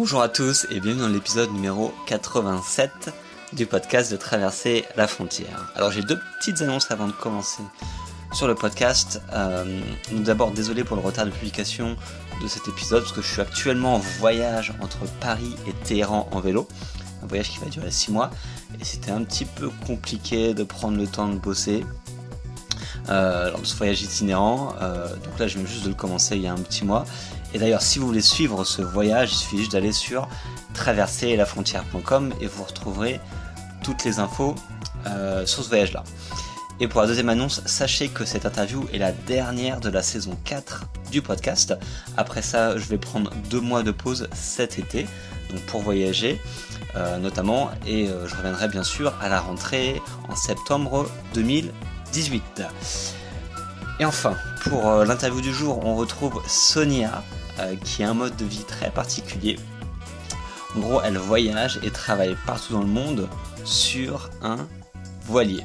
Bonjour 0.00 0.22
à 0.22 0.30
tous 0.30 0.66
et 0.70 0.80
bienvenue 0.80 1.02
dans 1.02 1.08
l'épisode 1.08 1.52
numéro 1.52 1.92
87 2.06 3.10
du 3.52 3.66
podcast 3.66 4.10
de 4.10 4.16
Traverser 4.16 4.86
la 4.96 5.06
frontière. 5.06 5.70
Alors 5.76 5.92
j'ai 5.92 6.00
deux 6.00 6.18
petites 6.38 6.62
annonces 6.62 6.90
avant 6.90 7.06
de 7.06 7.12
commencer 7.12 7.62
sur 8.32 8.48
le 8.48 8.54
podcast. 8.54 9.20
Euh, 9.34 9.78
D'abord 10.10 10.52
désolé 10.52 10.84
pour 10.84 10.96
le 10.96 11.02
retard 11.02 11.26
de 11.26 11.30
publication 11.30 11.96
de 12.42 12.48
cet 12.48 12.66
épisode 12.66 13.02
parce 13.02 13.12
que 13.12 13.20
je 13.20 13.30
suis 13.30 13.42
actuellement 13.42 13.96
en 13.96 13.98
voyage 13.98 14.72
entre 14.80 15.00
Paris 15.20 15.54
et 15.68 15.74
Téhéran 15.84 16.30
en 16.32 16.40
vélo. 16.40 16.66
Un 17.22 17.26
voyage 17.26 17.50
qui 17.50 17.58
va 17.58 17.66
durer 17.66 17.90
6 17.90 18.10
mois 18.10 18.30
et 18.80 18.84
c'était 18.84 19.10
un 19.10 19.22
petit 19.22 19.44
peu 19.44 19.68
compliqué 19.86 20.54
de 20.54 20.64
prendre 20.64 20.96
le 20.96 21.06
temps 21.06 21.28
de 21.28 21.36
bosser. 21.36 21.84
Euh, 23.10 23.50
ce 23.64 23.76
voyage 23.76 24.00
itinérant, 24.00 24.74
euh, 24.80 25.08
donc 25.16 25.38
là 25.38 25.46
je 25.46 25.58
viens 25.58 25.66
juste 25.66 25.84
de 25.84 25.88
le 25.88 25.94
commencer 25.94 26.36
il 26.36 26.42
y 26.42 26.46
a 26.46 26.52
un 26.52 26.58
petit 26.58 26.86
mois 26.86 27.04
et 27.52 27.58
d'ailleurs, 27.58 27.82
si 27.82 27.98
vous 27.98 28.06
voulez 28.06 28.22
suivre 28.22 28.64
ce 28.64 28.82
voyage, 28.82 29.32
il 29.32 29.36
suffit 29.36 29.58
juste 29.58 29.72
d'aller 29.72 29.92
sur 29.92 30.28
traverserlafrontière.com 30.74 32.32
et 32.40 32.46
vous 32.46 32.64
retrouverez 32.64 33.20
toutes 33.82 34.04
les 34.04 34.18
infos 34.18 34.54
euh, 35.06 35.44
sur 35.46 35.64
ce 35.64 35.68
voyage-là. 35.68 36.04
Et 36.78 36.88
pour 36.88 37.02
la 37.02 37.06
deuxième 37.06 37.28
annonce, 37.28 37.60
sachez 37.66 38.08
que 38.08 38.24
cette 38.24 38.46
interview 38.46 38.86
est 38.92 38.98
la 38.98 39.12
dernière 39.12 39.80
de 39.80 39.90
la 39.90 40.02
saison 40.02 40.38
4 40.44 40.84
du 41.10 41.20
podcast. 41.20 41.74
Après 42.16 42.40
ça, 42.40 42.78
je 42.78 42.86
vais 42.86 42.98
prendre 42.98 43.30
deux 43.50 43.60
mois 43.60 43.82
de 43.82 43.90
pause 43.90 44.28
cet 44.32 44.78
été, 44.78 45.06
donc 45.50 45.60
pour 45.66 45.82
voyager 45.82 46.40
euh, 46.96 47.18
notamment, 47.18 47.70
et 47.86 48.08
euh, 48.08 48.26
je 48.26 48.34
reviendrai 48.34 48.68
bien 48.68 48.82
sûr 48.82 49.12
à 49.20 49.28
la 49.28 49.40
rentrée 49.40 50.00
en 50.28 50.36
septembre 50.36 51.10
2018. 51.34 52.62
Et 53.98 54.04
enfin, 54.06 54.34
pour 54.62 54.90
l'interview 55.04 55.42
du 55.42 55.52
jour, 55.52 55.84
on 55.84 55.94
retrouve 55.96 56.40
Sonia, 56.46 57.22
qui 57.84 58.02
a 58.02 58.10
un 58.10 58.14
mode 58.14 58.36
de 58.36 58.44
vie 58.44 58.64
très 58.64 58.90
particulier. 58.90 59.58
En 60.76 60.80
gros, 60.80 61.00
elle 61.02 61.18
voyage 61.18 61.80
et 61.82 61.90
travaille 61.90 62.36
partout 62.46 62.72
dans 62.72 62.80
le 62.80 62.86
monde 62.86 63.28
sur 63.64 64.30
un 64.42 64.68
voilier. 65.26 65.64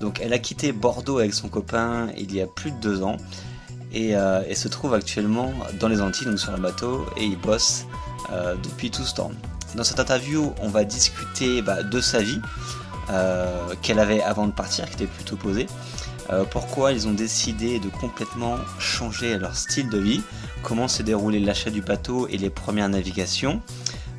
Donc 0.00 0.20
elle 0.20 0.32
a 0.32 0.38
quitté 0.38 0.72
Bordeaux 0.72 1.18
avec 1.18 1.34
son 1.34 1.48
copain 1.48 2.08
il 2.16 2.34
y 2.34 2.40
a 2.40 2.46
plus 2.46 2.72
de 2.72 2.76
deux 2.78 3.02
ans 3.02 3.16
et, 3.92 4.16
euh, 4.16 4.54
se 4.54 4.68
trouve 4.68 4.94
actuellement 4.94 5.52
dans 5.78 5.88
les 5.88 6.00
Antilles, 6.00 6.26
donc 6.26 6.38
sur 6.38 6.52
un 6.52 6.58
bateau, 6.58 7.06
et 7.16 7.24
il 7.24 7.38
bosse 7.38 7.84
euh, 8.32 8.54
depuis 8.62 8.90
tout 8.90 9.04
ce 9.04 9.14
temps. 9.14 9.30
Dans 9.76 9.84
cette 9.84 10.00
interview, 10.00 10.52
on 10.60 10.68
va 10.68 10.84
discuter 10.84 11.62
bah, 11.62 11.82
de 11.82 12.00
sa 12.00 12.20
vie 12.22 12.40
qu'elle 13.82 13.98
avait 13.98 14.22
avant 14.22 14.46
de 14.46 14.52
partir, 14.52 14.86
qui 14.86 14.94
était 14.94 15.06
plutôt 15.06 15.36
posée, 15.36 15.66
pourquoi 16.50 16.92
ils 16.92 17.08
ont 17.08 17.12
décidé 17.12 17.78
de 17.78 17.88
complètement 17.88 18.56
changer 18.78 19.38
leur 19.38 19.54
style 19.54 19.88
de 19.88 19.98
vie, 19.98 20.22
comment 20.62 20.88
s'est 20.88 21.02
déroulé 21.02 21.40
l'achat 21.40 21.70
du 21.70 21.82
bateau 21.82 22.26
et 22.28 22.38
les 22.38 22.50
premières 22.50 22.88
navigations, 22.88 23.60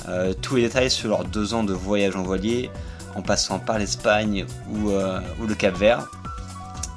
euh, 0.08 0.34
tous 0.34 0.58
les 0.58 0.64
détails 0.64 0.92
sur 0.92 1.10
leurs 1.10 1.24
deux 1.24 1.54
ans 1.54 1.64
de 1.64 1.74
voyage 1.74 2.16
en 2.16 2.24
voilier, 2.24 2.70
en 3.16 3.22
passant 3.22 3.60
par 3.60 3.80
l'Espagne 3.80 4.46
ou, 4.70 4.90
euh, 4.90 5.20
ou, 5.40 5.48
le 5.48 5.56
Cap 5.56 5.76
Vert, 5.76 6.10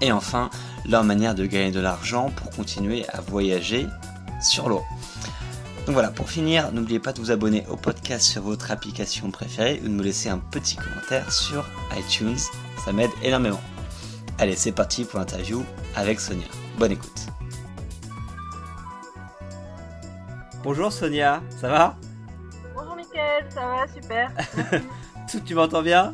et 0.01 0.13
enfin 0.13 0.51
leur 0.89 1.05
manière 1.05 1.35
de 1.35 1.47
gagner 1.47 1.71
de 1.71 1.81
l'argent 1.81 2.31
pour 2.35 2.51
continuer 2.51 3.09
à 3.09 3.21
voyager 3.21 3.87
sur 4.43 4.69
l'eau. 4.69 4.83
Donc 5.87 5.95
voilà, 5.95 6.11
pour 6.11 6.29
finir, 6.29 6.73
n'oubliez 6.73 6.99
pas 6.99 7.13
de 7.13 7.21
vous 7.21 7.31
abonner 7.31 7.65
au 7.71 7.77
podcast 7.77 8.27
sur 8.27 8.43
votre 8.43 8.73
application 8.73 9.31
préférée 9.31 9.81
ou 9.85 9.89
de 9.89 9.93
me 9.93 10.03
laisser 10.03 10.29
un 10.29 10.39
petit 10.39 10.77
commentaire 10.77 11.33
sur 11.33 11.65
iTunes, 11.97 12.39
ça 12.85 12.93
m'aide 12.93 13.11
énormément. 13.23 13.61
Allez, 14.39 14.55
c'est 14.55 14.73
parti 14.73 15.07
pour 15.07 15.19
l'interview 15.19 15.65
avec 15.95 16.21
Sonia. 16.21 16.47
Bonne 16.79 16.93
écoute. 16.93 17.27
Bonjour 20.63 20.93
Sonia, 20.93 21.43
ça 21.49 21.69
va? 21.71 21.97
Bonjour 22.75 22.97
Mickaël, 22.97 23.47
ça 23.49 23.63
va, 23.67 23.87
super. 23.89 24.31
tu 25.47 25.55
m'entends 25.55 25.81
bien? 25.81 26.13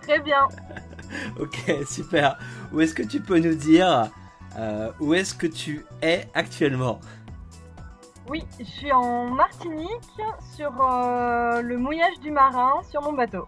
Très 0.00 0.18
bien. 0.20 0.48
ok, 1.38 1.86
super. 1.86 2.38
Où 2.72 2.80
est-ce 2.80 2.94
que 2.94 3.02
tu 3.02 3.20
peux 3.20 3.38
nous 3.38 3.54
dire 3.54 4.10
euh, 4.58 4.90
où 4.98 5.12
est-ce 5.12 5.34
que 5.34 5.46
tu 5.46 5.84
es 6.00 6.26
actuellement? 6.32 7.00
Oui, 8.28 8.46
je 8.58 8.64
suis 8.64 8.92
en 8.92 9.26
Martinique 9.26 10.22
sur 10.54 10.72
euh, 10.80 11.60
le 11.60 11.76
mouillage 11.76 12.18
du 12.22 12.30
marin 12.30 12.80
sur 12.90 13.02
mon 13.02 13.12
bateau. 13.12 13.46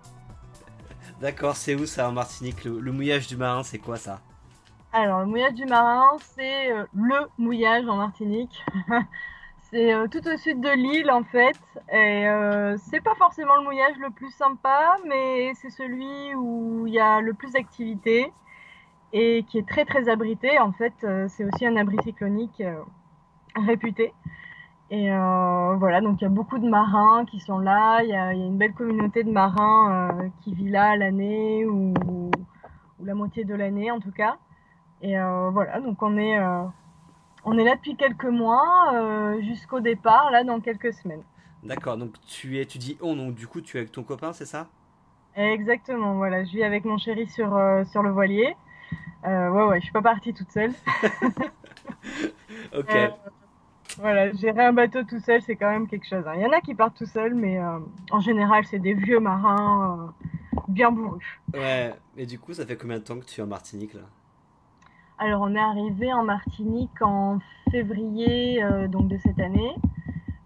D'accord, 1.20 1.56
c'est 1.56 1.74
où 1.74 1.84
ça 1.84 2.08
en 2.08 2.12
Martinique 2.12 2.64
le, 2.64 2.92
mouillage 2.92 3.26
du 3.26 3.36
marin, 3.36 3.64
c'est 3.64 3.78
quoi 3.78 3.96
ça? 3.96 4.20
Alors, 4.92 5.20
le 5.20 5.26
mouillage 5.26 5.54
du 5.54 5.64
marin, 5.64 6.16
c'est 6.20 6.70
euh, 6.70 6.84
le 6.94 7.28
mouillage 7.38 7.86
en 7.88 7.96
Martinique. 7.96 8.64
C'est 9.70 9.92
euh, 9.92 10.06
tout 10.08 10.26
au 10.26 10.34
sud 10.38 10.62
de 10.62 10.70
l'île 10.70 11.10
en 11.10 11.24
fait. 11.24 11.60
Et 11.92 12.26
euh, 12.26 12.78
c'est 12.78 13.02
pas 13.02 13.14
forcément 13.16 13.54
le 13.56 13.64
mouillage 13.64 13.98
le 13.98 14.08
plus 14.08 14.30
sympa, 14.30 14.96
mais 15.06 15.52
c'est 15.56 15.68
celui 15.68 16.34
où 16.36 16.86
il 16.86 16.94
y 16.94 16.98
a 16.98 17.20
le 17.20 17.34
plus 17.34 17.52
d'activité 17.52 18.32
et 19.12 19.44
qui 19.46 19.58
est 19.58 19.68
très 19.68 19.84
très 19.84 20.08
abrité. 20.08 20.58
En 20.58 20.72
fait, 20.72 20.94
c'est 21.28 21.44
aussi 21.44 21.66
un 21.66 21.76
abri 21.76 21.98
cyclonique 22.02 22.62
réputé. 23.66 24.14
Et 24.90 25.10
voilà, 25.10 26.00
donc 26.00 26.20
il 26.20 26.24
y 26.24 26.26
a 26.26 26.30
beaucoup 26.30 26.58
de 26.58 26.68
marins 26.68 27.24
qui 27.26 27.40
sont 27.40 27.58
là. 27.58 28.02
Il 28.02 28.08
y 28.08 28.14
a, 28.14 28.32
une 28.32 28.56
belle 28.56 28.72
communauté 28.72 29.22
de 29.22 29.30
marins 29.30 30.30
qui 30.42 30.54
vit 30.54 30.70
là 30.70 30.96
l'année 30.96 31.66
ou, 31.66 31.92
ou, 32.06 32.30
la 33.04 33.14
moitié 33.14 33.44
de 33.44 33.54
l'année 33.54 33.90
en 33.90 34.00
tout 34.00 34.12
cas. 34.12 34.38
Et 35.02 35.16
voilà, 35.52 35.80
donc 35.80 36.02
on 36.02 36.16
est 36.16 36.38
on 37.44 37.56
est 37.56 37.64
là 37.64 37.76
depuis 37.76 37.96
quelques 37.96 38.24
mois, 38.24 38.92
euh, 38.94 39.40
jusqu'au 39.42 39.80
départ, 39.80 40.30
là, 40.30 40.44
dans 40.44 40.60
quelques 40.60 40.92
semaines. 40.92 41.22
D'accord, 41.62 41.96
donc 41.96 42.14
tu 42.26 42.58
es, 42.58 42.66
tu 42.66 42.78
dis 42.78 42.98
on, 43.00 43.16
donc 43.16 43.34
du 43.34 43.46
coup 43.46 43.60
tu 43.60 43.76
es 43.76 43.80
avec 43.80 43.92
ton 43.92 44.02
copain, 44.02 44.32
c'est 44.32 44.46
ça? 44.46 44.68
Exactement, 45.34 46.14
voilà, 46.14 46.44
je 46.44 46.50
vis 46.50 46.62
avec 46.62 46.84
mon 46.84 46.98
chéri 46.98 47.26
sur, 47.28 47.56
euh, 47.56 47.84
sur 47.84 48.02
le 48.02 48.10
voilier. 48.10 48.56
Euh, 49.26 49.48
ouais, 49.50 49.64
ouais, 49.64 49.78
je 49.78 49.84
suis 49.84 49.92
pas 49.92 50.02
partie 50.02 50.34
toute 50.34 50.50
seule. 50.50 50.72
ok. 52.76 53.12
Voilà, 53.98 54.32
gérer 54.32 54.64
un 54.64 54.72
bateau 54.72 55.02
tout 55.04 55.20
seul, 55.20 55.42
c'est 55.42 55.56
quand 55.56 55.70
même 55.70 55.88
quelque 55.88 56.06
chose. 56.06 56.24
Hein. 56.26 56.34
Il 56.36 56.42
y 56.42 56.46
en 56.46 56.52
a 56.52 56.60
qui 56.60 56.74
partent 56.74 56.96
tout 56.96 57.06
seuls, 57.06 57.34
mais 57.34 57.58
en 58.10 58.20
général, 58.20 58.64
c'est 58.64 58.78
des 58.78 58.94
vieux 58.94 59.20
marins 59.20 60.14
bien 60.68 60.90
bourrus. 60.92 61.40
Ouais, 61.54 61.94
et 62.16 62.26
du 62.26 62.38
coup, 62.38 62.52
ça 62.52 62.66
fait 62.66 62.76
combien 62.76 62.98
de 62.98 63.04
temps 63.04 63.18
que 63.18 63.24
tu 63.24 63.40
es 63.40 63.44
en 63.44 63.46
Martinique 63.46 63.94
là? 63.94 64.02
Alors, 65.20 65.40
on 65.42 65.52
est 65.54 65.60
arrivé 65.60 66.12
en 66.12 66.22
Martinique 66.22 67.02
en 67.02 67.40
février 67.72 68.62
euh, 68.62 68.86
donc 68.86 69.08
de 69.08 69.18
cette 69.18 69.40
année, 69.40 69.74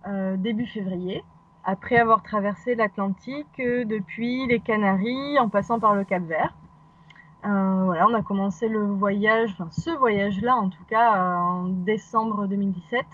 euh, 0.07 0.37
début 0.39 0.67
février, 0.67 1.23
après 1.65 1.99
avoir 1.99 2.23
traversé 2.23 2.75
l'Atlantique 2.75 3.61
euh, 3.61 3.85
depuis 3.85 4.47
les 4.47 4.61
Canaries 4.61 5.39
en 5.39 5.51
passant 5.51 5.79
par 5.79 5.95
le 5.95 6.05
Cap 6.05 6.23
Vert. 6.23 6.55
voilà, 7.43 8.07
on 8.09 8.15
a 8.15 8.23
commencé 8.23 8.67
le 8.69 8.83
voyage, 8.87 9.51
enfin 9.53 9.69
ce 9.71 9.91
voyage-là 9.91 10.57
en 10.57 10.71
tout 10.71 10.85
cas, 10.89 11.21
en 11.21 11.65
décembre 11.65 12.47
2017. 12.47 13.05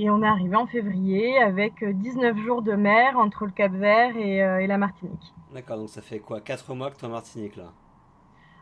Et 0.00 0.08
on 0.08 0.22
est 0.22 0.26
arrivé 0.26 0.56
en 0.56 0.66
février 0.66 1.38
avec 1.38 1.84
19 1.84 2.36
jours 2.38 2.62
de 2.62 2.72
mer 2.72 3.18
entre 3.18 3.44
le 3.44 3.52
Cap 3.52 3.70
Vert 3.72 4.16
et, 4.16 4.38
et 4.38 4.66
la 4.66 4.78
Martinique. 4.78 5.34
D'accord, 5.52 5.76
donc 5.78 5.90
ça 5.90 6.00
fait 6.00 6.20
quoi 6.20 6.40
4 6.40 6.74
mois 6.74 6.90
que 6.90 6.96
tu 6.96 7.04
es 7.04 7.08
en 7.08 7.10
Martinique 7.10 7.56
là? 7.56 7.72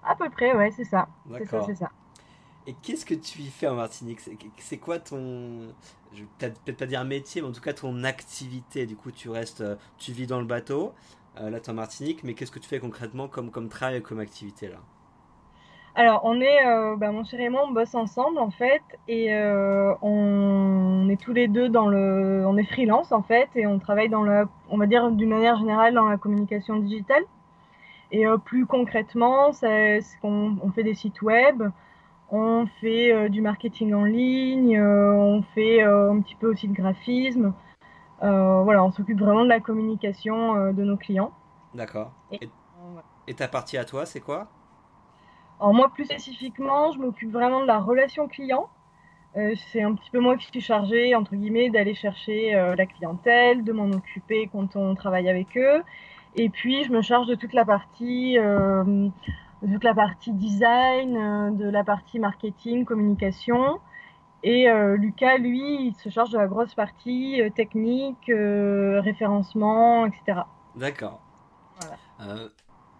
À 0.02 0.14
peu 0.16 0.28
près, 0.30 0.54
ouais, 0.56 0.70
c'est 0.70 0.84
ça. 0.84 1.08
C'est 1.36 1.44
ça, 1.44 1.62
c'est 1.62 1.74
ça. 1.74 1.90
Et 2.66 2.74
qu'est-ce 2.82 3.06
que 3.06 3.14
tu 3.14 3.40
y 3.40 3.50
fais 3.50 3.68
en 3.68 3.76
Martinique? 3.76 4.20
C'est 4.58 4.78
quoi 4.78 4.98
ton, 4.98 5.74
je 6.12 6.22
vais 6.22 6.28
peut-être 6.38 6.78
pas 6.78 6.86
dire 6.86 7.04
métier, 7.04 7.40
mais 7.40 7.48
en 7.48 7.52
tout 7.52 7.60
cas 7.60 7.72
ton 7.72 8.04
activité? 8.04 8.86
Du 8.86 8.96
coup, 8.96 9.10
tu 9.10 9.30
restes, 9.30 9.62
euh, 9.62 9.76
tu 9.98 10.12
vis 10.12 10.26
dans 10.26 10.40
le 10.40 10.46
bateau, 10.46 10.94
euh, 11.40 11.50
là 11.50 11.60
tu 11.60 11.66
es 11.66 11.70
en 11.70 11.74
Martinique, 11.74 12.24
mais 12.24 12.34
qu'est-ce 12.34 12.52
que 12.52 12.58
tu 12.58 12.68
fais 12.68 12.80
concrètement 12.80 13.28
comme, 13.28 13.50
comme 13.50 13.68
travail, 13.68 14.02
comme 14.02 14.20
activité 14.20 14.68
là? 14.68 14.80
Alors, 15.98 16.20
on 16.24 16.40
est, 16.40 16.66
euh, 16.66 16.96
bah, 16.96 17.12
mon 17.12 17.24
cher 17.24 17.40
et 17.40 17.48
moi, 17.48 17.64
on 17.68 17.72
bosse 17.72 17.94
ensemble 17.94 18.38
en 18.38 18.50
fait, 18.50 18.82
et 19.08 19.34
on 20.00 21.08
est 21.10 21.20
tous 21.20 21.32
les 21.32 21.48
deux 21.48 21.68
dans 21.68 21.88
le, 21.88 22.44
on 22.46 22.56
est 22.56 22.64
freelance 22.64 23.12
en 23.12 23.22
fait, 23.22 23.48
et 23.54 23.66
on 23.66 23.78
travaille 23.78 24.08
dans 24.08 24.22
le, 24.22 24.46
on 24.70 24.78
va 24.78 24.86
dire 24.86 25.10
d'une 25.10 25.30
manière 25.30 25.58
générale 25.58 25.94
dans 25.94 26.08
la 26.08 26.16
communication 26.16 26.76
digitale. 26.76 27.24
Et 28.10 28.26
euh, 28.26 28.38
plus 28.38 28.66
concrètement, 28.66 29.52
c'est 29.52 30.00
qu'on 30.22 30.56
on 30.62 30.70
fait 30.72 30.82
des 30.82 30.94
sites 30.94 31.20
web, 31.22 31.62
on 32.30 32.66
fait 32.80 33.12
euh, 33.12 33.28
du 33.28 33.40
marketing 33.40 33.92
en 33.94 34.04
ligne, 34.04 34.78
euh, 34.78 35.12
on 35.12 35.42
fait 35.54 35.82
un 35.82 36.20
petit 36.20 36.34
peu 36.34 36.50
aussi 36.50 36.68
de 36.68 36.74
graphisme. 36.74 37.52
voilà, 38.20 38.84
on 38.84 38.90
s'occupe 38.90 39.18
vraiment 39.18 39.44
de 39.44 39.48
la 39.48 39.60
communication 39.60 40.72
de 40.72 40.84
nos 40.84 40.96
clients. 40.96 41.32
D'accord. 41.74 42.12
Et, 42.32 43.34
ta 43.34 43.46
partie 43.46 43.76
à 43.76 43.84
toi, 43.84 44.06
c'est 44.06 44.20
quoi? 44.20 44.48
Alors 45.60 45.74
moi, 45.74 45.90
plus 45.92 46.04
spécifiquement, 46.04 46.92
je 46.92 46.98
m'occupe 46.98 47.32
vraiment 47.32 47.60
de 47.60 47.66
la 47.66 47.78
relation 47.78 48.28
client. 48.28 48.68
c'est 49.34 49.82
un 49.82 49.94
petit 49.94 50.10
peu 50.10 50.20
moi 50.20 50.36
qui 50.36 50.46
suis 50.46 50.60
chargée, 50.60 51.14
entre 51.14 51.34
guillemets, 51.34 51.70
d'aller 51.70 51.94
chercher 51.94 52.52
la 52.76 52.86
clientèle, 52.86 53.64
de 53.64 53.72
m'en 53.72 53.90
occuper 53.90 54.48
quand 54.52 54.76
on 54.76 54.94
travaille 54.94 55.28
avec 55.28 55.56
eux 55.56 55.82
et 56.36 56.48
puis, 56.48 56.84
je 56.84 56.92
me 56.92 57.02
charge 57.02 57.26
de 57.26 57.34
toute 57.34 57.52
la 57.52 57.64
partie, 57.64 58.38
euh, 58.38 59.08
toute 59.60 59.84
la 59.84 59.94
partie 59.94 60.32
design, 60.32 61.16
euh, 61.16 61.50
de 61.50 61.68
la 61.68 61.84
partie 61.84 62.18
marketing, 62.18 62.84
communication. 62.84 63.80
Et 64.44 64.68
Lucas, 64.96 65.36
lui, 65.38 65.88
il 65.88 65.94
se 65.96 66.10
charge 66.10 66.30
de 66.30 66.38
la 66.38 66.46
grosse 66.46 66.72
partie 66.72 67.42
technique, 67.56 68.30
référencement, 68.30 70.06
etc. 70.06 70.42
D'accord. 70.76 71.20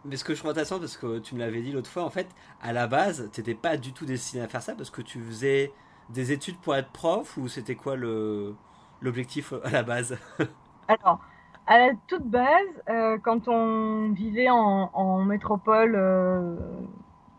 Mais 0.05 0.17
ce 0.17 0.25
que 0.25 0.35
je 0.35 0.39
trouve 0.39 0.51
intéressant, 0.51 0.79
parce 0.79 0.97
que 0.97 1.19
tu 1.19 1.35
me 1.35 1.41
l'avais 1.41 1.61
dit 1.61 1.73
l'autre 1.73 1.91
fois, 1.91 2.05
en 2.05 2.11
fait, 2.11 2.29
à 2.63 2.73
la 2.73 2.87
base, 2.87 3.31
tu 3.33 3.41
n'étais 3.41 3.55
pas 3.55 3.77
du 3.77 3.93
tout 3.93 4.05
destiné 4.05 4.43
à 4.43 4.49
faire 4.49 4.63
ça 4.63 4.75
parce 4.75 4.91
que 4.91 5.03
tu 5.03 5.21
faisais 5.21 5.73
des 6.11 6.33
études 6.33 6.57
pour 6.59 6.75
être 6.75 6.91
prof 6.91 7.37
ou 7.37 7.49
c'était 7.49 7.75
quoi 7.75 7.97
le 7.97 8.55
l'objectif 9.01 9.53
à 9.65 9.71
la 9.71 9.83
base? 9.83 10.19
Alors, 10.89 11.21
à 11.67 11.79
la 11.79 11.93
toute 12.07 12.25
base, 12.25 12.67
euh, 12.89 13.19
quand 13.23 13.49
on 13.49 14.11
vivait 14.11 14.49
en, 14.51 15.23
métropole 15.25 15.95
euh, 15.95 16.57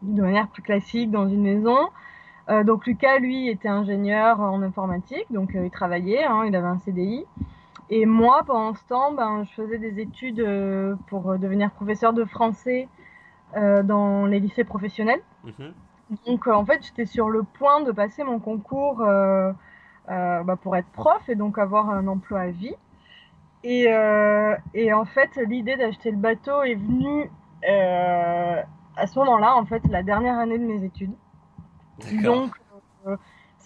de 0.01 0.21
manière 0.21 0.47
plus 0.49 0.61
classique 0.61 1.11
dans 1.11 1.27
une 1.27 1.41
maison, 1.41 1.89
euh, 2.49 2.63
donc 2.63 2.85
Lucas, 2.85 3.19
lui, 3.19 3.49
était 3.49 3.67
ingénieur 3.67 4.39
en 4.39 4.61
informatique, 4.61 5.25
donc 5.31 5.51
il 5.53 5.69
travaillait, 5.71 6.23
hein, 6.23 6.43
il 6.45 6.55
avait 6.55 6.67
un 6.67 6.79
CDI. 6.79 7.25
Et 7.89 8.05
moi, 8.05 8.43
pendant 8.45 8.75
ce 8.75 8.83
temps, 8.85 9.11
ben, 9.13 9.43
je 9.45 9.53
faisais 9.61 9.79
des 9.79 9.99
études 9.99 10.45
pour 11.07 11.37
devenir 11.39 11.71
professeur 11.71 12.13
de 12.13 12.23
français 12.23 12.87
dans 13.55 14.25
les 14.27 14.39
lycées 14.39 14.63
professionnels. 14.63 15.21
Mhm. 15.43 15.73
Donc, 16.27 16.47
en 16.47 16.65
fait, 16.65 16.83
j'étais 16.83 17.05
sur 17.05 17.29
le 17.29 17.43
point 17.43 17.81
de 17.81 17.91
passer 17.91 18.23
mon 18.23 18.39
concours 18.39 18.97
bah, 20.07 20.55
pour 20.61 20.75
être 20.75 20.89
prof 20.89 21.27
et 21.29 21.35
donc 21.35 21.57
avoir 21.57 21.89
un 21.89 22.07
emploi 22.07 22.41
à 22.41 22.49
vie. 22.49 22.75
Et, 23.63 23.85
euh, 23.89 24.55
et 24.73 24.93
en 24.93 25.05
fait, 25.05 25.35
l'idée 25.47 25.75
d'acheter 25.75 26.11
le 26.11 26.17
bateau 26.17 26.61
est 26.63 26.75
venue 26.75 27.29
euh, 27.69 28.61
à 28.95 29.07
ce 29.07 29.19
moment-là, 29.19 29.55
en 29.55 29.65
fait, 29.65 29.81
la 29.89 30.01
dernière 30.03 30.37
année 30.37 30.57
de 30.57 30.65
mes 30.65 30.83
études. 30.83 31.13
Donc, 32.23 32.51
euh, 33.05 33.17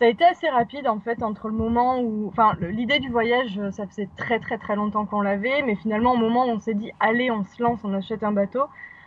ça 0.03 0.07
a 0.07 0.09
été 0.09 0.25
assez 0.25 0.49
rapide, 0.49 0.85
en 0.89 0.99
fait, 0.99 1.23
entre 1.23 1.47
le 1.47 1.53
moment 1.53 2.01
où. 2.01 2.27
Enfin, 2.27 2.57
l'idée 2.59 2.99
du 2.99 3.09
voyage, 3.09 3.57
ça 3.71 3.87
faisait 3.87 4.09
très, 4.17 4.37
très, 4.37 4.57
très 4.57 4.75
longtemps 4.75 5.05
qu'on 5.05 5.21
l'avait, 5.21 5.61
mais 5.61 5.75
finalement, 5.75 6.11
au 6.11 6.17
moment 6.17 6.45
où 6.45 6.49
on 6.49 6.59
s'est 6.59 6.73
dit, 6.73 6.91
allez, 6.99 7.31
on 7.31 7.45
se 7.45 7.63
lance, 7.63 7.79
on 7.85 7.93
achète 7.93 8.21
un 8.21 8.33
bateau, 8.33 8.63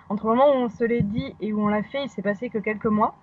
entre 0.08 0.28
le 0.28 0.36
moment 0.36 0.52
où 0.52 0.54
on 0.54 0.68
se 0.70 0.84
l'est 0.84 1.02
dit 1.02 1.34
et 1.42 1.52
où 1.52 1.60
on 1.60 1.68
l'a 1.68 1.82
fait, 1.82 2.04
il 2.04 2.08
s'est 2.08 2.22
passé 2.22 2.48
que 2.48 2.56
quelques 2.56 2.86
mois. 2.86 3.14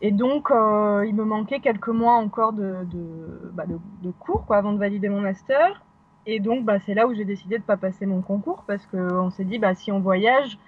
Et 0.00 0.10
donc, 0.10 0.50
euh, 0.50 1.04
il 1.06 1.14
me 1.14 1.24
manquait 1.24 1.60
quelques 1.60 1.88
mois 1.88 2.14
encore 2.14 2.54
de, 2.54 2.76
de, 2.90 3.50
bah, 3.52 3.66
de, 3.66 3.78
de 4.02 4.10
cours 4.12 4.46
quoi, 4.46 4.56
avant 4.56 4.72
de 4.72 4.78
valider 4.78 5.10
mon 5.10 5.20
master. 5.20 5.84
Et 6.24 6.40
donc, 6.40 6.64
bah, 6.64 6.78
c'est 6.86 6.94
là 6.94 7.06
où 7.06 7.12
j'ai 7.12 7.26
décidé 7.26 7.56
de 7.56 7.62
ne 7.62 7.66
pas 7.66 7.76
passer 7.76 8.06
mon 8.06 8.22
concours 8.22 8.64
parce 8.66 8.86
qu'on 8.86 9.28
s'est 9.28 9.44
dit, 9.44 9.58
bah, 9.58 9.74
si 9.74 9.92
on 9.92 10.00
voyage, 10.00 10.58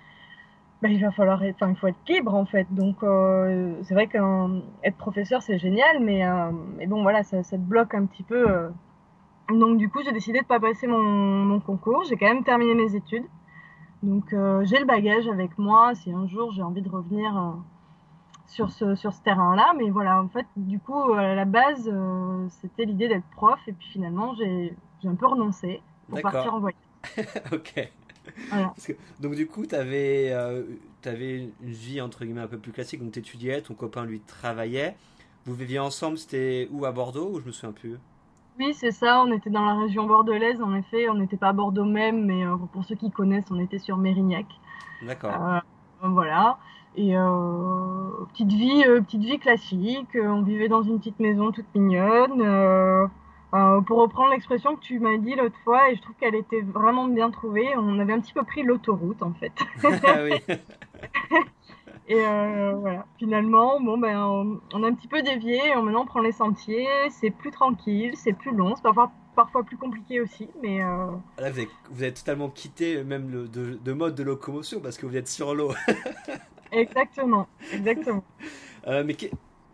bah, 0.82 0.88
il 0.88 1.00
va 1.00 1.12
falloir, 1.12 1.40
enfin, 1.40 1.70
il 1.70 1.76
faut 1.76 1.86
être 1.86 2.08
libre 2.08 2.34
en 2.34 2.44
fait. 2.44 2.66
Donc, 2.74 3.04
euh, 3.04 3.76
c'est 3.84 3.94
vrai 3.94 4.08
qu'être 4.08 4.96
professeur, 4.96 5.40
c'est 5.40 5.56
génial, 5.58 6.00
mais, 6.00 6.26
euh, 6.26 6.50
mais, 6.76 6.88
bon, 6.88 7.02
voilà, 7.02 7.22
ça, 7.22 7.44
ça, 7.44 7.56
te 7.56 7.62
bloque 7.62 7.94
un 7.94 8.04
petit 8.06 8.24
peu. 8.24 8.50
Euh. 8.50 8.68
Donc, 9.48 9.78
du 9.78 9.88
coup, 9.88 10.00
j'ai 10.04 10.10
décidé 10.10 10.40
de 10.40 10.44
ne 10.44 10.48
pas 10.48 10.58
passer 10.58 10.88
mon, 10.88 11.00
mon 11.00 11.60
concours. 11.60 12.02
J'ai 12.08 12.16
quand 12.16 12.26
même 12.26 12.42
terminé 12.42 12.74
mes 12.74 12.96
études. 12.96 13.26
Donc, 14.02 14.34
j'ai 14.64 14.80
le 14.80 14.84
bagage 14.84 15.28
avec 15.28 15.56
moi 15.58 15.94
si 15.94 16.12
un 16.12 16.26
jour 16.26 16.50
j'ai 16.50 16.62
envie 16.62 16.82
de 16.82 16.88
revenir 16.88 17.54
sur 18.46 18.72
ce, 18.72 18.96
sur 18.96 19.12
ce 19.12 19.22
terrain-là. 19.22 19.74
Mais 19.78 19.90
voilà, 19.90 20.20
en 20.20 20.26
fait, 20.28 20.46
du 20.56 20.80
coup, 20.80 21.12
à 21.12 21.36
la 21.36 21.44
base, 21.44 21.88
c'était 22.60 22.84
l'idée 22.84 23.06
d'être 23.06 23.28
prof. 23.36 23.60
Et 23.68 23.72
puis 23.72 23.88
finalement, 23.88 24.34
j'ai 24.34 24.74
j'ai 25.00 25.08
un 25.08 25.14
peu 25.14 25.26
renoncé 25.26 25.82
pour 26.08 26.20
partir 26.20 26.54
en 26.54 26.58
voyage. 26.60 26.78
ok. 27.52 27.92
Donc 29.20 29.34
du 29.34 29.46
coup, 29.46 29.66
tu 29.66 29.74
avais, 29.74 30.30
euh, 30.32 30.64
avais, 31.04 31.50
une 31.60 31.72
vie 31.72 32.00
entre 32.00 32.24
guillemets 32.24 32.42
un 32.42 32.46
peu 32.46 32.58
plus 32.58 32.72
classique, 32.72 33.02
donc 33.02 33.12
tu 33.12 33.18
étudiais, 33.18 33.60
ton 33.62 33.74
copain 33.74 34.04
lui 34.04 34.20
travaillait. 34.20 34.96
Vous 35.44 35.54
viviez 35.54 35.78
ensemble, 35.78 36.18
c'était 36.18 36.68
où 36.70 36.84
à 36.84 36.92
Bordeaux 36.92 37.30
ou 37.32 37.40
je 37.40 37.46
me 37.46 37.52
souviens 37.52 37.72
plus? 37.72 37.98
Oui, 38.58 38.74
c'est 38.74 38.90
ça, 38.90 39.22
on 39.22 39.32
était 39.32 39.50
dans 39.50 39.64
la 39.64 39.74
région 39.74 40.06
bordelaise, 40.06 40.60
en 40.60 40.74
effet, 40.74 41.08
on 41.08 41.14
n'était 41.14 41.36
pas 41.36 41.48
à 41.48 41.52
Bordeaux 41.52 41.84
même, 41.84 42.26
mais 42.26 42.44
euh, 42.44 42.56
pour 42.72 42.84
ceux 42.84 42.94
qui 42.94 43.10
connaissent, 43.10 43.50
on 43.50 43.58
était 43.58 43.78
sur 43.78 43.96
Mérignac. 43.96 44.46
D'accord. 45.06 45.32
Euh, 45.32 45.58
voilà. 46.02 46.58
Et 46.94 47.14
petite 48.32 48.52
vie, 48.52 48.82
petite 48.84 49.22
vie 49.22 49.38
classique. 49.38 50.10
On 50.14 50.42
vivait 50.42 50.68
dans 50.68 50.82
une 50.82 50.98
petite 50.98 51.18
maison 51.20 51.50
toute 51.50 51.74
mignonne. 51.74 52.42
Euh, 53.54 53.82
pour 53.82 53.98
reprendre 53.98 54.30
l'expression 54.30 54.76
que 54.76 54.80
tu 54.80 54.98
m'as 54.98 55.18
dit 55.18 55.34
l'autre 55.34 55.58
fois, 55.62 55.90
et 55.90 55.96
je 55.96 56.00
trouve 56.00 56.14
qu'elle 56.16 56.34
était 56.34 56.62
vraiment 56.62 57.06
bien 57.06 57.30
trouvée, 57.30 57.68
on 57.76 57.98
avait 57.98 58.14
un 58.14 58.20
petit 58.20 58.32
peu 58.32 58.44
pris 58.44 58.62
l'autoroute 58.62 59.22
en 59.22 59.34
fait. 59.34 59.52
Ah 60.04 60.22
oui. 60.24 60.32
et 62.08 62.14
euh, 62.14 62.72
voilà, 62.76 63.04
finalement, 63.18 63.78
bon 63.78 63.98
ben, 63.98 64.18
on, 64.72 64.82
a 64.82 64.86
un 64.86 64.94
petit 64.94 65.08
peu 65.08 65.22
dévié, 65.22 65.60
maintenant 65.76 66.02
on 66.02 66.06
prend 66.06 66.20
les 66.20 66.32
sentiers, 66.32 66.88
c'est 67.10 67.30
plus 67.30 67.50
tranquille, 67.50 68.12
c'est 68.16 68.32
plus 68.32 68.56
long, 68.56 68.74
c'est 68.74 68.82
parfois, 68.82 69.12
parfois 69.36 69.64
plus 69.64 69.76
compliqué 69.76 70.20
aussi, 70.20 70.48
mais. 70.62 70.82
Euh... 70.82 71.08
Là, 71.36 71.50
vous 71.50 71.58
avez, 71.58 71.68
vous 71.90 72.02
avez, 72.02 72.14
totalement 72.14 72.48
quitté 72.48 73.04
même 73.04 73.30
le 73.30 73.48
de, 73.48 73.74
de, 73.74 73.92
mode 73.92 74.14
de 74.14 74.22
locomotion 74.22 74.80
parce 74.80 74.96
que 74.96 75.04
vous 75.04 75.16
êtes 75.16 75.28
sur 75.28 75.54
l'eau. 75.54 75.74
exactement, 76.72 77.46
exactement. 77.70 78.24
Mais 78.86 79.14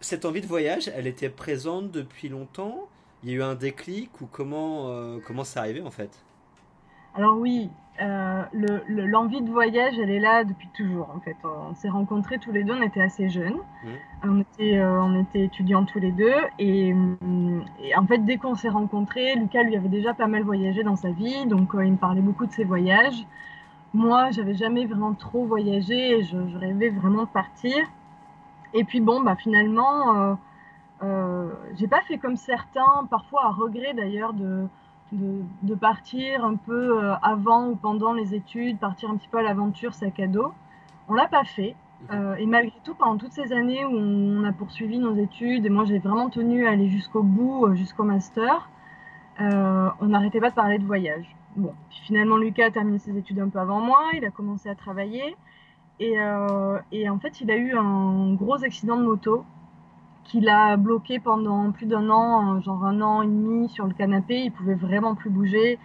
cette 0.00 0.25
envie 0.25 0.40
de 0.40 0.48
voyage, 0.48 0.90
elle 0.96 1.06
était 1.06 1.30
présente 1.30 1.92
depuis 1.92 2.28
longtemps 2.28 2.88
il 3.23 3.31
y 3.31 3.32
a 3.32 3.37
eu 3.37 3.43
un 3.43 3.55
déclic 3.55 4.20
ou 4.20 4.26
comment 4.31 4.88
euh, 4.88 5.19
comment 5.26 5.44
c'est 5.44 5.59
arrivé 5.59 5.82
en 5.82 5.91
fait? 5.91 6.25
Alors 7.15 7.37
oui, 7.38 7.69
euh, 8.00 8.43
l'envie 8.88 9.41
de 9.41 9.50
voyage, 9.50 9.99
elle 9.99 10.11
est 10.11 10.20
là 10.20 10.44
depuis 10.44 10.69
toujours 10.75 11.11
en 11.15 11.20
fait. 11.20 11.37
On 11.44 11.75
s'est 11.75 11.88
rencontrés 11.88 12.38
tous 12.38 12.53
les 12.53 12.62
deux, 12.62 12.75
on 12.75 12.82
était 12.82 13.00
assez 13.00 13.29
jeunes, 13.29 13.56
mmh. 13.56 13.88
on 14.25 14.41
était 14.41 14.79
euh, 14.79 15.03
on 15.03 15.20
était 15.20 15.44
étudiants 15.44 15.85
tous 15.85 15.99
les 15.99 16.12
deux 16.12 16.37
et, 16.59 16.94
en 17.97 18.06
fait 18.06 18.19
dès 18.19 18.37
qu'on 18.37 18.55
s'est 18.55 18.69
rencontrés, 18.69 19.35
Lucas 19.35 19.62
lui 19.62 19.76
avait 19.76 19.88
déjà 19.88 20.14
pas 20.14 20.29
mal 20.29 20.43
voyagé 20.44 20.82
dans 20.85 20.97
sa 20.97 21.11
vie, 21.11 21.47
donc 21.47 21.71
il 21.75 21.93
me 21.93 21.97
parlait 21.97 22.21
beaucoup 22.21 22.47
de 22.47 22.53
ses 22.53 22.64
voyages. 22.64 23.26
Moi, 23.94 24.31
j'avais 24.32 24.55
jamais 24.55 24.85
vraiment 24.85 25.14
trop 25.14 25.47
voyagé, 25.47 26.19
et 26.19 26.23
je, 26.23 26.37
je, 26.47 26.59
rêvais 26.59 26.91
vraiment 26.91 27.23
de 27.23 27.29
partir. 27.29 27.75
Et 28.75 28.85
puis 28.85 29.00
bon, 29.00 29.23
bah 29.23 29.35
finalement 29.35 30.37
euh, 31.03 31.50
j'ai 31.77 31.89
pas 31.89 32.00
fait 32.03 32.19
comme 32.19 32.37
certains, 32.37 33.06
parfois 33.11 33.45
à 33.47 33.50
regret 33.50 33.95
d'ailleurs, 33.95 34.33
de, 34.33 34.67
de, 35.12 35.43
de, 35.62 35.75
partir 35.75 36.45
un 36.45 36.56
peu 36.56 37.03
euh, 37.03 37.15
avant 37.23 37.69
ou 37.69 37.77
pendant 37.77 38.12
les 38.12 38.35
études, 38.35 38.79
partir 38.79 39.11
un 39.11 39.17
petit 39.17 39.29
peu 39.29 39.39
à 39.39 39.43
l'aventure 39.43 39.95
sac 39.95 40.19
à 40.21 40.27
dos. 40.27 40.53
On 41.09 41.15
l'a 41.15 41.29
pas 41.29 41.45
fait. 41.45 41.77
Mhm. 42.03 42.09
Euh, 42.12 42.35
et 42.37 42.47
malgré 42.47 42.79
tout, 42.85 42.95
pendant 42.95 43.17
toutes 43.17 43.33
ces 43.33 43.53
années 43.53 43.85
où 43.85 43.95
on 43.95 44.45
a 44.45 44.53
poursuivi 44.53 44.99
nos 44.99 45.15
études, 45.15 45.67
et 45.67 45.71
moi 45.71 45.85
j'ai 45.85 45.99
vraiment 45.99 46.31
tenu 46.31 46.67
à 46.67 46.71
aller 46.71 46.89
jusqu'au 46.89 47.23
bout, 47.23 47.75
jusqu'au 47.75 48.05
master, 48.05 48.69
euh, 49.41 49.89
on 50.00 50.06
n'arrêtait 50.06 50.41
pas 50.41 50.50
de 50.50 50.55
parler 50.55 50.79
de 50.79 50.85
voyage. 50.85 51.35
Bon, 51.56 51.75
puis 51.91 52.00
finalement 52.05 52.37
Lucas 52.37 52.67
a 52.67 52.71
terminé 52.71 52.99
ses 52.99 53.17
études 53.17 53.40
un 53.40 53.49
peu 53.49 53.59
avant 53.59 53.81
moi, 53.81 54.00
il 54.14 54.25
a 54.25 54.31
commencé 54.31 54.69
à 54.69 54.75
travailler, 54.75 55.37
et, 56.00 56.21
euh, 56.21 56.78
et 56.93 57.09
en 57.09 57.19
fait 57.19 57.40
il 57.40 57.50
a 57.50 57.57
eu 57.57 57.75
un 57.76 58.35
gros 58.35 58.62
accident 58.64 58.97
de 58.97 59.05
moto 59.05 59.45
qu'il 60.28 60.49
a 60.49 60.76
bloqué 60.76 61.18
pendant 61.18 61.73
plus 61.73 61.87
d'un 61.87 62.11
an, 62.11 62.61
genre 62.61 62.85
un 62.85 63.00
an 63.00 63.23
et 63.23 63.26
demi 63.26 63.68
sur 63.70 63.87
le 63.87 63.94
canapé. 63.94 64.42
Il 64.44 64.52
pouvait 64.52 64.75
vraiment 64.75 65.14
plus 65.14 65.30
bouger. 65.30 65.78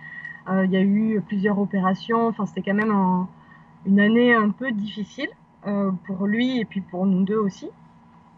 Euh, 0.49 0.65
il 0.65 0.71
y 0.71 0.77
a 0.77 0.81
eu 0.81 1.21
plusieurs 1.25 1.57
opérations. 1.57 2.27
Enfin, 2.27 2.45
c'était 2.45 2.61
quand 2.61 2.75
même 2.75 2.93
une 3.85 3.99
année 3.99 4.33
un 4.33 4.49
peu 4.49 4.71
difficile 4.71 5.29
euh, 5.65 5.91
pour 6.05 6.27
lui 6.27 6.59
et 6.59 6.65
puis 6.65 6.81
pour 6.81 7.05
nous 7.05 7.23
deux 7.23 7.37
aussi. 7.37 7.69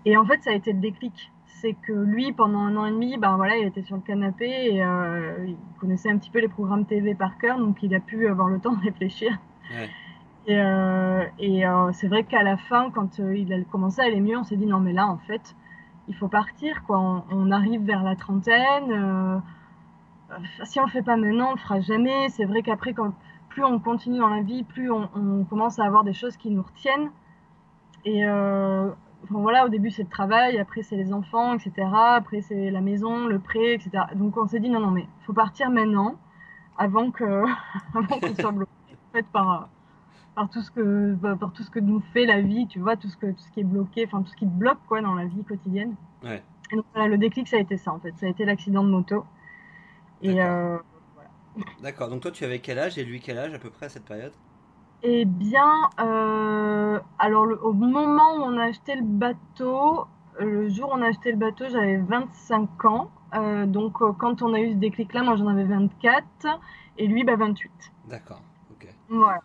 Et 0.05 0.15
en 0.15 0.25
fait, 0.25 0.43
ça 0.43 0.51
a 0.51 0.53
été 0.53 0.74
le 0.74 0.79
déclic. 0.79 1.31
C'est 1.47 1.74
que 1.74 1.93
lui, 1.93 2.31
pendant 2.33 2.59
un 2.59 2.77
an 2.77 2.85
et 2.85 2.91
demi, 2.91 3.17
ben 3.17 3.35
voilà, 3.38 3.57
il 3.57 3.65
était 3.65 3.81
sur 3.81 3.95
le 3.95 4.03
canapé 4.03 4.45
et 4.45 4.83
euh, 4.83 5.47
il 5.47 5.57
connaissait 5.79 6.12
un 6.12 6.17
petit 6.17 6.29
peu 6.29 6.39
les 6.39 6.47
programmes 6.47 6.85
TV 6.85 7.15
par 7.15 7.39
cœur, 7.39 7.57
donc 7.57 7.81
il 7.81 7.95
a 7.95 8.00
pu 8.00 8.27
avoir 8.27 8.50
le 8.50 8.59
temps 8.62 8.74
de 8.74 8.83
réfléchir. 8.83 9.35
Et, 10.47 10.62
et 11.39 11.63
c'est 11.93 12.07
vrai 12.07 12.24
qu'à 12.24 12.43
la 12.43 12.57
fin, 12.57 12.91
quand 12.91 13.17
il 13.17 13.51
a 13.51 13.59
commencé 13.63 14.01
à 14.01 14.03
aller 14.03 14.21
mieux, 14.21 14.38
on 14.38 14.43
s'est 14.43 14.57
dit 14.57 14.67
non 14.67 14.79
mais 14.79 14.93
là, 14.93 15.07
en 15.07 15.17
fait, 15.17 15.55
il 16.07 16.15
faut 16.15 16.27
partir, 16.27 16.83
quoi. 16.83 17.25
On, 17.31 17.51
arrive 17.51 17.83
vers 17.83 18.03
la 18.03 18.15
trentaine. 18.15 18.91
Euh, 18.91 19.38
si 20.63 20.79
on 20.79 20.85
le 20.85 20.91
fait 20.91 21.01
pas 21.01 21.17
maintenant, 21.17 21.50
on 21.50 21.51
le 21.53 21.59
fera 21.59 21.79
jamais. 21.81 22.29
C'est 22.29 22.45
vrai 22.45 22.62
qu'après, 22.62 22.93
quand 22.93 23.13
plus 23.50 23.63
on 23.63 23.79
continue 23.79 24.19
dans 24.19 24.29
la 24.29 24.41
vie, 24.41 24.63
plus 24.63 24.91
on, 24.91 25.45
commence 25.50 25.79
à 25.79 25.85
avoir 25.85 26.03
des 26.03 26.13
choses 26.13 26.35
qui 26.38 26.50
nous 26.50 26.62
retiennent. 26.62 27.09
Et 28.03 28.27
euh, 28.27 28.89
voilà, 29.29 29.65
au 29.65 29.69
début 29.69 29.89
c'est 29.89 30.03
le 30.03 30.09
travail, 30.09 30.59
après 30.59 30.83
c'est 30.83 30.97
les 30.97 31.13
enfants, 31.13 31.53
etc. 31.53 31.88
Après 31.93 32.41
c'est 32.41 32.69
la 32.69 32.81
maison, 32.81 33.27
le 33.27 33.39
prêt, 33.39 33.74
etc. 33.74 34.03
Donc 34.15 34.38
on 34.38 34.45
s'est 34.47 34.59
dit 34.59 34.69
non, 34.69 34.81
non, 34.81 34.91
mais 34.91 35.07
faut 35.25 35.33
partir 35.33 35.69
maintenant, 35.71 36.15
avant 36.77 37.12
que, 37.12 37.24
avant 37.95 38.19
qu'on 38.19 38.35
soit 38.35 38.51
bloqué 38.51 38.71
en 38.91 39.13
fait, 39.13 39.25
par, 39.27 39.69
par 40.36 40.50
tout 40.50 40.62
ce 40.62 40.72
que 40.72 41.13
bah, 41.13 41.36
par 41.39 41.54
tout 41.54 41.63
ce 41.63 41.72
que 41.72 41.80
nous 41.80 42.01
fait 42.13 42.25
la 42.25 42.42
vie 42.42 42.68
tu 42.68 42.80
vois 42.80 42.96
tout 42.96 43.08
ce 43.08 43.18
que 43.18 43.27
tout 43.27 43.39
ce 43.39 43.51
qui 43.51 43.62
est 43.62 43.65
bloqué 43.65 44.06
enfin 44.06 44.22
tout 44.22 44.30
ce 44.30 44.36
qui 44.36 44.46
te 44.46 44.51
bloque 44.51 44.80
quoi 44.88 45.01
dans 45.01 45.15
la 45.15 45.25
vie 45.25 45.44
quotidienne 45.44 45.96
ouais. 46.24 46.44
et 46.72 46.75
donc 46.75 46.86
voilà 46.94 47.08
le 47.08 47.18
déclic 47.18 47.48
ça 47.48 47.58
a 47.58 47.60
été 47.60 47.77
ça 47.77 47.92
en 47.92 48.00
fait 48.00 48.13
ça 48.18 48.25
a 48.25 48.30
été 48.30 48.46
l'accident 48.46 48.84
de 48.84 48.89
moto 48.89 49.25
et 50.22 50.42
euh, 50.42 50.77
voilà. 51.13 51.30
d'accord 51.82 52.10
donc 52.10 52.22
toi 52.22 52.32
tu 52.32 52.44
avais 52.44 52.60
quel 52.60 52.80
âge 52.80 52.98
et 52.98 53.06
lui 53.06 53.20
quel 53.20 53.38
âge 53.38 53.54
à 53.54 53.60
peu 53.60 53.70
près 53.70 53.88
à 53.88 53.89
cette 53.89 54.06
période? 54.06 54.34
Eh 55.04 55.25
bien 55.25 55.72
euh, 56.00 57.00
alors 57.20 57.46
le, 57.46 57.63
au 57.63 57.74
moment 57.74 58.38
où 58.38 58.42
on 58.42 58.58
a 58.58 58.65
acheté 58.65 58.96
le 58.96 59.04
bateau 59.04 60.08
le 60.39 60.68
jour 60.70 60.89
où 60.89 60.98
on 60.98 61.01
a 61.01 61.08
acheté 61.08 61.32
le 61.32 61.38
bateau, 61.38 61.63
j'avais 61.70 61.96
25 61.96 62.84
ans. 62.84 63.10
donc 63.68 63.94
quand 64.18 64.42
on 64.42 64.54
a 64.54 64.60
eu 64.60 64.74
ce 64.74 64.77
déclic-là, 64.77 65.24
moi 65.24 65.38
j'en 65.38 65.48
avais 65.48 65.63
24 65.63 66.25
et 66.98 67.08
lui, 67.08 67.24
bah, 67.24 67.36
28. 67.36 67.72
D'accord, 68.10 68.42
ok. 68.72 68.88
Voilà. 69.10 69.42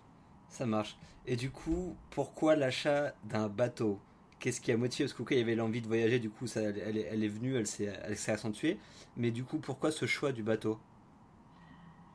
Ça 0.50 0.66
marche. 0.66 0.96
Et 1.26 1.36
du 1.36 1.50
coup, 1.50 1.96
pourquoi 2.10 2.56
l'achat 2.56 3.12
d'un 3.24 3.48
bateau? 3.48 4.00
Qu'est-ce 4.40 4.60
qui 4.60 4.72
a 4.72 4.76
motivé? 4.76 5.08
Parce 5.08 5.26
qu'il 5.26 5.38
y 5.38 5.40
avait 5.40 5.54
l'envie 5.54 5.80
de 5.80 5.86
voyager, 5.86 6.18
du 6.18 6.28
coup, 6.28 6.46
ça, 6.46 6.60
elle, 6.60 6.98
elle 6.98 7.24
est 7.24 7.28
venue, 7.28 7.56
elle 7.56 7.66
s'est 7.66 8.32
accentuée. 8.32 8.78
Mais 9.16 9.30
du 9.30 9.44
coup, 9.44 9.58
pourquoi 9.58 9.90
ce 9.90 10.06
choix 10.06 10.32
du 10.32 10.42
bateau? 10.42 10.78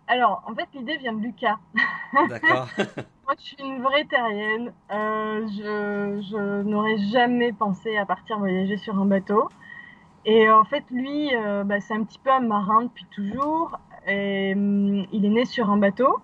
Alors, 0.07 0.43
en 0.45 0.53
fait, 0.53 0.67
l'idée 0.73 0.97
vient 0.97 1.13
de 1.13 1.21
Lucas. 1.21 1.57
D'accord. 2.29 2.67
Moi, 2.77 3.35
je 3.39 3.43
suis 3.43 3.57
une 3.59 3.81
vraie 3.81 4.05
terrienne. 4.05 4.73
Euh, 4.91 5.47
je, 5.47 6.61
n'aurais 6.63 6.97
jamais 7.11 7.53
pensé 7.53 7.97
à 7.97 8.05
partir 8.05 8.37
voyager 8.37 8.77
sur 8.77 8.99
un 8.99 9.05
bateau. 9.05 9.49
Et 10.25 10.49
en 10.49 10.63
fait, 10.65 10.83
lui, 10.91 11.33
euh, 11.35 11.63
bah, 11.63 11.79
c'est 11.79 11.93
un 11.93 12.03
petit 12.03 12.19
peu 12.19 12.31
un 12.31 12.41
marin 12.41 12.83
depuis 12.83 13.05
toujours. 13.11 13.79
Et, 14.07 14.53
hum, 14.55 15.05
il 15.11 15.25
est 15.25 15.29
né 15.29 15.45
sur 15.45 15.69
un 15.69 15.77
bateau. 15.77 16.19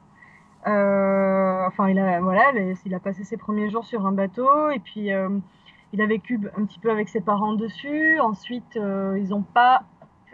Euh, 0.67 1.65
enfin, 1.67 1.89
il 1.89 1.99
a, 1.99 2.21
voilà, 2.21 2.51
il 2.85 2.93
a 2.93 2.99
passé 2.99 3.23
ses 3.23 3.37
premiers 3.37 3.69
jours 3.69 3.85
sur 3.85 4.05
un 4.05 4.11
bateau. 4.11 4.69
Et 4.69 4.79
puis, 4.79 5.09
il 5.93 6.01
a 6.01 6.05
vécu 6.05 6.39
un 6.57 6.65
petit 6.65 6.79
peu 6.79 6.91
avec 6.91 7.09
ses 7.09 7.21
parents 7.21 7.53
dessus. 7.53 8.19
Ensuite, 8.19 8.75
ils 8.75 9.29
n'ont 9.29 9.43
pas 9.43 9.83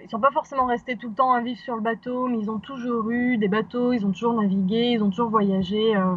ils 0.03 0.09
sont 0.09 0.19
pas 0.19 0.31
forcément 0.31 0.65
restés 0.65 0.95
tout 0.95 1.09
le 1.09 1.15
temps 1.15 1.33
à 1.33 1.41
vivre 1.41 1.59
sur 1.59 1.75
le 1.75 1.81
bateau, 1.81 2.27
mais 2.27 2.39
ils 2.39 2.49
ont 2.51 2.59
toujours 2.59 3.09
eu 3.09 3.37
des 3.37 3.47
bateaux, 3.47 3.93
ils 3.93 4.05
ont 4.05 4.11
toujours 4.11 4.39
navigué, 4.39 4.91
ils 4.91 5.03
ont 5.03 5.09
toujours 5.09 5.29
voyagé 5.29 5.95
euh, 5.95 6.15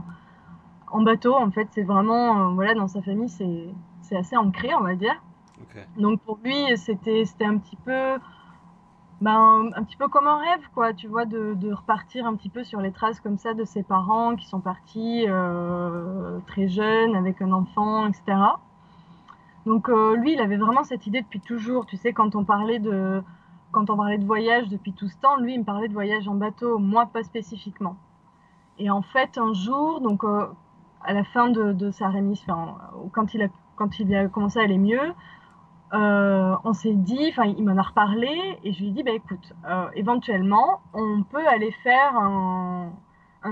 en 0.91 1.03
bateau. 1.03 1.35
En 1.35 1.51
fait, 1.51 1.69
c'est 1.71 1.83
vraiment, 1.83 2.51
euh, 2.51 2.55
voilà, 2.55 2.75
dans 2.75 2.89
sa 2.89 3.03
famille, 3.03 3.29
c'est 3.29 4.17
assez 4.17 4.37
ancré, 4.37 4.75
on 4.75 4.83
va 4.83 4.95
dire. 4.95 5.15
Donc 5.97 6.21
pour 6.23 6.39
lui, 6.43 6.77
c'était 6.77 7.25
un 7.45 7.59
petit 7.59 7.77
peu, 7.77 8.17
ben, 9.21 9.71
un 9.75 9.83
petit 9.85 9.97
peu 9.97 10.09
comme 10.09 10.27
un 10.27 10.39
rêve, 10.39 10.63
quoi, 10.75 10.95
tu 10.95 11.07
vois, 11.07 11.27
de, 11.27 11.55
de, 11.55 11.73
repartir 11.73 12.27
un 12.27 12.35
petit 12.35 12.49
peu 12.49 12.65
sur 12.65 12.81
les 12.81 12.91
traces 12.91 13.21
comme 13.21 13.37
ça 13.37 13.53
de 13.55 13.65
ses 13.65 13.83
parents 13.83 14.35
qui 14.35 14.47
sont 14.47 14.61
partis 14.61 15.27
euh, 15.29 16.39
très 16.47 16.69
jeunes 16.69 17.15
avec 17.15 17.43
un 17.43 17.53
enfant, 17.53 18.07
etc. 18.07 18.39
Donc 19.67 19.89
lui, 19.89 20.33
il 20.33 20.41
avait 20.41 20.57
vraiment 20.57 20.85
cette 20.85 21.07
idée 21.07 21.21
depuis 21.21 21.41
toujours. 21.41 21.85
Tu 21.85 21.99
sais, 21.99 22.15
quand 22.15 22.35
on 22.35 22.45
parlait 22.45 22.79
de 22.79 23.23
quand 23.73 23.91
on 23.91 23.97
parlait 23.97 24.19
de 24.19 24.25
voyage 24.25 24.69
depuis 24.69 24.93
tout 24.93 25.09
ce 25.09 25.17
temps, 25.19 25.37
lui, 25.37 25.55
il 25.55 25.61
me 25.61 25.65
parlait 25.65 25.89
de 25.89 25.93
voyage 25.93 26.27
en 26.29 26.35
bateau, 26.35 26.79
moi 26.79 27.07
pas 27.07 27.23
spécifiquement. 27.23 27.97
Et 28.79 28.91
en 28.91 29.03
fait, 29.03 29.39
un 29.39 29.53
jour, 29.53 30.01
donc 30.01 30.25
euh, 30.25 30.47
à 31.05 31.13
la 31.13 31.25
fin 31.25 31.49
de, 31.49 31.91
sa 31.91 32.09
remise, 32.09 32.45
quand, 33.13 33.35
il 33.35 33.43
a, 33.43 33.49
quand 33.77 33.99
il 34.01 34.15
a 34.15 34.29
commencé 34.29 34.59
à 34.59 34.63
aller 34.63 34.79
mieux, 34.79 35.13
euh, 35.93 36.57
on 36.65 36.73
s'est 36.73 36.95
dit, 36.95 37.29
enfin, 37.31 37.45
il 37.45 37.65
m'en 37.65 37.77
a 37.77 37.83
reparlé, 37.83 38.59
et 38.63 38.73
je 38.73 38.81
lui 38.81 38.89
ai 38.89 38.93
dit, 38.93 39.03
bah, 39.03 39.13
écoute, 39.13 39.53
euh, 39.69 39.89
éventuellement, 39.95 40.81
on 40.95 41.23
peut 41.23 41.47
aller 41.47 41.73
faire 41.83 42.17
un, 42.17 42.93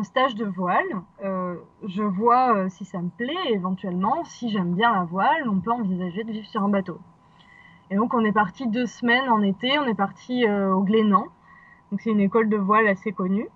stage 0.02 0.34
de 0.34 0.44
voile. 0.44 0.84
je 1.22 2.02
vois 2.02 2.68
si 2.68 2.84
ça 2.84 3.00
me 3.00 3.08
plaît, 3.08 3.52
éventuellement, 3.52 4.22
si 4.24 4.50
j'aime 4.50 4.74
bien 4.74 4.92
la 4.92 5.04
voile, 5.04 5.48
on 5.48 5.60
peut 5.60 5.72
envisager 5.72 6.24
de 6.24 6.30
vivre 6.30 6.46
sur 6.46 6.62
un 6.62 6.68
bateau. 6.68 7.00
Et 7.90 7.96
donc 7.96 8.12
on 8.14 8.24
est 8.24 8.32
parti 8.32 8.66
deux 8.68 8.86
semaines 8.86 9.28
en 9.30 9.42
été, 9.42 9.78
on 9.78 9.86
est 9.86 9.94
parti 9.94 10.46
euh, 10.46 10.74
au 10.74 10.82
Glénan. 10.82 11.26
Donc 11.90 12.00
c'est 12.02 12.10
une 12.10 12.20
école 12.20 12.48
de 12.48 12.56
voile 12.56 12.86
assez 12.86 13.12
connue. 13.12 13.48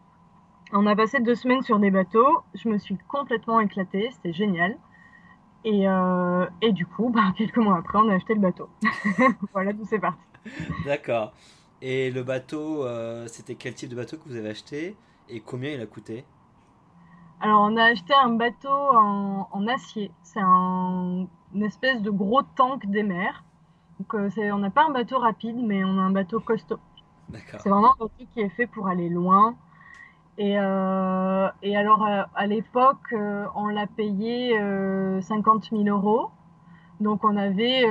On 0.72 0.86
a 0.86 0.96
passé 0.96 1.20
deux 1.20 1.34
semaines 1.34 1.62
sur 1.62 1.78
des 1.78 1.90
bateaux. 1.90 2.42
Je 2.54 2.70
me 2.70 2.78
suis 2.78 2.96
complètement 3.08 3.60
éclatée, 3.60 4.08
c'était 4.10 4.32
génial. 4.32 4.78
Et, 5.64 5.88
euh, 5.88 6.46
et, 6.60 6.72
du 6.72 6.86
coup, 6.86 7.10
bah, 7.10 7.32
quelques 7.36 7.58
mois 7.58 7.78
après, 7.78 7.98
on 7.98 8.08
a 8.08 8.14
acheté 8.14 8.34
le 8.34 8.40
bateau. 8.40 8.68
voilà, 9.52 9.72
tout 9.72 9.84
c'est 9.84 9.98
parti. 9.98 10.18
D'accord. 10.84 11.32
Et 11.80 12.10
le 12.10 12.22
bateau, 12.22 12.84
euh, 12.84 13.26
c'était 13.28 13.54
quel 13.54 13.74
type 13.74 13.90
de 13.90 13.96
bateau 13.96 14.16
que 14.16 14.28
vous 14.28 14.36
avez 14.36 14.50
acheté 14.50 14.96
et 15.28 15.40
combien 15.40 15.70
il 15.70 15.80
a 15.80 15.86
coûté? 15.86 16.24
Alors, 17.40 17.62
on 17.62 17.76
a 17.76 17.84
acheté 17.84 18.14
un 18.14 18.34
bateau 18.34 18.70
en, 18.70 19.48
en 19.50 19.66
acier. 19.66 20.12
C'est 20.22 20.40
un, 20.40 21.26
une 21.54 21.62
espèce 21.62 22.00
de 22.02 22.10
gros 22.10 22.42
tank 22.42 22.86
des 22.86 23.02
mers. 23.02 23.44
Donc, 23.98 24.14
euh, 24.14 24.50
on 24.52 24.58
n'a 24.58 24.70
pas 24.70 24.86
un 24.86 24.90
bateau 24.90 25.18
rapide, 25.18 25.56
mais 25.56 25.84
on 25.84 25.98
a 25.98 26.02
un 26.02 26.10
bateau 26.10 26.40
costaud. 26.40 26.78
C'est 27.32 27.68
vraiment 27.68 27.94
un 27.94 28.04
bateau 28.04 28.26
qui 28.32 28.40
est 28.40 28.48
fait 28.50 28.66
pour 28.66 28.88
aller 28.88 29.08
loin. 29.08 29.56
Et, 30.38 30.58
euh, 30.58 31.48
et 31.62 31.76
alors, 31.76 32.04
euh, 32.06 32.22
à 32.34 32.46
l'époque, 32.46 33.14
on 33.54 33.66
l'a 33.66 33.86
payé 33.86 34.58
50 35.20 35.70
000 35.70 35.84
euros. 35.84 36.30
Donc, 37.00 37.24
on 37.24 37.36
avait, 37.36 37.84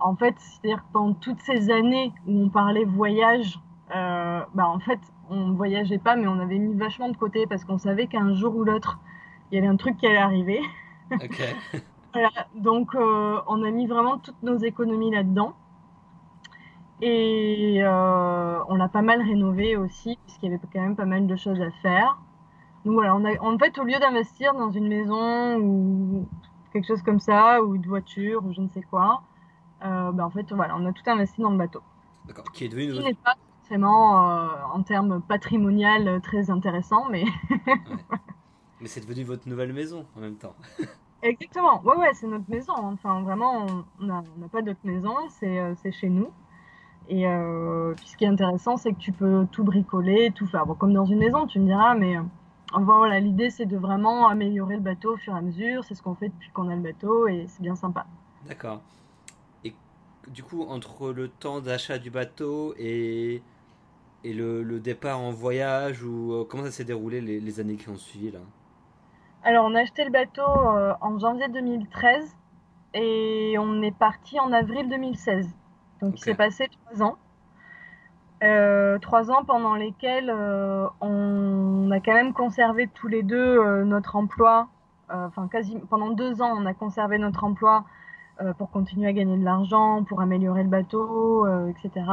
en 0.00 0.16
fait, 0.16 0.34
c'est-à-dire 0.38 0.84
pendant 0.92 1.14
toutes 1.14 1.40
ces 1.40 1.70
années 1.70 2.12
où 2.26 2.44
on 2.44 2.48
parlait 2.48 2.84
voyage, 2.84 3.58
bah, 3.90 4.68
en 4.68 4.78
fait, 4.80 5.00
on 5.30 5.48
ne 5.48 5.56
voyageait 5.56 5.98
pas, 5.98 6.16
mais 6.16 6.26
on 6.26 6.38
avait 6.38 6.58
mis 6.58 6.74
vachement 6.74 7.08
de 7.08 7.16
côté 7.16 7.46
parce 7.46 7.64
qu'on 7.64 7.78
savait 7.78 8.06
qu'un 8.06 8.34
jour 8.34 8.56
ou 8.56 8.64
l'autre, 8.64 8.98
il 9.50 9.56
y 9.56 9.58
avait 9.58 9.68
un 9.68 9.76
truc 9.76 9.96
qui 9.96 10.06
allait 10.06 10.16
arriver. 10.18 10.60
donc 12.54 12.94
euh, 12.94 13.40
on 13.46 13.62
a 13.62 13.70
mis 13.70 13.86
vraiment 13.86 14.18
toutes 14.18 14.42
nos 14.42 14.58
économies 14.58 15.10
là-dedans. 15.10 15.54
Et 17.06 17.82
euh, 17.82 18.64
on 18.68 18.76
l'a 18.76 18.88
pas 18.88 19.02
mal 19.02 19.20
rénové 19.20 19.76
aussi, 19.76 20.18
puisqu'il 20.24 20.50
y 20.50 20.54
avait 20.54 20.62
quand 20.72 20.80
même 20.80 20.96
pas 20.96 21.04
mal 21.04 21.26
de 21.26 21.36
choses 21.36 21.60
à 21.60 21.70
faire. 21.82 22.16
Donc 22.86 22.94
voilà, 22.94 23.14
on 23.14 23.22
a, 23.26 23.38
en 23.42 23.58
fait, 23.58 23.78
au 23.78 23.84
lieu 23.84 23.98
d'investir 23.98 24.54
dans 24.54 24.70
une 24.70 24.88
maison 24.88 25.58
ou 25.58 26.26
quelque 26.72 26.86
chose 26.86 27.02
comme 27.02 27.20
ça, 27.20 27.62
ou 27.62 27.74
une 27.74 27.86
voiture, 27.86 28.42
ou 28.46 28.54
je 28.54 28.62
ne 28.62 28.68
sais 28.68 28.80
quoi, 28.80 29.22
euh, 29.84 30.12
ben 30.12 30.24
en 30.24 30.30
fait, 30.30 30.50
voilà, 30.52 30.76
on 30.78 30.86
a 30.86 30.92
tout 30.92 31.02
investi 31.04 31.42
dans 31.42 31.50
le 31.50 31.58
bateau. 31.58 31.82
D'accord, 32.26 32.50
qui 32.52 32.64
est 32.64 32.68
devenu... 32.68 32.92
Qui 32.92 33.04
n'est 33.04 33.12
pas 33.12 33.34
forcément, 33.60 34.48
en 34.72 34.82
termes 34.82 35.20
patrimonial, 35.20 36.22
très 36.22 36.50
intéressant, 36.50 37.10
mais... 37.10 37.24
Mais 38.80 38.88
c'est 38.88 39.00
devenu 39.00 39.24
votre 39.24 39.46
nouvelle 39.46 39.72
maison 39.74 40.06
en 40.16 40.20
même 40.20 40.36
temps. 40.36 40.54
Exactement. 41.22 41.82
Ouais, 41.82 41.96
ouais, 41.96 42.14
c'est 42.14 42.26
notre 42.26 42.48
maison. 42.50 42.74
Enfin, 42.76 43.22
vraiment, 43.22 43.66
on 44.00 44.04
n'a 44.04 44.22
pas 44.50 44.62
d'autre 44.62 44.80
maison, 44.84 45.16
c'est 45.28 45.58
euh, 45.58 45.74
chez 45.90 46.08
nous. 46.10 46.28
Et 47.08 47.26
euh, 47.26 47.92
puis 47.94 48.08
ce 48.08 48.16
qui 48.16 48.24
est 48.24 48.28
intéressant, 48.28 48.76
c'est 48.76 48.92
que 48.92 48.98
tu 48.98 49.12
peux 49.12 49.46
tout 49.52 49.64
bricoler, 49.64 50.32
tout 50.34 50.46
faire. 50.46 50.66
Bon, 50.66 50.74
comme 50.74 50.92
dans 50.92 51.04
une 51.04 51.18
maison, 51.18 51.46
tu 51.46 51.60
me 51.60 51.66
diras, 51.66 51.94
mais 51.94 52.16
euh, 52.16 52.22
voilà, 52.78 53.20
l'idée, 53.20 53.50
c'est 53.50 53.66
de 53.66 53.76
vraiment 53.76 54.28
améliorer 54.28 54.76
le 54.76 54.82
bateau 54.82 55.14
au 55.14 55.16
fur 55.16 55.34
et 55.34 55.38
à 55.38 55.42
mesure. 55.42 55.84
C'est 55.84 55.94
ce 55.94 56.02
qu'on 56.02 56.14
fait 56.14 56.28
depuis 56.28 56.50
qu'on 56.50 56.68
a 56.68 56.74
le 56.74 56.82
bateau 56.82 57.28
et 57.28 57.46
c'est 57.48 57.62
bien 57.62 57.76
sympa. 57.76 58.06
D'accord. 58.48 58.80
Et 59.64 59.74
du 60.28 60.42
coup, 60.42 60.62
entre 60.62 61.12
le 61.12 61.28
temps 61.28 61.60
d'achat 61.60 61.98
du 61.98 62.10
bateau 62.10 62.74
et, 62.78 63.42
et 64.24 64.32
le, 64.32 64.62
le, 64.62 64.80
départ 64.80 65.20
en 65.20 65.30
voyage, 65.30 66.02
ou 66.02 66.46
comment 66.48 66.64
ça 66.64 66.70
s'est 66.70 66.84
déroulé 66.84 67.20
les, 67.20 67.40
les 67.40 67.60
années 67.60 67.76
qui 67.76 67.88
ont 67.90 67.96
suivi 67.96 68.30
là? 68.30 68.40
Alors, 69.46 69.66
on 69.66 69.74
a 69.74 69.80
acheté 69.80 70.06
le 70.06 70.10
bateau 70.10 70.40
euh, 70.40 70.94
en 71.02 71.18
janvier 71.18 71.48
2013 71.50 72.34
et 72.94 73.56
on 73.58 73.82
est 73.82 73.94
parti 73.94 74.40
en 74.40 74.50
avril 74.52 74.88
2016. 74.88 75.46
Donc, 76.04 76.18
il 76.18 76.22
s'est 76.22 76.34
passé 76.34 76.68
trois 76.68 77.02
ans. 77.02 77.16
Euh, 78.42 78.98
trois 78.98 79.30
ans 79.30 79.44
pendant 79.44 79.74
lesquels 79.74 80.28
euh, 80.28 80.86
on 81.00 81.90
a 81.90 82.00
quand 82.00 82.12
même 82.12 82.32
conservé 82.32 82.88
tous 82.88 83.08
les 83.08 83.22
deux 83.22 83.84
notre 83.84 84.16
emploi. 84.16 84.68
Enfin, 85.10 85.48
quasi 85.48 85.78
pendant 85.90 86.10
deux 86.10 86.42
ans, 86.42 86.52
on 86.56 86.66
a 86.66 86.74
conservé 86.74 87.18
notre 87.18 87.44
emploi 87.44 87.84
pour 88.58 88.70
continuer 88.70 89.06
à 89.06 89.12
gagner 89.12 89.36
de 89.36 89.44
l'argent, 89.44 90.02
pour 90.02 90.20
améliorer 90.20 90.64
le 90.64 90.68
bateau, 90.68 91.46
etc. 91.68 92.04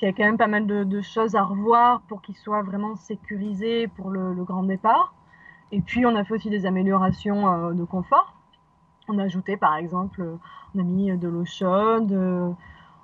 Il 0.00 0.06
y 0.06 0.08
a 0.08 0.12
quand 0.12 0.24
même 0.24 0.38
pas 0.38 0.46
mal 0.46 0.66
de, 0.66 1.00
choses 1.02 1.34
à 1.36 1.42
revoir 1.42 2.00
pour 2.02 2.22
qu'il 2.22 2.36
soit 2.36 2.62
vraiment 2.62 2.96
sécurisé 2.96 3.86
pour 3.88 4.10
le 4.10 4.44
grand 4.44 4.62
départ. 4.62 5.14
Et 5.72 5.80
puis, 5.80 6.04
on 6.04 6.14
a 6.14 6.22
fait 6.22 6.34
aussi 6.34 6.50
des 6.50 6.66
améliorations 6.66 7.48
euh, 7.48 7.72
de 7.72 7.82
confort. 7.82 8.34
On 9.08 9.18
a 9.18 9.24
ajouté, 9.24 9.56
par 9.56 9.76
exemple, 9.76 10.22
on 10.74 10.78
a 10.78 10.82
mis 10.82 11.16
de 11.16 11.28
l'eau 11.28 11.46
chaude. 11.46 12.12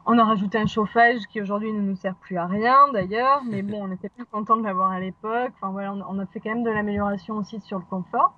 Euh, 0.08 0.12
on 0.12 0.18
a 0.18 0.24
rajouté 0.24 0.58
un 0.58 0.66
chauffage 0.66 1.20
qui 1.28 1.40
aujourd'hui 1.40 1.72
ne 1.72 1.80
nous 1.80 1.96
sert 1.96 2.14
plus 2.14 2.36
à 2.36 2.46
rien 2.46 2.88
d'ailleurs, 2.92 3.42
mais 3.44 3.62
bon, 3.62 3.82
on 3.82 3.92
était 3.92 4.08
plus 4.08 4.24
content 4.24 4.56
de 4.56 4.62
l'avoir 4.62 4.90
à 4.90 5.00
l'époque. 5.00 5.52
Enfin 5.56 5.70
voilà, 5.70 5.92
on 5.92 6.18
a 6.18 6.26
fait 6.26 6.40
quand 6.40 6.50
même 6.50 6.64
de 6.64 6.70
l'amélioration 6.70 7.36
aussi 7.36 7.60
sur 7.60 7.78
le 7.78 7.84
confort. 7.84 8.34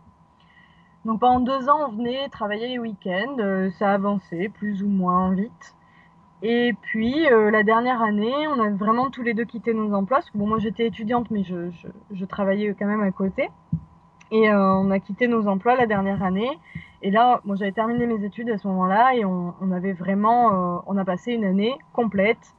Donc 1.04 1.20
pendant 1.20 1.40
deux 1.40 1.68
ans, 1.68 1.88
on 1.88 1.92
venait 1.92 2.28
travailler 2.28 2.68
les 2.68 2.78
week-ends, 2.78 3.36
euh, 3.38 3.70
ça 3.78 3.92
avançait 3.92 4.48
plus 4.48 4.82
ou 4.82 4.88
moins 4.88 5.32
vite. 5.32 5.74
Et 6.42 6.72
puis 6.80 7.26
la 7.28 7.62
dernière 7.62 8.00
année, 8.00 8.48
on 8.48 8.58
a 8.60 8.70
vraiment 8.70 9.10
tous 9.10 9.22
les 9.22 9.34
deux 9.34 9.44
quitté 9.44 9.74
nos 9.74 9.92
emplois. 9.92 10.20
Bon, 10.34 10.46
moi 10.46 10.58
j'étais 10.58 10.86
étudiante, 10.86 11.30
mais 11.30 11.44
je, 11.44 11.70
je, 12.10 12.24
travaillais 12.24 12.74
quand 12.78 12.86
même 12.86 13.02
à 13.02 13.10
côté. 13.10 13.50
Et 14.30 14.50
euh, 14.50 14.58
on 14.58 14.90
a 14.90 15.00
quitté 15.00 15.28
nos 15.28 15.48
emplois 15.48 15.76
la 15.76 15.86
dernière 15.86 16.22
année. 16.22 16.50
Et 17.02 17.10
là, 17.10 17.40
moi, 17.44 17.56
j'avais 17.56 17.72
terminé 17.72 18.06
mes 18.06 18.24
études 18.24 18.50
à 18.50 18.58
ce 18.58 18.68
moment-là 18.68 19.14
et 19.14 19.24
on, 19.24 19.54
on, 19.60 19.72
avait 19.72 19.92
vraiment, 19.92 20.76
euh, 20.76 20.80
on 20.86 20.96
a 20.98 21.04
passé 21.04 21.32
une 21.32 21.44
année 21.44 21.74
complète 21.92 22.54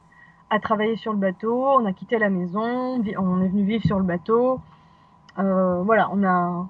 à 0.50 0.58
travailler 0.58 0.96
sur 0.96 1.12
le 1.12 1.18
bateau. 1.18 1.64
On 1.64 1.86
a 1.86 1.92
quitté 1.92 2.18
la 2.18 2.28
maison, 2.28 3.00
on 3.18 3.42
est 3.42 3.48
venu 3.48 3.64
vivre 3.64 3.84
sur 3.84 3.98
le 3.98 4.04
bateau. 4.04 4.60
Euh, 5.38 5.82
voilà, 5.82 6.10
on 6.12 6.24
a, 6.24 6.68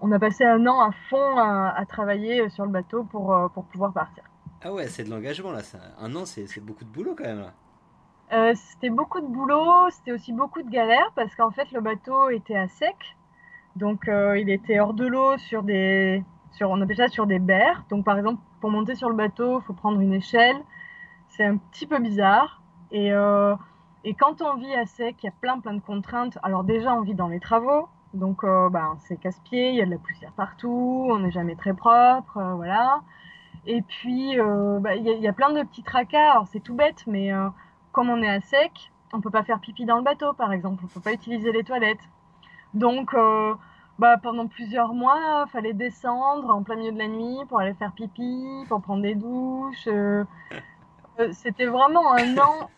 on 0.00 0.10
a 0.10 0.18
passé 0.18 0.44
un 0.44 0.66
an 0.66 0.80
à 0.80 0.90
fond 1.08 1.38
à, 1.38 1.68
à, 1.68 1.86
travailler 1.86 2.48
sur 2.50 2.64
le 2.64 2.70
bateau 2.70 3.04
pour, 3.04 3.34
pour 3.54 3.64
pouvoir 3.64 3.92
partir. 3.92 4.24
Ah 4.64 4.72
ouais, 4.72 4.86
c'est 4.88 5.04
de 5.04 5.10
l'engagement 5.10 5.52
là. 5.52 5.60
Un 5.98 6.14
an, 6.14 6.24
c'est 6.24 6.60
beaucoup 6.60 6.84
de 6.84 6.90
boulot 6.90 7.14
quand 7.16 7.24
même 7.24 7.40
là. 7.40 7.52
Euh, 8.32 8.54
c'était 8.54 8.88
beaucoup 8.88 9.20
de 9.20 9.26
boulot, 9.26 9.90
c'était 9.90 10.12
aussi 10.12 10.32
beaucoup 10.32 10.62
de 10.62 10.70
galères 10.70 11.12
parce 11.14 11.34
qu'en 11.34 11.50
fait 11.50 11.70
le 11.70 11.82
bateau 11.82 12.30
était 12.30 12.56
à 12.56 12.66
sec, 12.66 12.96
donc 13.76 14.08
euh, 14.08 14.38
il 14.38 14.48
était 14.48 14.80
hors 14.80 14.94
de 14.94 15.06
l'eau 15.06 15.36
sur 15.36 15.62
des, 15.62 16.24
on 16.60 16.80
appelle 16.80 16.96
ça 16.96 17.08
sur 17.08 17.26
des 17.26 17.38
berres. 17.38 17.84
Donc 17.90 18.04
par 18.04 18.18
exemple 18.18 18.40
pour 18.60 18.70
monter 18.70 18.94
sur 18.94 19.08
le 19.08 19.14
bateau, 19.14 19.60
il 19.60 19.64
faut 19.64 19.72
prendre 19.72 20.00
une 20.00 20.12
échelle. 20.12 20.56
C'est 21.28 21.44
un 21.44 21.56
petit 21.56 21.86
peu 21.86 21.98
bizarre 21.98 22.62
et 22.90 23.12
euh, 23.12 23.54
et 24.04 24.14
quand 24.14 24.42
on 24.42 24.56
vit 24.56 24.74
à 24.74 24.86
sec, 24.86 25.16
il 25.22 25.26
y 25.26 25.28
a 25.28 25.32
plein 25.40 25.60
plein 25.60 25.74
de 25.74 25.80
contraintes. 25.80 26.38
Alors 26.42 26.64
déjà 26.64 26.94
on 26.94 27.02
vit 27.02 27.14
dans 27.14 27.28
les 27.28 27.40
travaux, 27.40 27.88
donc 28.14 28.42
ben, 28.44 28.96
c'est 29.00 29.16
casse-pied, 29.16 29.70
il 29.70 29.76
y 29.76 29.82
a 29.82 29.86
de 29.86 29.90
la 29.90 29.98
poussière 29.98 30.32
partout, 30.32 31.08
on 31.10 31.20
n'est 31.20 31.30
jamais 31.30 31.56
très 31.56 31.74
propre, 31.74 32.40
voilà. 32.56 33.00
Et 33.66 33.82
puis 33.82 34.36
bah, 34.80 34.96
il 34.96 35.06
y, 35.06 35.12
y, 35.20 35.28
a 35.28 35.32
plein 35.32 35.52
de 35.52 35.62
petits 35.62 35.84
tracas. 35.84 36.32
Alors 36.32 36.48
c'est 36.48 36.60
tout 36.60 36.74
bête, 36.74 37.04
mais 37.06 37.30
comme 37.92 38.10
on 38.10 38.22
est 38.22 38.28
à 38.28 38.40
sec, 38.40 38.92
on 39.12 39.20
peut 39.20 39.30
pas 39.30 39.44
faire 39.44 39.60
pipi 39.60 39.84
dans 39.84 39.96
le 39.96 40.02
bateau, 40.02 40.32
par 40.32 40.52
exemple. 40.52 40.82
On 40.84 40.88
peut 40.88 41.00
pas 41.00 41.12
utiliser 41.12 41.52
les 41.52 41.62
toilettes. 41.62 42.08
Donc, 42.74 43.14
euh, 43.14 43.54
bah, 44.02 44.18
pendant 44.18 44.48
plusieurs 44.48 44.94
mois, 44.94 45.44
il 45.46 45.50
fallait 45.50 45.72
descendre 45.72 46.50
en 46.50 46.62
plein 46.62 46.76
milieu 46.76 46.92
de 46.92 46.98
la 46.98 47.08
nuit 47.08 47.38
pour 47.48 47.60
aller 47.60 47.74
faire 47.74 47.92
pipi, 47.92 48.64
pour 48.68 48.82
prendre 48.82 49.02
des 49.02 49.14
douches. 49.14 49.86
Euh, 49.86 50.24
euh, 51.20 51.28
c'était 51.32 51.66
vraiment 51.66 52.12
un 52.14 52.36
an 52.38 52.68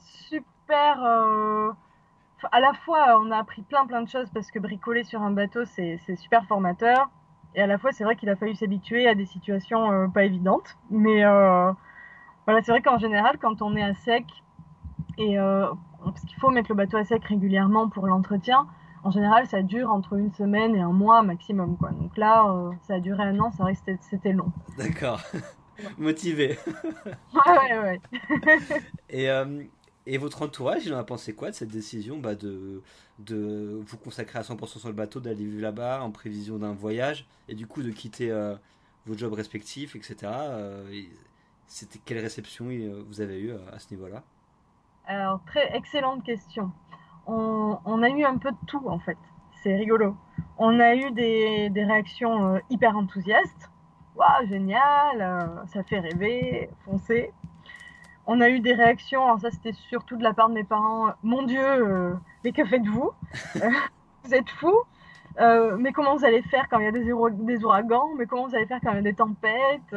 super. 0.00 0.98
à 2.50 2.60
la 2.60 2.72
fois, 2.84 3.20
on 3.20 3.30
a 3.30 3.38
appris 3.38 3.62
plein 3.62 3.86
plein 3.86 4.02
de 4.02 4.08
choses 4.08 4.28
parce 4.34 4.50
que 4.50 4.58
bricoler 4.58 5.04
sur 5.04 5.22
un 5.22 5.30
bateau, 5.30 5.64
c'est 5.64 5.98
super 6.16 6.44
formateur. 6.46 7.10
Et 7.54 7.62
à 7.62 7.66
la 7.66 7.78
fois, 7.78 7.92
c'est 7.92 8.04
vrai 8.04 8.16
qu'il 8.16 8.28
a 8.28 8.36
fallu 8.36 8.54
s'habituer 8.54 9.08
à 9.08 9.14
des 9.14 9.24
situations 9.24 10.10
pas 10.10 10.24
évidentes. 10.24 10.76
Mais 10.90 11.22
voilà, 11.24 12.62
c'est 12.62 12.72
vrai 12.72 12.82
qu'en 12.82 12.98
général, 12.98 13.38
quand 13.38 13.62
on 13.62 13.76
est 13.76 13.82
à 13.82 13.94
sec, 13.94 14.24
et 15.18 15.38
euh, 15.38 15.66
parce 16.04 16.22
qu'il 16.22 16.38
faut 16.38 16.50
mettre 16.50 16.70
le 16.70 16.74
bateau 16.76 16.96
à 16.96 17.04
sec 17.04 17.24
régulièrement 17.24 17.88
pour 17.88 18.06
l'entretien. 18.06 18.66
En 19.06 19.12
général, 19.12 19.46
ça 19.46 19.62
dure 19.62 19.92
entre 19.92 20.14
une 20.14 20.32
semaine 20.34 20.74
et 20.74 20.80
un 20.80 20.90
mois 20.90 21.22
maximum. 21.22 21.76
Quoi. 21.76 21.90
Donc 21.92 22.16
là, 22.16 22.44
euh, 22.50 22.72
ça 22.88 22.94
a 22.94 22.98
duré 22.98 23.22
un 23.22 23.38
an, 23.38 23.52
c'est 23.56 23.62
vrai 23.62 23.76
que 23.76 23.92
c'était 24.00 24.32
long. 24.32 24.50
D'accord. 24.76 25.20
Motivé. 25.96 26.58
ouais, 27.46 27.78
ouais, 27.78 28.00
et, 29.08 29.30
euh, 29.30 29.62
et 30.06 30.18
votre 30.18 30.42
entourage, 30.42 30.86
il 30.86 30.92
en 30.92 30.98
a 30.98 31.04
pensé 31.04 31.36
quoi 31.36 31.50
de 31.50 31.54
cette 31.54 31.68
décision 31.68 32.18
bah, 32.18 32.34
de, 32.34 32.82
de 33.20 33.80
vous 33.86 33.96
consacrer 33.96 34.40
à 34.40 34.42
100% 34.42 34.80
sur 34.80 34.88
le 34.88 34.94
bateau, 34.94 35.20
d'aller 35.20 35.44
vivre 35.44 35.62
là-bas 35.62 36.02
en 36.02 36.10
prévision 36.10 36.58
d'un 36.58 36.72
voyage 36.72 37.28
et 37.46 37.54
du 37.54 37.68
coup 37.68 37.84
de 37.84 37.90
quitter 37.92 38.32
vos 39.06 39.16
jobs 39.16 39.34
respectifs, 39.34 39.94
etc. 39.94 40.32
C'était 41.68 42.00
quelle 42.04 42.18
réception 42.18 42.70
vous 43.06 43.20
avez 43.20 43.38
eu 43.38 43.52
à 43.72 43.78
ce 43.78 43.94
niveau-là? 43.94 44.24
Alors, 45.06 45.40
très 45.46 45.76
excellente 45.76 46.24
question. 46.24 46.72
On, 47.26 48.02
a 48.02 48.08
eu 48.08 48.24
un 48.24 48.38
peu 48.38 48.50
de 48.50 48.56
tout, 48.66 48.82
en 48.86 48.98
fait. 48.98 49.18
C'est 49.62 49.74
rigolo. 49.74 50.16
On 50.58 50.78
a 50.80 50.94
eu 50.94 51.10
des, 51.10 51.70
réactions 51.74 52.54
euh, 52.54 52.58
hyper 52.70 52.96
enthousiastes. 52.96 53.70
Waouh, 54.14 54.46
génial, 54.48 55.20
euh, 55.20 55.66
ça 55.66 55.82
fait 55.82 55.98
rêver, 55.98 56.70
foncez. 56.84 57.32
On 58.26 58.40
a 58.40 58.48
eu 58.48 58.60
des 58.60 58.72
réactions, 58.72 59.24
alors 59.24 59.40
ça 59.40 59.50
c'était 59.50 59.72
surtout 59.72 60.16
de 60.16 60.22
la 60.22 60.32
part 60.32 60.48
de 60.48 60.54
mes 60.54 60.64
parents. 60.64 61.12
Mon 61.22 61.42
Dieu, 61.42 61.60
euh, 61.62 62.14
mais 62.42 62.52
que 62.52 62.64
faites-vous? 62.64 63.10
Vous 64.24 64.34
êtes 64.34 64.50
fous 64.50 64.82
Mais 65.78 65.92
comment 65.92 66.16
vous 66.16 66.24
allez 66.24 66.42
faire 66.42 66.68
quand 66.68 66.80
il 66.80 66.84
y 66.84 66.88
a 66.88 66.92
des, 66.92 67.04
des, 67.04 67.64
ouragans? 67.64 68.08
Mais 68.16 68.26
comment 68.26 68.48
vous 68.48 68.56
allez 68.56 68.66
faire 68.66 68.80
quand 68.82 68.90
il 68.92 68.96
y 68.96 68.98
a 68.98 69.02
des 69.02 69.14
tempêtes 69.14 69.94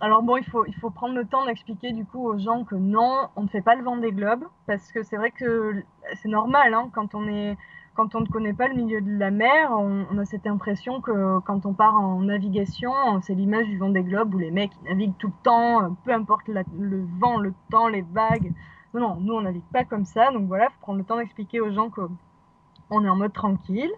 alors 0.00 0.22
bon, 0.22 0.36
il 0.36 0.44
faut, 0.44 0.64
il 0.66 0.74
faut 0.76 0.90
prendre 0.90 1.14
le 1.14 1.26
temps 1.26 1.44
d'expliquer 1.46 1.92
du 1.92 2.04
coup 2.04 2.24
aux 2.24 2.38
gens 2.38 2.64
que 2.64 2.76
non, 2.76 3.28
on 3.34 3.42
ne 3.42 3.48
fait 3.48 3.62
pas 3.62 3.74
le 3.74 3.82
vent 3.82 3.96
des 3.96 4.12
globes, 4.12 4.44
parce 4.66 4.92
que 4.92 5.02
c'est 5.02 5.16
vrai 5.16 5.32
que 5.32 5.82
c'est 6.14 6.28
normal, 6.28 6.72
hein, 6.74 6.88
quand 6.92 7.14
on 7.14 7.26
est 7.26 7.56
quand 7.94 8.14
on 8.14 8.20
ne 8.20 8.26
connaît 8.26 8.52
pas 8.52 8.68
le 8.68 8.76
milieu 8.76 9.00
de 9.00 9.18
la 9.18 9.32
mer, 9.32 9.72
on, 9.72 10.18
a 10.18 10.24
cette 10.24 10.46
impression 10.46 11.00
que 11.00 11.40
quand 11.40 11.66
on 11.66 11.72
part 11.72 11.96
en 11.96 12.20
navigation, 12.20 12.92
c'est 13.22 13.34
l'image 13.34 13.66
du 13.66 13.76
vent 13.76 13.88
des 13.88 14.04
globes 14.04 14.32
où 14.36 14.38
les 14.38 14.52
mecs 14.52 14.70
naviguent 14.84 15.16
tout 15.18 15.26
le 15.26 15.42
temps, 15.42 15.96
peu 16.04 16.12
importe 16.12 16.46
le 16.46 17.04
vent, 17.18 17.38
le 17.38 17.52
temps, 17.72 17.88
les 17.88 18.02
vagues. 18.02 18.52
Non, 18.94 19.00
non, 19.00 19.16
nous 19.16 19.34
on 19.34 19.40
navigue 19.40 19.64
pas 19.72 19.84
comme 19.84 20.04
ça, 20.04 20.30
donc 20.30 20.46
voilà, 20.46 20.66
il 20.66 20.72
faut 20.74 20.80
prendre 20.80 20.98
le 20.98 21.04
temps 21.04 21.16
d'expliquer 21.16 21.60
aux 21.60 21.72
gens 21.72 21.90
qu'on 21.90 23.04
est 23.04 23.08
en 23.08 23.16
mode 23.16 23.32
tranquille, 23.32 23.90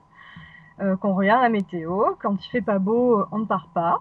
euh, 0.80 0.96
qu'on 0.96 1.14
regarde 1.14 1.42
la 1.42 1.50
météo, 1.50 2.14
quand 2.22 2.42
il 2.42 2.48
fait 2.48 2.62
pas 2.62 2.78
beau, 2.78 3.26
on 3.32 3.40
ne 3.40 3.44
part 3.44 3.68
pas. 3.74 4.00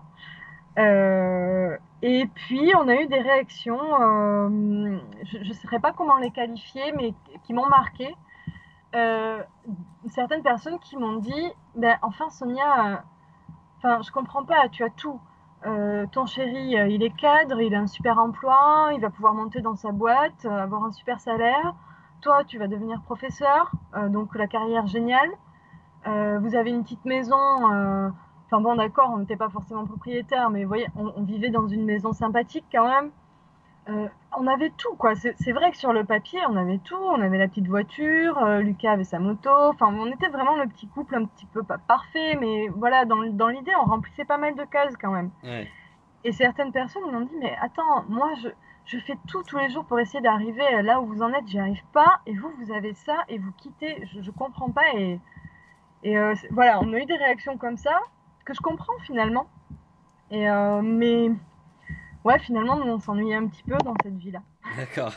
Euh, 0.78 1.76
et 2.02 2.28
puis, 2.28 2.72
on 2.78 2.88
a 2.88 2.96
eu 2.96 3.08
des 3.08 3.20
réactions, 3.20 3.78
euh, 3.78 4.98
je 5.26 5.38
ne 5.40 5.54
saurais 5.54 5.80
pas 5.80 5.92
comment 5.92 6.18
les 6.18 6.32
qualifier, 6.32 6.94
mais 6.94 7.14
qui 7.44 7.54
m'ont 7.54 7.68
marqué. 7.68 8.16
Euh, 8.96 9.44
certaines 10.08 10.42
personnes 10.42 10.80
qui 10.80 10.96
m'ont 10.96 11.18
dit 11.18 11.52
ben, 11.76 11.98
Enfin, 12.02 12.30
Sonia, 12.30 13.04
enfin, 13.78 14.02
je 14.02 14.12
comprends 14.12 14.46
pas, 14.46 14.70
tu 14.70 14.84
as 14.84 14.90
tout. 14.90 15.20
ton 16.14 16.26
chéri, 16.26 16.76
il 16.90 17.04
est 17.04 17.16
cadre, 17.16 17.60
il 17.62 17.76
a 17.76 17.80
un 17.80 17.88
super 17.88 18.18
emploi, 18.18 18.92
il 18.94 19.02
va 19.02 19.10
pouvoir 19.10 19.34
monter 19.34 19.60
dans 19.62 19.76
sa 19.76 19.92
boîte, 19.92 20.46
avoir 20.46 20.86
un 20.86 20.92
super 20.92 21.20
salaire. 21.20 21.76
Toi, 22.22 22.46
tu 22.46 22.58
vas 22.58 22.68
devenir 22.68 23.02
professeur, 23.02 23.72
donc 24.08 24.36
la 24.36 24.48
carrière 24.48 24.88
géniale. 24.88 25.30
vous 26.06 26.56
avez 26.56 26.70
une 26.70 26.84
petite 26.84 27.04
maison 27.04 28.14
Enfin 28.52 28.62
bon, 28.62 28.76
d'accord, 28.76 29.12
on 29.14 29.20
n'était 29.20 29.36
pas 29.36 29.50
forcément 29.50 29.86
propriétaire, 29.86 30.50
mais 30.50 30.64
vous 30.64 30.70
voyez, 30.70 30.88
on, 30.96 31.22
vivait 31.22 31.52
dans 31.52 31.68
une 31.68 31.86
maison 31.86 32.14
sympathique 32.14 32.66
quand 32.72 32.88
même. 32.88 33.12
Euh, 33.90 34.08
on 34.36 34.48
avait 34.48 34.72
tout, 34.72 34.96
quoi. 34.96 35.14
C'est 35.16 35.52
vrai 35.52 35.70
que 35.70 35.78
sur 35.78 35.94
le 35.94 36.04
papier, 36.04 36.40
on 36.50 36.56
avait 36.56 36.80
tout. 36.80 36.98
On 36.98 37.22
avait 37.22 37.38
la 37.38 37.48
petite 37.48 37.68
voiture, 37.68 38.40
euh, 38.40 38.62
Lucas 38.62 38.94
avait 38.94 39.04
sa 39.04 39.20
moto. 39.20 39.52
Enfin, 39.52 39.94
on 39.94 40.08
était 40.08 40.30
vraiment 40.30 40.56
le 40.56 40.68
petit 40.68 40.88
couple 40.88 41.14
un 41.16 41.26
petit 41.26 41.46
peu 41.46 41.62
pas 41.62 41.78
parfait, 41.78 42.38
mais 42.42 42.70
voilà, 42.70 43.06
dans, 43.06 43.24
dans 43.34 43.50
l'idée, 43.50 43.72
on 43.84 43.86
remplissait 43.86 44.26
pas 44.26 44.40
mal 44.40 44.56
de 44.56 44.64
cases 44.64 44.98
quand 45.00 45.12
même. 45.12 45.30
Et 46.24 46.32
certaines 46.32 46.72
personnes 46.72 47.04
m'ont 47.12 47.22
dit, 47.22 47.36
mais 47.40 47.56
attends, 47.62 48.04
moi, 48.10 48.32
je, 48.42 48.50
je 48.86 48.98
fais 48.98 49.18
tout 49.28 49.44
tous 49.44 49.60
les 49.60 49.70
jours 49.70 49.86
pour 49.86 50.00
essayer 50.00 50.22
d'arriver 50.22 50.82
là 50.82 51.02
où 51.02 51.06
vous 51.06 51.22
en 51.22 51.32
êtes, 51.34 51.48
j'y 51.48 51.60
arrive 51.60 51.86
pas. 51.94 52.22
Et 52.26 52.34
vous, 52.34 52.52
vous 52.60 52.72
avez 52.72 52.96
ça 52.96 53.26
et 53.30 53.38
vous 53.38 53.52
quittez. 53.52 54.08
Je, 54.08 54.24
je 54.24 54.32
comprends 54.32 54.72
pas. 54.72 54.92
Et, 54.96 55.20
et 56.02 56.18
euh, 56.18 56.34
voilà, 56.50 56.80
on 56.82 56.92
a 56.94 56.98
eu 56.98 57.06
des 57.06 57.16
réactions 57.16 57.56
comme 57.56 57.78
ça 57.78 58.02
que 58.50 58.56
je 58.56 58.62
comprends 58.62 58.98
finalement. 59.06 59.48
Et 60.32 60.50
euh, 60.50 60.82
mais 60.82 61.32
ouais, 62.24 62.40
finalement, 62.40 62.76
nous, 62.78 62.92
on 62.92 63.00
s'ennuyait 63.00 63.36
un 63.36 63.48
petit 63.48 63.64
peu 63.64 63.78
dans 63.78 63.94
cette 64.04 64.18
vie-là. 64.18 64.42
D'accord. 64.76 65.14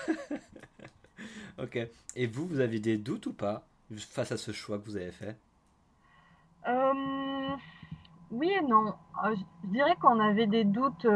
ok. 1.63 1.79
Et 2.15 2.27
vous, 2.27 2.47
vous 2.47 2.61
avez 2.61 2.79
des 2.79 2.99
doutes 2.99 3.27
ou 3.27 3.33
pas 3.33 3.63
face 4.11 4.33
à 4.33 4.37
ce 4.37 4.53
choix 4.53 4.79
que 4.79 4.85
vous 4.85 4.97
avez 4.97 5.13
fait? 5.13 5.37
Euh, 6.69 7.57
Oui 8.31 8.51
et 8.51 8.63
non. 8.63 8.95
Euh, 9.25 9.35
je 9.35 9.69
dirais 9.69 9.97
qu'on 10.01 10.21
avait 10.21 10.47
des 10.47 10.65
doutes. 10.65 11.07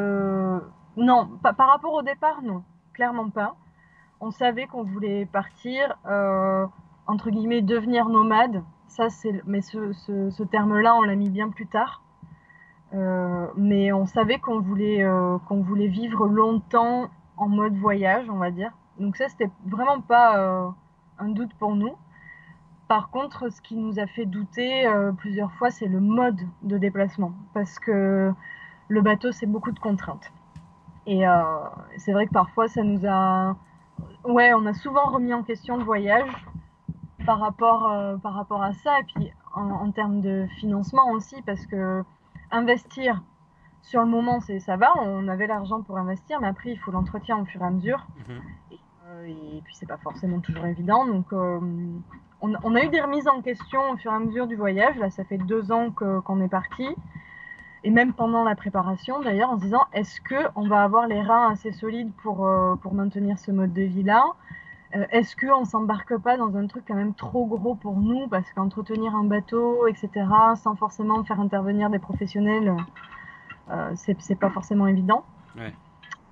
Non, 0.96 1.28
par 1.42 1.68
rapport 1.68 1.92
au 1.92 2.02
départ, 2.02 2.40
non. 2.42 2.64
Clairement 2.94 3.28
pas. 3.28 3.56
On 4.20 4.30
savait 4.30 4.66
qu'on 4.66 4.84
voulait 4.84 5.26
partir, 5.26 5.98
entre 7.06 7.28
guillemets, 7.30 7.60
devenir 7.60 8.08
nomade. 8.08 8.62
Ça, 8.88 9.10
c'est, 9.10 9.42
mais 9.44 9.60
ce, 9.60 9.92
ce, 9.92 10.30
ce 10.30 10.42
terme-là, 10.42 10.94
on 10.94 11.02
l'a 11.02 11.16
mis 11.16 11.28
bien 11.28 11.50
plus 11.50 11.66
tard. 11.66 12.02
Euh, 12.94 13.46
mais 13.56 13.92
on 13.92 14.06
savait 14.06 14.38
qu'on 14.38 14.60
voulait, 14.60 15.02
euh, 15.02 15.38
qu'on 15.48 15.60
voulait 15.60 15.88
vivre 15.88 16.26
longtemps 16.26 17.08
en 17.36 17.48
mode 17.48 17.74
voyage, 17.74 18.28
on 18.30 18.36
va 18.36 18.50
dire. 18.50 18.70
Donc 18.98 19.16
ça, 19.16 19.28
c'était 19.28 19.50
vraiment 19.66 20.00
pas 20.00 20.38
euh, 20.38 20.68
un 21.18 21.28
doute 21.28 21.52
pour 21.54 21.74
nous. 21.74 21.94
Par 22.88 23.10
contre, 23.10 23.50
ce 23.50 23.60
qui 23.60 23.76
nous 23.76 23.98
a 23.98 24.06
fait 24.06 24.26
douter 24.26 24.88
plusieurs 25.18 25.50
fois, 25.54 25.70
c'est 25.70 25.88
le 25.88 25.98
mode 25.98 26.40
de 26.62 26.78
déplacement. 26.78 27.32
Parce 27.52 27.80
que 27.80 28.32
le 28.86 29.00
bateau, 29.00 29.32
c'est 29.32 29.46
beaucoup 29.46 29.72
de 29.72 29.78
contraintes. 29.80 30.30
Et 31.04 31.24
c'est 31.96 32.12
vrai 32.12 32.28
que 32.28 32.32
parfois, 32.32 32.68
ça 32.68 32.84
nous 32.84 33.04
a... 33.04 33.56
Ouais, 34.22 34.54
on 34.54 34.64
a 34.66 34.72
souvent 34.72 35.06
remis 35.06 35.34
en 35.34 35.42
question 35.42 35.76
le 35.78 35.82
voyage 35.82 36.30
par 37.26 37.40
rapport, 37.40 37.92
par 38.22 38.34
rapport 38.34 38.62
à 38.62 38.72
ça. 38.72 39.00
Et 39.00 39.04
puis, 39.16 39.32
en, 39.52 39.68
en 39.68 39.90
termes 39.90 40.20
de 40.20 40.46
financement 40.60 41.10
aussi, 41.10 41.42
parce 41.42 41.66
que 41.66 42.04
investir 42.50 43.22
sur 43.82 44.00
le 44.00 44.06
moment, 44.06 44.40
c'est 44.40 44.58
ça 44.58 44.76
va, 44.76 44.92
on 45.00 45.28
avait 45.28 45.46
l'argent 45.46 45.80
pour 45.82 45.96
investir, 45.96 46.40
mais 46.40 46.48
après 46.48 46.70
il 46.70 46.76
faut 46.76 46.90
l'entretien 46.90 47.38
au 47.38 47.44
fur 47.44 47.62
et 47.62 47.64
à 47.64 47.70
mesure. 47.70 48.06
Mhm. 48.28 48.42
Euh, 49.06 49.26
et, 49.26 49.62
puis 49.64 49.74
c'est 49.76 49.86
pas 49.86 49.96
forcément 49.98 50.40
toujours 50.40 50.66
évident. 50.66 51.06
Donc 51.06 51.32
euh, 51.32 51.60
on, 52.40 52.74
a 52.74 52.84
eu 52.84 52.88
des 52.88 53.00
remises 53.00 53.28
en 53.28 53.40
question 53.42 53.92
au 53.92 53.96
fur 53.96 54.12
et 54.12 54.16
à 54.16 54.18
mesure 54.18 54.48
du 54.48 54.56
voyage. 54.56 54.96
Là, 54.96 55.10
ça 55.10 55.24
fait 55.24 55.38
deux 55.38 55.70
ans 55.70 55.90
qu'on 55.90 56.40
est 56.40 56.48
parti. 56.48 56.88
Et 57.84 57.90
même 57.90 58.12
pendant 58.12 58.42
la 58.42 58.56
préparation, 58.56 59.20
d'ailleurs, 59.20 59.50
en 59.50 59.58
se 59.58 59.62
disant 59.62 59.84
est-ce 59.92 60.20
que 60.20 60.48
on 60.56 60.66
va 60.66 60.82
avoir 60.82 61.06
les 61.06 61.22
reins 61.22 61.52
assez 61.52 61.70
solides 61.70 62.12
pour, 62.22 62.46
euh, 62.46 62.74
pour 62.76 62.94
maintenir 62.94 63.38
ce 63.38 63.52
mode 63.52 63.72
de 63.72 63.82
vie 63.82 64.02
là 64.02 64.24
Est-ce 64.92 65.36
qu'on 65.36 65.64
s'embarque 65.64 66.16
pas 66.18 66.36
dans 66.36 66.56
un 66.56 66.66
truc 66.66 66.84
quand 66.86 66.94
même 66.94 67.14
trop 67.14 67.46
gros 67.46 67.74
pour 67.74 67.98
nous 67.98 68.28
Parce 68.28 68.50
qu'entretenir 68.52 69.14
un 69.14 69.24
bateau, 69.24 69.86
etc., 69.86 70.26
sans 70.56 70.76
forcément 70.76 71.22
faire 71.24 71.40
intervenir 71.40 71.90
des 71.90 71.98
professionnels, 71.98 72.74
euh, 73.70 73.92
c'est 73.94 74.38
pas 74.38 74.50
forcément 74.50 74.86
évident. 74.86 75.24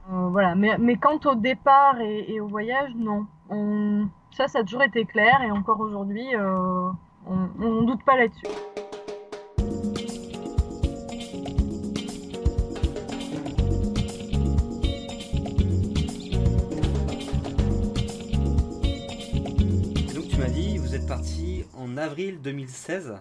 voilà. 0.08 0.54
Mais, 0.54 0.78
mais 0.78 0.96
quant 0.96 1.18
au 1.24 1.34
départ 1.34 2.00
et, 2.00 2.40
au 2.40 2.46
voyage, 2.46 2.94
non. 2.96 3.26
On... 3.50 4.06
Ça, 4.30 4.48
ça 4.48 4.60
a 4.60 4.62
toujours 4.62 4.82
été 4.82 5.04
clair 5.04 5.42
et 5.42 5.50
encore 5.50 5.80
aujourd'hui, 5.80 6.26
on 6.36 7.46
ne 7.58 7.86
doute 7.86 8.02
pas 8.04 8.16
là-dessus. 8.16 8.46
En 21.78 21.96
avril 21.96 22.40
2016. 22.40 23.14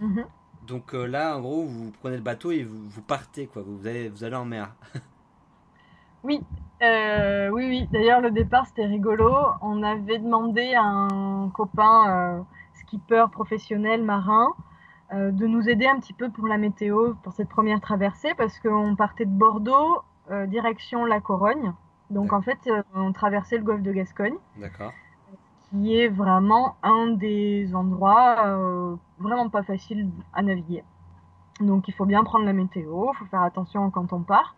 Mhm. 0.00 0.24
Donc 0.66 0.94
euh, 0.94 1.06
là, 1.06 1.36
en 1.36 1.40
gros, 1.40 1.64
vous 1.64 1.92
prenez 2.00 2.16
le 2.16 2.22
bateau 2.22 2.50
et 2.50 2.62
vous, 2.62 3.02
partez, 3.02 3.46
quoi. 3.46 3.62
Vous 3.64 3.86
allez, 3.86 4.08
vous 4.08 4.24
allez 4.24 4.36
en 4.36 4.44
mer. 4.44 4.74
oui, 6.24 6.42
euh, 6.82 7.48
oui, 7.50 7.66
oui. 7.68 7.88
D'ailleurs, 7.92 8.20
le 8.20 8.30
départ, 8.30 8.66
c'était 8.66 8.86
rigolo. 8.86 9.34
On 9.60 9.82
avait 9.82 10.18
demandé 10.18 10.74
à 10.74 10.84
un 10.84 11.48
copain 11.50 12.08
euh, 12.08 12.42
skipper 12.74 13.26
professionnel 13.32 14.02
marin 14.02 14.48
de 15.14 15.46
nous 15.46 15.68
aider 15.68 15.86
un 15.86 16.00
petit 16.00 16.14
peu 16.14 16.30
pour 16.30 16.46
la 16.46 16.56
météo, 16.56 17.12
pour 17.22 17.34
cette 17.34 17.50
première 17.50 17.82
traversée, 17.82 18.32
parce 18.38 18.58
qu'on 18.60 18.96
partait 18.96 19.26
de 19.26 19.30
Bordeaux, 19.30 20.00
direction 20.46 21.04
la 21.04 21.20
Corogne. 21.20 21.74
Donc 22.08 22.32
en 22.32 22.40
fait, 22.40 22.56
on 22.94 23.12
traversait 23.12 23.58
le 23.58 23.62
golfe 23.62 23.82
de 23.82 23.92
Gascogne. 23.92 24.36
D'accord 24.56 24.90
qui 25.72 25.96
est 25.98 26.08
vraiment 26.08 26.76
un 26.82 27.08
des 27.08 27.74
endroits 27.74 28.46
euh, 28.46 28.96
vraiment 29.18 29.48
pas 29.48 29.62
faciles 29.62 30.10
à 30.34 30.42
naviguer. 30.42 30.84
Donc 31.60 31.88
il 31.88 31.94
faut 31.94 32.04
bien 32.04 32.24
prendre 32.24 32.44
la 32.44 32.52
météo, 32.52 33.10
il 33.12 33.16
faut 33.16 33.24
faire 33.26 33.42
attention 33.42 33.90
quand 33.90 34.12
on 34.12 34.22
part. 34.22 34.54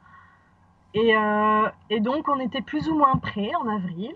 Et, 0.94 1.16
euh, 1.16 1.68
et, 1.90 2.00
donc 2.00 2.28
on 2.28 2.38
était 2.38 2.62
plus 2.62 2.88
ou 2.88 2.96
moins 2.96 3.16
prêts 3.16 3.52
en 3.60 3.68
avril. 3.68 4.12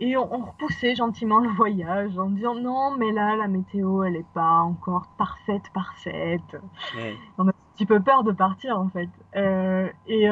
Et 0.00 0.16
on, 0.16 0.26
repoussait 0.26 0.96
gentiment 0.96 1.38
le 1.38 1.48
voyage 1.50 2.18
en 2.18 2.30
disant 2.30 2.54
non 2.54 2.96
mais 2.96 3.12
là 3.12 3.36
la 3.36 3.46
météo 3.46 4.02
elle 4.02 4.14
n'est 4.14 4.26
pas 4.34 4.58
encore 4.60 5.06
parfaite 5.18 5.64
parfaite. 5.72 6.56
On 7.38 7.46
a 7.46 7.50
un 7.50 7.74
petit 7.74 7.86
peu 7.86 8.00
peur 8.00 8.24
de 8.24 8.32
partir 8.32 8.78
en 8.78 8.88
fait. 8.88 9.10
Euh, 9.36 9.88
et, 10.06 10.24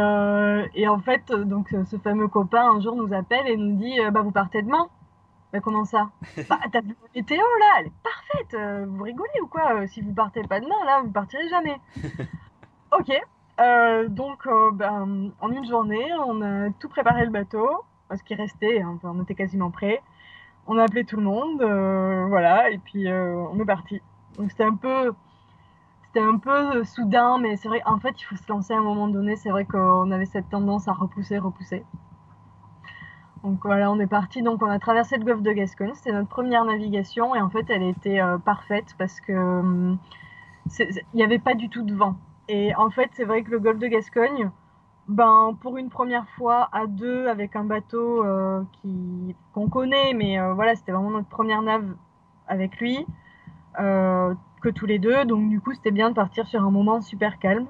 et, 0.75 0.89
en 0.89 0.99
fait 1.01 1.33
donc 1.33 1.75
ce 1.87 1.97
fameux 1.99 2.29
copain 2.29 2.73
un 2.77 2.81
jour 2.81 2.97
nous 2.97 3.13
appelle 3.15 3.47
et 3.47 3.57
nous 3.57 3.77
dit 3.77 3.99
bah 4.13 4.23
vous 4.23 4.33
partez 4.33 4.63
demain. 4.63 4.89
Bah 5.53 5.61
comment 5.61 5.85
ça 5.85 6.11
Bah 6.49 6.61
la 6.73 6.81
météo 7.15 7.39
là, 7.39 7.67
elle 7.81 7.87
est 7.87 7.93
parfaite. 8.03 8.55
Euh, 8.55 8.87
vous 8.89 9.03
rigolez 9.03 9.41
ou 9.43 9.47
quoi 9.49 9.75
euh, 9.75 9.87
Si 9.89 10.01
vous 10.01 10.13
partez 10.13 10.43
pas 10.43 10.61
demain 10.61 10.85
là, 10.87 11.01
vous 11.03 11.11
partirez 11.11 11.49
jamais. 11.49 11.77
ok. 12.93 13.11
Euh, 13.61 14.09
donc 14.09 14.47
ben, 14.75 15.33
en 15.41 15.51
une 15.51 15.67
journée, 15.67 16.07
on 16.27 16.41
a 16.41 16.71
tout 16.79 16.89
préparé 16.89 17.25
le 17.25 17.31
bateau, 17.31 17.69
ce 18.17 18.23
qui 18.23 18.35
restait, 18.35 18.81
hein, 18.81 18.99
on 19.03 19.23
était 19.23 19.35
quasiment 19.35 19.71
prêt. 19.71 20.01
On 20.67 20.79
a 20.79 20.85
appelé 20.85 21.05
tout 21.05 21.17
le 21.17 21.23
monde, 21.23 21.63
voilà, 22.29 22.71
et 22.71 22.79
puis 22.79 23.09
on 23.13 23.59
est 23.59 23.65
parti. 23.65 24.01
Donc 24.39 24.51
c'était 24.51 24.65
un 24.65 24.77
peu, 24.77 25.13
c'était 26.07 26.25
un 26.25 26.39
peu 26.39 26.85
soudain, 26.85 27.39
mais 27.39 27.57
c'est 27.57 27.69
vrai. 27.69 27.83
En 27.85 27.99
fait, 27.99 28.19
il 28.21 28.25
faut 28.25 28.37
se 28.37 28.49
lancer 28.49 28.73
à 28.73 28.79
un 28.79 28.83
moment 28.83 29.09
donné. 29.09 29.37
C'est 29.37 29.51
vrai 29.51 29.65
qu'on 29.65 30.11
avait 30.11 30.27
cette 30.27 30.49
tendance 30.49 30.89
à 30.89 30.93
repousser, 30.93 31.39
repousser. 31.39 31.85
Donc 33.43 33.61
voilà, 33.65 33.91
on 33.91 33.99
est 33.99 34.07
parti. 34.07 34.43
Donc 34.43 34.63
on 34.63 34.71
a 34.71 34.79
traversé 34.79 35.17
le 35.17 35.25
golfe 35.25 35.43
de 35.43 35.53
Gascogne. 35.53 35.93
C'était 35.95 36.13
notre 36.13 36.29
première 36.29 36.65
navigation 36.65 37.35
et 37.35 37.41
en 37.41 37.51
fait, 37.51 37.67
elle 37.69 37.83
était 37.83 38.21
euh, 38.21 38.39
parfaite 38.39 38.95
parce 38.99 39.21
que 39.21 39.33
hum, 39.33 39.99
il 40.79 41.03
n'y 41.15 41.23
avait 41.23 41.39
pas 41.39 41.55
du 41.55 41.69
tout 41.69 41.83
de 41.83 41.95
vent. 41.95 42.17
Et 42.49 42.75
en 42.75 42.91
fait, 42.91 43.11
c'est 43.13 43.25
vrai 43.25 43.43
que 43.43 43.51
le 43.51 43.61
golfe 43.61 43.79
de 43.79 43.87
Gascogne, 43.87 44.51
ben 45.09 45.57
pour 45.61 45.77
une 45.79 45.89
première 45.89 46.29
fois 46.31 46.69
à 46.73 46.87
deux 46.87 47.27
avec 47.29 47.57
un 47.57 47.65
bateau 47.65 48.25
euh, 48.25 48.63
qu'on 49.55 49.69
connaît, 49.69 50.13
mais 50.15 50.39
euh, 50.39 50.53
voilà, 50.53 50.75
c'était 50.77 50.93
vraiment 50.93 51.11
notre 51.11 51.29
première 51.29 51.63
nave 51.63 51.85
avec 52.47 52.79
lui, 52.81 53.07
que 53.77 54.69
tous 54.75 54.87
les 54.87 54.99
deux. 54.99 55.25
Donc 55.25 55.49
du 55.49 55.61
coup, 55.61 55.73
c'était 55.73 55.93
bien 55.93 56.11
de 56.11 56.15
partir 56.15 56.47
sur 56.47 56.63
un 56.63 56.71
moment 56.71 57.01
super 57.01 57.39
calme. 57.39 57.67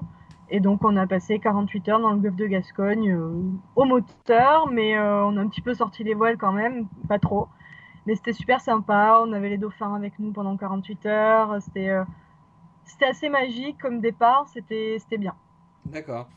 Et 0.53 0.59
donc 0.59 0.83
on 0.83 0.97
a 0.97 1.07
passé 1.07 1.39
48 1.39 1.87
heures 1.87 1.99
dans 2.01 2.11
le 2.11 2.17
golfe 2.17 2.35
de 2.35 2.45
Gascogne 2.45 3.09
euh, 3.09 3.41
au 3.77 3.85
moteur, 3.85 4.67
mais 4.69 4.97
euh, 4.97 5.23
on 5.23 5.37
a 5.37 5.41
un 5.41 5.47
petit 5.47 5.61
peu 5.61 5.73
sorti 5.73 6.03
les 6.03 6.13
voiles 6.13 6.37
quand 6.37 6.51
même, 6.51 6.89
pas 7.07 7.19
trop. 7.19 7.47
Mais 8.05 8.15
c'était 8.15 8.33
super 8.33 8.59
sympa, 8.59 9.21
on 9.25 9.31
avait 9.31 9.47
les 9.47 9.57
dauphins 9.57 9.95
avec 9.95 10.19
nous 10.19 10.33
pendant 10.33 10.57
48 10.57 11.05
heures, 11.05 11.61
c'était 11.61 11.89
euh, 11.89 12.03
c'était 12.83 13.05
assez 13.05 13.29
magique 13.29 13.77
comme 13.81 14.01
départ, 14.01 14.49
c'était 14.49 14.99
bien. 15.17 15.33
D'accord. 15.85 16.27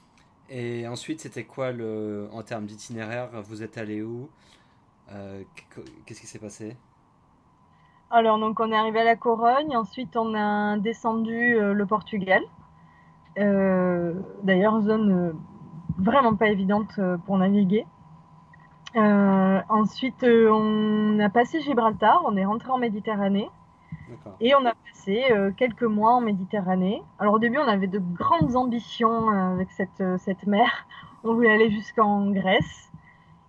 Et 0.49 0.87
ensuite, 0.87 1.21
c'était 1.21 1.45
quoi 1.45 1.73
le 1.73 2.29
en 2.31 2.43
termes 2.43 2.67
d'itinéraire 2.67 3.31
Vous 3.43 3.65
êtes 3.65 3.79
allé 3.79 4.03
où 4.03 4.29
Qu'est-ce 6.07 6.21
qui 6.21 6.27
s'est 6.29 6.39
passé? 6.39 6.77
Alors 8.11 8.39
donc 8.39 8.61
on 8.61 8.71
est 8.71 8.77
arrivé 8.77 9.01
à 9.01 9.05
la 9.05 9.17
Corogne, 9.17 9.77
ensuite 9.77 10.17
on 10.17 10.35
a 10.37 10.77
descendu 10.77 11.59
le 11.59 11.87
Portugal. 11.87 12.43
Euh, 13.39 14.15
d'ailleurs, 14.43 14.81
zone 14.81 15.13
euh, 15.13 15.33
vraiment 15.99 16.35
pas 16.37 16.49
évidente 16.49 16.93
euh, 16.99 17.17
pour 17.19 17.39
naviguer. 17.39 17.87
ensuite, 18.95 20.25
on 20.25 21.19
a 21.19 21.29
passé 21.29 21.61
Gibraltar, 21.61 22.23
on 22.27 22.37
est 22.37 22.45
rentré 22.45 22.71
en 22.71 22.79
Méditerranée. 22.79 23.51
Et 24.41 24.55
on 24.55 24.65
a 24.65 24.73
passé 24.75 25.25
quelques 25.57 25.83
mois 25.83 26.13
en 26.13 26.21
Méditerranée. 26.21 27.03
Alors 27.19 27.35
au 27.35 27.39
début, 27.39 27.59
on 27.59 27.67
avait 27.67 27.87
de 27.89 27.99
grandes 27.99 28.55
ambitions 28.55 29.29
avec 29.29 29.71
cette, 29.73 30.03
cette 30.19 30.47
mer. 30.47 30.69
On 31.25 31.35
voulait 31.35 31.53
aller 31.53 31.71
jusqu'en 31.71 32.31
Grèce. 32.31 32.93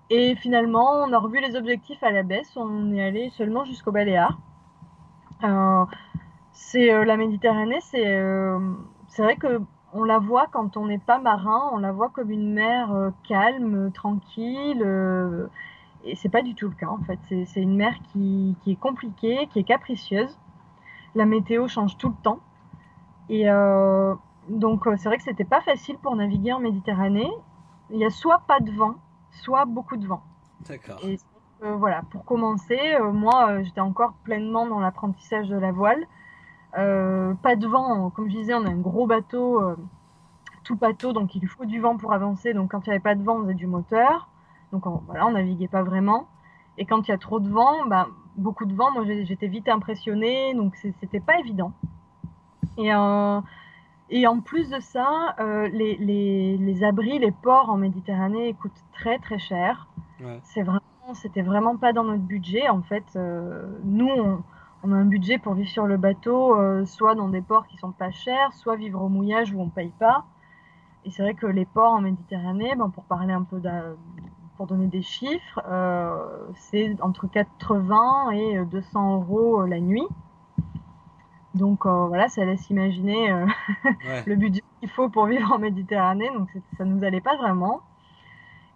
Et 0.09 0.35
finalement, 0.35 1.03
on 1.03 1.13
a 1.13 1.19
revu 1.19 1.39
les 1.41 1.55
objectifs 1.55 2.01
à 2.03 2.11
la 2.11 2.23
baisse. 2.23 2.55
On 2.55 2.91
est 2.93 3.03
allé 3.03 3.29
seulement 3.31 3.65
jusqu'au 3.65 3.91
Baléares. 3.91 4.39
c'est 6.53 7.05
la 7.05 7.17
Méditerranée, 7.17 7.79
c'est 7.81 8.19
c'est 9.07 9.21
vrai 9.21 9.37
que 9.37 9.61
on 9.95 10.03
la 10.03 10.19
voit 10.19 10.47
quand 10.51 10.75
on 10.75 10.85
n'est 10.87 10.99
pas 10.99 11.19
marin, 11.19 11.69
on 11.71 11.77
la 11.77 11.93
voit 11.93 12.09
comme 12.09 12.29
une 12.29 12.53
mer 12.53 12.91
euh, 12.93 13.11
calme, 13.27 13.91
tranquille. 13.93 14.83
Euh, 14.85 15.47
et 16.03 16.15
c'est 16.15 16.29
pas 16.29 16.41
du 16.41 16.53
tout 16.53 16.67
le 16.67 16.75
cas 16.75 16.87
en 16.87 16.99
fait. 16.99 17.17
C'est 17.45 17.61
une 17.61 17.77
mer 17.77 17.93
qui, 18.11 18.55
est 18.67 18.75
compliquée, 18.75 19.47
qui 19.51 19.59
est 19.59 19.63
capricieuse. 19.63 20.37
La 21.15 21.25
météo 21.25 21.67
change 21.67 21.97
tout 21.97 22.09
le 22.09 22.21
temps. 22.21 22.39
Et 23.29 23.49
euh, 23.49 24.13
donc 24.49 24.83
c'est 24.97 25.07
vrai 25.07 25.17
que 25.17 25.23
c'était 25.23 25.45
pas 25.45 25.61
facile 25.61 25.97
pour 25.97 26.15
naviguer 26.15 26.51
en 26.51 26.59
Méditerranée. 26.59 27.31
Il 27.89 27.97
y 27.97 28.05
a 28.05 28.09
soit 28.09 28.39
pas 28.47 28.59
de 28.59 28.71
vent, 28.71 28.95
soit 29.31 29.63
beaucoup 29.63 29.95
de 29.95 30.05
vent. 30.05 30.21
D'accord. 30.67 30.99
Et 31.03 31.17
voilà, 31.61 32.01
pour 32.11 32.25
commencer, 32.25 32.79
moi 33.13 33.63
j'étais 33.63 33.79
encore 33.79 34.13
pleinement 34.23 34.67
dans 34.67 34.81
l'apprentissage 34.81 35.47
de 35.47 35.57
la 35.57 35.71
voile. 35.71 36.05
Euh, 36.77 37.33
pas 37.35 37.55
de 37.55 37.67
vent, 37.67 38.09
comme 38.09 38.29
je 38.29 38.35
disais, 38.35 38.53
on 38.53 38.65
a 38.65 38.69
un 38.69 38.75
gros 38.75 39.07
bateau, 39.07 39.61
euh, 39.61 39.75
tout 40.63 40.75
bateau, 40.75 41.13
donc 41.13 41.35
il 41.35 41.41
lui 41.41 41.47
faut 41.47 41.65
du 41.65 41.79
vent 41.79 41.97
pour 41.97 42.13
avancer. 42.13 42.53
Donc 42.53 42.71
quand 42.71 42.85
il 42.85 42.89
n'y 42.89 42.95
avait 42.95 43.03
pas 43.03 43.15
de 43.15 43.23
vent, 43.23 43.37
on 43.37 43.41
faisait 43.43 43.53
du 43.53 43.67
moteur. 43.67 44.27
Donc 44.71 44.85
on, 44.85 45.01
voilà, 45.05 45.25
on 45.25 45.31
naviguait 45.31 45.67
pas 45.67 45.83
vraiment. 45.83 46.27
Et 46.77 46.85
quand 46.85 47.07
il 47.07 47.11
y 47.11 47.13
a 47.13 47.17
trop 47.17 47.39
de 47.39 47.49
vent, 47.49 47.85
bah, 47.87 48.07
beaucoup 48.35 48.65
de 48.65 48.73
vent, 48.73 48.91
moi 48.91 49.05
j'étais 49.05 49.47
vite 49.47 49.69
impressionnée, 49.69 50.53
donc 50.53 50.75
c'était 50.75 51.21
pas 51.21 51.39
évident. 51.39 51.71
Et, 52.77 52.93
euh, 52.93 53.39
et 54.09 54.27
en 54.27 54.41
plus 54.41 54.69
de 54.69 54.81
ça, 54.81 55.35
les, 55.71 55.95
les, 55.95 56.57
les, 56.57 56.83
abris, 56.83 57.19
les 57.19 57.31
ports 57.31 57.69
en 57.69 57.77
Méditerranée 57.77 58.53
coûtent 58.55 58.83
très 58.91 59.19
très 59.19 59.39
cher. 59.39 59.87
C'est 60.43 60.63
vraiment, 60.63 60.81
c'était 61.13 61.41
vraiment 61.41 61.77
pas 61.77 61.93
dans 61.93 62.03
notre 62.03 62.23
budget. 62.23 62.67
En 62.67 62.81
fait, 62.81 63.17
nous, 63.85 64.09
on, 64.09 64.43
on 64.85 64.91
a 64.91 64.95
un 64.95 65.05
budget 65.05 65.39
pour 65.39 65.55
vivre 65.55 65.69
sur 65.69 65.87
le 65.87 65.97
bateau, 65.97 66.55
euh, 66.59 66.85
soit 66.85 67.15
dans 67.15 67.29
des 67.29 67.41
ports 67.41 67.65
qui 67.67 67.77
sont 67.77 67.91
pas 67.91 68.11
chers, 68.11 68.53
soit 68.53 68.75
vivre 68.75 69.01
au 69.01 69.09
mouillage 69.09 69.51
où 69.51 69.59
on 69.59 69.69
paye 69.69 69.91
pas. 69.99 70.25
Et 71.05 71.11
c'est 71.11 71.23
vrai 71.23 71.33
que 71.33 71.47
les 71.47 71.65
ports 71.65 71.93
en 71.93 72.01
Méditerranée, 72.01 72.75
ben, 72.75 72.89
pour 72.89 73.03
parler 73.05 73.33
un 73.33 73.43
peu, 73.43 73.59
pour 74.57 74.67
donner 74.67 74.87
des 74.87 75.01
chiffres, 75.01 75.61
euh, 75.67 76.23
c'est 76.55 76.95
entre 77.01 77.27
80 77.27 78.29
et 78.31 78.63
200 78.65 79.15
euros 79.15 79.61
euh, 79.61 79.67
la 79.67 79.79
nuit. 79.79 80.07
Donc 81.55 81.85
voilà, 81.85 82.27
ça 82.27 82.43
laisse 82.43 82.69
imaginer 82.69 83.33
le 84.25 84.35
budget 84.35 84.61
qu'il 84.81 84.89
faut 84.89 85.07
pour 85.07 85.25
vivre 85.25 85.53
en 85.53 85.57
Méditerranée. 85.57 86.29
Donc 86.31 86.49
ça 86.77 86.83
nous 86.83 87.01
allait 87.03 87.21
pas 87.21 87.37
vraiment. 87.37 87.81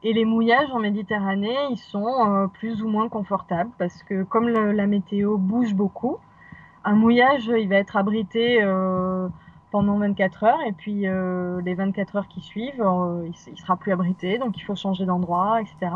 Et 0.01 0.13
les 0.13 0.23
mouillages 0.23 0.71
en 0.71 0.79
Méditerranée, 0.79 1.57
ils 1.71 1.77
sont 1.77 2.07
euh, 2.07 2.47
plus 2.47 2.81
ou 2.81 2.87
moins 2.87 3.09
confortables 3.09 3.71
parce 3.77 4.01
que 4.03 4.23
comme 4.23 4.47
la 4.47 4.87
météo 4.87 5.37
bouge 5.37 5.73
beaucoup, 5.73 6.17
un 6.85 6.93
mouillage, 6.95 7.47
il 7.47 7.67
va 7.67 7.75
être 7.75 7.97
abrité 7.97 8.59
euh, 8.61 9.27
pendant 9.71 9.97
24 9.97 10.43
heures 10.45 10.61
et 10.65 10.71
puis 10.71 11.05
euh, 11.05 11.61
les 11.65 11.75
24 11.75 12.15
heures 12.15 12.27
qui 12.29 12.39
suivent, 12.39 12.83
il, 13.25 13.33
il 13.51 13.57
sera 13.57 13.75
plus 13.75 13.91
abrité, 13.91 14.37
donc 14.37 14.57
il 14.57 14.61
faut 14.61 14.75
changer 14.75 15.05
d'endroit, 15.05 15.59
etc. 15.61 15.91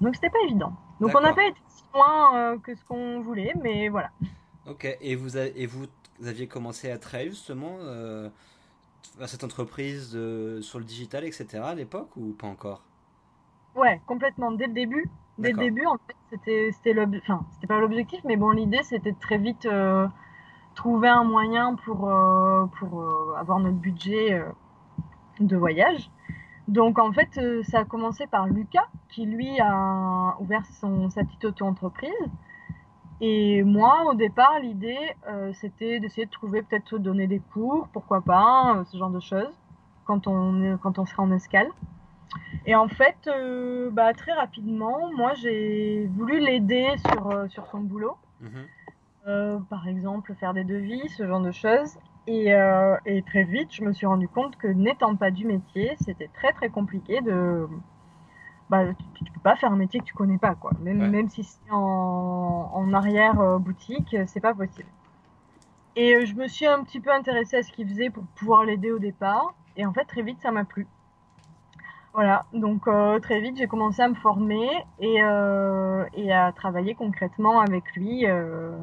Donc 0.00 0.14
c'était 0.14 0.30
pas 0.30 0.38
évident. 0.44 0.72
Donc 1.00 1.10
on 1.16 1.20
n'a 1.20 1.32
pas 1.32 1.46
été 1.46 1.58
si 1.66 1.82
loin 1.92 2.58
que 2.58 2.76
ce 2.76 2.84
qu'on 2.84 3.20
voulait, 3.22 3.54
mais 3.60 3.88
voilà. 3.88 4.10
Ok, 4.68 4.86
et 5.00 5.16
vous, 5.16 5.36
et 5.36 5.66
vous, 5.66 5.86
aviez 6.24 6.46
commencé 6.46 6.92
à 6.92 6.98
trail 6.98 7.30
justement 7.30 7.78
à 9.20 9.26
cette 9.26 9.42
entreprise 9.42 10.10
sur 10.60 10.78
le 10.78 10.84
digital, 10.84 11.24
etc. 11.24 11.58
à 11.64 11.74
l'époque 11.74 12.16
ou 12.16 12.34
pas 12.34 12.46
encore? 12.46 12.82
Ouais, 13.76 14.00
complètement. 14.06 14.50
Dès 14.50 14.66
le 14.66 14.72
début, 14.72 15.08
dès 15.38 15.52
le 15.52 15.58
début, 15.58 15.86
en 15.86 15.96
fait, 15.96 16.16
c'était 16.30 16.70
c'était 16.72 16.94
enfin, 17.00 17.44
c'était 17.52 17.66
pas 17.66 17.78
l'objectif, 17.78 18.20
mais 18.24 18.36
bon, 18.36 18.50
l'idée 18.50 18.82
c'était 18.82 19.12
de 19.12 19.18
très 19.18 19.38
vite 19.38 19.66
euh, 19.66 20.06
trouver 20.74 21.08
un 21.08 21.24
moyen 21.24 21.76
pour 21.76 22.08
euh, 22.08 22.66
pour 22.78 23.00
euh, 23.00 23.34
avoir 23.38 23.60
notre 23.60 23.76
budget 23.76 24.42
de 25.38 25.56
voyage. 25.56 26.10
Donc 26.68 26.98
en 26.98 27.12
fait, 27.12 27.40
ça 27.64 27.80
a 27.80 27.84
commencé 27.84 28.26
par 28.26 28.46
Lucas 28.46 28.88
qui 29.08 29.26
lui 29.26 29.58
a 29.60 30.36
ouvert 30.40 30.64
son 30.66 31.10
sa 31.10 31.24
petite 31.24 31.44
auto-entreprise. 31.44 32.10
Et 33.22 33.62
moi, 33.64 34.04
au 34.06 34.14
départ, 34.14 34.58
l'idée, 34.60 35.14
c'était 35.52 36.00
d'essayer 36.00 36.24
de 36.24 36.30
trouver, 36.30 36.62
peut-être 36.62 36.96
donner 36.96 37.26
des 37.26 37.40
cours, 37.40 37.86
pourquoi 37.92 38.22
pas, 38.22 38.82
ce 38.86 38.96
genre 38.96 39.10
de 39.10 39.20
choses, 39.20 39.52
quand 40.06 40.26
on, 40.26 40.78
quand 40.78 40.98
on 40.98 41.04
sera 41.04 41.22
en 41.22 41.30
escale. 41.30 41.68
Et 42.66 42.74
en 42.74 42.88
fait, 42.88 43.16
euh, 43.26 43.90
bah, 43.90 44.12
très 44.12 44.32
rapidement, 44.32 45.10
moi, 45.16 45.34
j'ai 45.34 46.06
voulu 46.14 46.38
l'aider 46.40 46.88
sur, 47.10 47.30
euh, 47.30 47.48
sur 47.48 47.66
son 47.66 47.80
boulot. 47.80 48.16
Mhm. 48.40 48.50
Euh, 49.26 49.58
par 49.68 49.86
exemple, 49.88 50.34
faire 50.34 50.54
des 50.54 50.64
devis, 50.64 51.08
ce 51.10 51.26
genre 51.26 51.40
de 51.40 51.52
choses. 51.52 51.98
Et, 52.26 52.52
et, 53.06 53.22
très 53.22 53.42
vite, 53.42 53.72
je 53.72 53.82
me 53.82 53.92
suis 53.92 54.06
rendu 54.06 54.28
compte 54.28 54.56
que 54.56 54.68
n'étant 54.68 55.16
pas 55.16 55.32
du 55.32 55.46
métier, 55.46 55.96
c'était 56.00 56.28
très 56.32 56.52
très 56.52 56.68
compliqué 56.68 57.20
de. 57.22 57.66
Bah, 58.68 58.84
tu, 59.16 59.24
ne 59.24 59.30
peux 59.30 59.40
pas 59.42 59.56
faire 59.56 59.72
un 59.72 59.76
métier 59.76 59.98
que 59.98 60.04
tu 60.04 60.14
connais 60.14 60.38
pas, 60.38 60.54
quoi. 60.54 60.70
Même, 60.80 61.10
même 61.10 61.28
si 61.28 61.42
c'est 61.42 61.58
en, 61.72 62.70
en 62.72 62.92
arrière 62.92 63.58
boutique, 63.58 64.16
c'est 64.26 64.38
pas 64.38 64.54
possible. 64.54 64.88
Et 65.96 66.24
je 66.24 66.36
me 66.36 66.46
suis 66.46 66.66
un 66.66 66.84
petit 66.84 67.00
peu 67.00 67.10
intéressée 67.10 67.56
à 67.56 67.62
ce 67.64 67.72
qu'il 67.72 67.88
faisait 67.88 68.10
pour 68.10 68.22
pouvoir 68.36 68.64
l'aider 68.64 68.92
au 68.92 69.00
départ. 69.00 69.54
Et 69.76 69.84
en 69.84 69.92
fait, 69.92 70.04
très 70.04 70.22
vite, 70.22 70.40
ça 70.40 70.52
m'a 70.52 70.64
plu. 70.64 70.86
Voilà, 72.12 72.44
donc 72.52 72.88
euh, 72.88 73.20
très 73.20 73.40
vite 73.40 73.56
j'ai 73.56 73.68
commencé 73.68 74.02
à 74.02 74.08
me 74.08 74.14
former 74.14 74.68
et, 74.98 75.22
euh, 75.22 76.04
et 76.14 76.32
à 76.32 76.50
travailler 76.50 76.96
concrètement 76.96 77.60
avec 77.60 77.84
lui, 77.94 78.26
euh, 78.26 78.76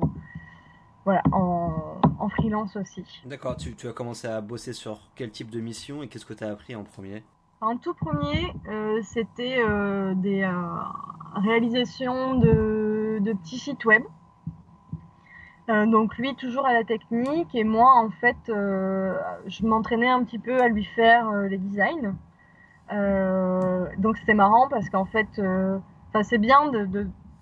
voilà, 1.04 1.22
en, 1.34 2.00
en, 2.20 2.30
freelance 2.30 2.78
aussi. 2.78 3.04
D'accord, 3.26 3.58
tu, 3.58 3.76
tu, 3.76 3.90
as 3.90 3.92
commencé 3.92 4.28
à 4.28 4.40
bosser 4.40 4.72
sur 4.72 5.10
quel 5.16 5.30
type 5.32 5.50
de 5.50 5.60
mission 5.60 6.04
et 6.04 6.08
qu'est-ce 6.08 6.26
que 6.26 6.34
tu 6.34 6.44
as 6.46 6.50
appris 6.50 6.74
en 6.76 6.86
premier? 6.86 7.22
En 7.60 7.76
tout 7.76 7.96
premier, 7.96 8.54
c'était 9.04 9.64
des 10.16 10.50
réalisations 11.36 12.36
de, 12.36 13.18
de, 13.20 13.34
petits 13.34 13.58
sites 13.58 13.84
web. 13.84 14.04
donc 15.68 16.16
lui 16.18 16.36
toujours 16.36 16.68
à 16.68 16.74
la 16.74 16.84
technique 16.84 17.56
et 17.56 17.64
moi 17.64 17.94
en 17.96 18.12
fait 18.12 18.38
je 18.46 19.66
m'entraînais 19.66 20.10
un 20.10 20.24
petit 20.24 20.38
peu 20.38 20.62
à 20.62 20.68
lui 20.68 20.86
faire 20.86 21.32
les 21.32 21.58
designs. 21.58 22.16
Euh, 22.92 23.88
donc 23.98 24.18
c'était 24.18 24.34
marrant 24.34 24.68
parce 24.70 24.90
qu'en 24.90 25.06
fait, 25.06 25.28
euh, 25.40 25.80
c'est 26.24 26.38
bien 26.38 26.72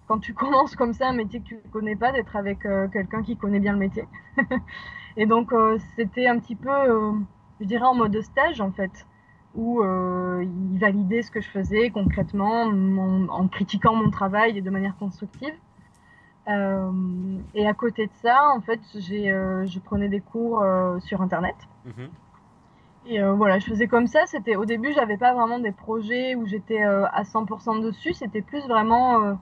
quand 0.07 0.19
tu 0.19 0.33
commences 0.35 0.75
comme 0.75 0.93
ça 0.93 1.09
un 1.09 1.13
métier 1.13 1.39
que 1.39 1.45
tu 1.45 1.55
ne 1.55 1.71
connais 1.71 1.95
pas, 1.95 2.11
d'être 2.11 2.35
avec 2.35 2.65
euh, 2.65 2.87
quelqu'un 2.87 3.21
qui 3.21 3.37
connaît 3.37 3.59
bien 3.59 3.73
le 3.73 3.79
métier. 3.79 4.07
et 5.17 5.25
donc 5.25 5.53
c'était 5.95 6.27
un 6.27 6.39
petit 6.39 6.55
peu, 6.55 6.69
je 7.59 7.65
dirais, 7.65 7.85
en 7.85 7.95
mode 7.95 8.19
stage 8.21 8.59
en 8.59 8.71
fait, 8.71 9.05
où 9.53 9.81
il 9.83 10.77
validait 10.79 11.21
ce 11.21 11.31
que 11.31 11.39
je 11.39 11.49
faisais 11.49 11.89
concrètement 11.89 12.63
en 12.63 13.47
critiquant 13.47 13.95
mon 13.95 14.09
travail 14.09 14.61
de 14.61 14.69
manière 14.69 14.97
constructive. 14.97 15.53
et 16.47 17.67
à 17.67 17.73
côté 17.73 18.07
de 18.07 18.13
ça, 18.21 18.49
en 18.53 18.59
fait, 18.59 18.81
je 18.93 19.79
prenais 19.79 20.09
des 20.09 20.19
cours 20.19 20.65
sur 20.99 21.21
Internet. 21.21 21.55
Mm-hmm. 21.87 22.09
Et 23.07 23.21
euh, 23.21 23.33
voilà, 23.33 23.59
je 23.59 23.65
faisais 23.65 23.87
comme 23.87 24.07
ça. 24.07 24.25
C'était 24.25 24.55
au 24.55 24.65
début, 24.65 24.91
j'avais 24.93 25.17
pas 25.17 25.33
vraiment 25.33 25.59
des 25.59 25.71
projets 25.71 26.35
où 26.35 26.45
j'étais 26.47 26.83
euh, 26.83 27.05
à 27.07 27.23
100% 27.23 27.81
dessus. 27.81 28.13
C'était 28.13 28.41
plus 28.41 28.65
vraiment 28.67 29.23
euh, 29.23 29.33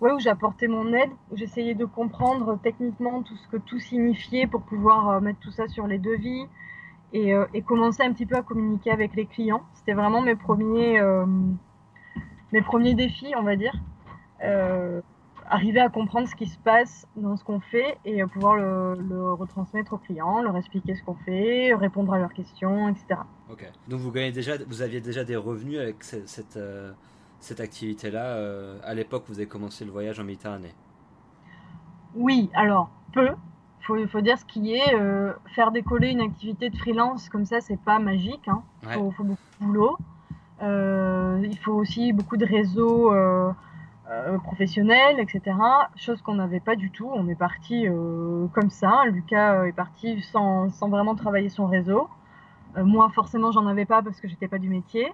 ouais 0.00 0.12
où 0.12 0.18
j'apportais 0.18 0.68
mon 0.68 0.92
aide, 0.92 1.10
où 1.30 1.36
j'essayais 1.36 1.74
de 1.74 1.84
comprendre 1.84 2.58
techniquement 2.62 3.22
tout 3.22 3.36
ce 3.36 3.48
que 3.48 3.58
tout 3.58 3.78
signifiait 3.78 4.46
pour 4.46 4.62
pouvoir 4.62 5.20
mettre 5.20 5.40
tout 5.40 5.50
ça 5.50 5.68
sur 5.68 5.86
les 5.86 5.98
devis 5.98 6.46
et, 7.12 7.32
et, 7.52 7.62
commencer 7.62 8.02
un 8.02 8.12
petit 8.12 8.26
peu 8.26 8.34
à 8.34 8.42
communiquer 8.42 8.90
avec 8.90 9.14
les 9.14 9.26
clients. 9.26 9.62
C'était 9.74 9.92
vraiment 9.92 10.20
mes 10.20 10.34
premiers 10.34 11.00
mes 12.52 12.60
premiers 12.60 12.94
défis, 12.94 13.34
on 13.38 13.42
va 13.42 13.54
dire 13.54 13.74
arriver 15.48 15.80
à 15.80 15.88
comprendre 15.88 16.28
ce 16.28 16.34
qui 16.34 16.46
se 16.46 16.58
passe 16.58 17.06
dans 17.16 17.36
ce 17.36 17.44
qu'on 17.44 17.60
fait 17.60 17.98
et 18.04 18.24
pouvoir 18.24 18.56
le, 18.56 19.32
retransmettre 19.32 19.92
aux 19.94 19.98
clients, 19.98 20.42
leur 20.42 20.56
expliquer 20.56 20.94
ce 20.94 21.02
qu'on 21.02 21.14
fait, 21.14 21.74
répondre 21.74 22.12
à 22.12 22.18
leurs 22.18 22.32
questions, 22.32 22.88
etc. 22.88 23.20
Ok. 23.50 23.70
Donc 23.88 24.00
vous 24.00 24.10
gagnez 24.10 24.32
déjà, 24.32 24.52
vous 24.66 24.82
aviez 24.82 25.00
déjà 25.00 25.24
des 25.24 25.36
revenus 25.36 25.78
avec 25.78 26.02
cette, 26.02 26.28
cette, 26.28 26.56
euh, 26.56 26.92
cette 27.40 27.60
activité-là 27.60 28.24
euh, 28.24 28.78
à 28.84 28.94
l'époque 28.94 29.24
où 29.28 29.32
vous 29.32 29.38
avez 29.38 29.48
commencé 29.48 29.84
le 29.84 29.90
voyage 29.90 30.18
en 30.18 30.24
Méditerranée? 30.24 30.74
Oui, 32.14 32.50
alors 32.54 32.90
peu. 33.12 33.30
Il 33.90 34.08
faut, 34.08 34.20
dire 34.22 34.38
ce 34.38 34.46
qui 34.46 34.74
est. 34.74 34.94
Euh, 34.94 35.34
faire 35.54 35.70
décoller 35.70 36.08
une 36.08 36.22
activité 36.22 36.70
de 36.70 36.76
freelance 36.76 37.28
comme 37.28 37.44
ça, 37.44 37.60
c'est 37.60 37.78
pas 37.78 37.98
magique. 37.98 38.48
Hein. 38.48 38.62
Il 38.82 38.88
faut, 38.88 39.10
faut, 39.10 39.24
beaucoup 39.24 39.42
de 39.60 39.66
boulot. 39.66 39.98
il 40.62 41.58
faut 41.58 41.74
aussi 41.74 42.14
beaucoup 42.14 42.38
de 42.38 42.46
réseaux 42.46 43.12
euh, 44.10 44.36
professionnel, 44.38 45.18
etc. 45.18 45.56
Chose 45.96 46.20
qu'on 46.20 46.34
n'avait 46.34 46.60
pas 46.60 46.76
du 46.76 46.90
tout. 46.90 47.10
On 47.14 47.26
est 47.26 47.34
parti 47.34 47.88
euh, 47.88 48.46
comme 48.48 48.68
ça. 48.68 49.04
Lucas 49.06 49.54
euh, 49.54 49.64
est 49.64 49.72
parti 49.72 50.20
sans, 50.20 50.68
sans, 50.68 50.90
vraiment 50.90 51.14
travailler 51.14 51.48
son 51.48 51.66
réseau. 51.66 52.10
moi, 52.76 53.08
forcément, 53.14 53.50
j'en 53.50 53.66
avais 53.66 53.86
pas 53.86 54.02
parce 54.02 54.20
que 54.20 54.28
j'étais 54.28 54.46
pas 54.46 54.58
du 54.58 54.68
métier. 54.68 55.10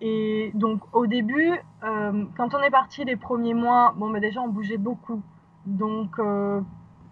Et 0.00 0.50
donc, 0.54 0.80
au 0.92 1.06
début, 1.06 1.52
quand 1.82 2.54
on 2.54 2.62
est 2.62 2.70
parti 2.70 3.04
les 3.04 3.16
premiers 3.16 3.54
mois, 3.54 3.94
bon, 3.96 4.08
mais 4.08 4.20
déjà, 4.20 4.40
on 4.40 4.48
bougeait 4.48 4.78
beaucoup. 4.78 5.22
Donc, 5.66 6.18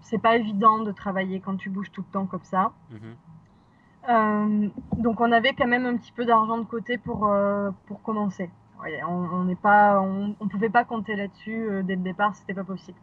c'est 0.01 0.19
pas 0.19 0.37
évident 0.37 0.79
de 0.79 0.91
travailler 0.91 1.39
quand 1.41 1.57
tu 1.57 1.69
bouges 1.71 1.93
tout 1.93 2.01
le 2.01 2.13
temps 2.13 2.27
comme 2.27 2.45
ça. 2.45 2.73
Mhm. 2.91 4.71
donc, 4.97 5.21
on 5.21 5.31
avait 5.31 5.53
quand 5.53 5.69
même 5.69 5.85
un 5.85 5.97
petit 5.99 6.13
peu 6.13 6.25
d'argent 6.25 6.59
de 6.59 6.65
côté 6.65 6.97
pour, 6.97 7.31
pour 7.87 8.03
commencer 8.03 8.51
on 9.07 9.45
n'est 9.45 9.57
pas, 9.57 10.01
on, 10.01 10.49
pouvait 10.49 10.71
pas 10.71 10.85
compter 10.85 11.17
là-dessus 11.17 11.69
euh, 11.69 11.83
dès 11.83 11.97
le 11.97 12.03
départ, 12.03 12.35
c'était 12.35 12.55
pas 12.55 12.65
possible. 12.65 12.99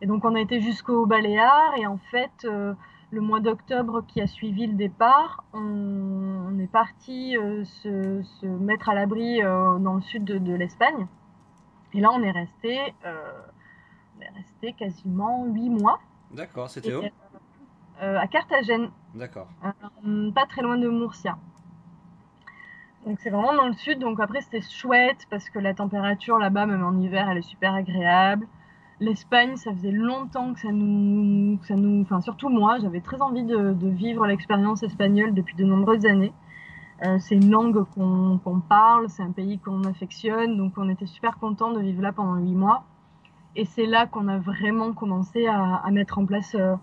Et 0.00 0.06
donc 0.06 0.24
on 0.24 0.34
a 0.34 0.40
été 0.40 0.60
jusqu'au 0.60 1.06
Baléares 1.06 1.74
et 1.76 1.86
en 1.86 1.98
fait 2.10 2.44
euh, 2.44 2.74
le 3.10 3.20
mois 3.20 3.40
d'octobre 3.40 4.02
qui 4.06 4.20
a 4.20 4.26
suivi 4.26 4.66
le 4.66 4.74
départ, 4.74 5.44
on, 5.52 6.58
est 6.58 6.70
parti 6.70 7.36
euh, 7.36 7.64
se, 7.64 8.46
mettre 8.46 8.88
à 8.88 8.94
l'abri 8.94 9.40
dans 9.42 9.94
le 9.94 10.00
sud 10.02 10.24
de, 10.24 10.54
l'Espagne. 10.54 11.06
Et 11.92 12.00
là 12.00 12.10
on 12.12 12.22
est 12.22 12.30
resté, 12.30 12.94
on 13.04 14.22
est 14.22 14.30
resté 14.36 14.72
quasiment 14.74 15.44
huit 15.46 15.70
mois. 15.70 16.00
D'accord, 16.30 16.70
c'était 16.70 16.94
où? 16.94 17.02
À 18.00 18.26
Carthagène. 18.28 18.90
D'accord. 19.14 19.48
pas 20.34 20.46
très 20.46 20.62
loin 20.62 20.78
de 20.78 20.88
Murcia. 20.88 21.36
Donc 23.06 23.18
c'est 23.20 23.30
vraiment 23.30 23.54
dans 23.54 23.66
le 23.66 23.72
sud, 23.72 23.98
donc 23.98 24.20
après 24.20 24.42
c'était 24.42 24.60
chouette 24.60 25.26
parce 25.30 25.48
que 25.48 25.58
la 25.58 25.72
température 25.72 26.38
là-bas, 26.38 26.66
même 26.66 26.84
en 26.84 26.98
hiver, 26.98 27.28
elle 27.30 27.38
est 27.38 27.42
super 27.42 27.74
agréable. 27.74 28.46
L'Espagne, 29.00 29.56
ça 29.56 29.72
faisait 29.72 29.90
longtemps 29.90 30.52
que 30.52 30.60
ça 30.60 30.70
nous, 30.70 31.58
ça 31.62 31.74
nous, 31.74 32.02
enfin 32.02 32.20
surtout 32.20 32.50
moi, 32.50 32.78
j'avais 32.78 33.00
très 33.00 33.22
envie 33.22 33.44
de, 33.44 33.74
vivre 33.88 34.26
l'expérience 34.26 34.82
espagnole 34.82 35.32
depuis 35.32 35.56
de 35.56 35.64
nombreuses 35.64 36.04
années. 36.04 36.34
Euh, 37.06 37.16
c'est 37.18 37.36
une 37.36 37.50
langue 37.50 37.82
qu'on 37.94 38.60
parle, 38.68 39.08
c'est 39.08 39.22
un 39.22 39.32
pays 39.32 39.58
qu'on 39.58 39.84
affectionne, 39.84 40.58
donc 40.58 40.74
on 40.76 40.90
était 40.90 41.06
super 41.06 41.38
content 41.38 41.72
de 41.72 41.80
vivre 41.80 42.02
là 42.02 42.12
pendant 42.12 42.36
huit 42.36 42.54
mois. 42.54 42.84
Et 43.56 43.64
c'est 43.64 43.86
là 43.86 44.06
qu'on 44.06 44.28
a 44.28 44.38
vraiment 44.38 44.92
commencé 44.92 45.46
à, 45.46 45.82
mettre 45.90 46.18
en 46.18 46.26
place 46.26 46.54
euh, 46.54 46.76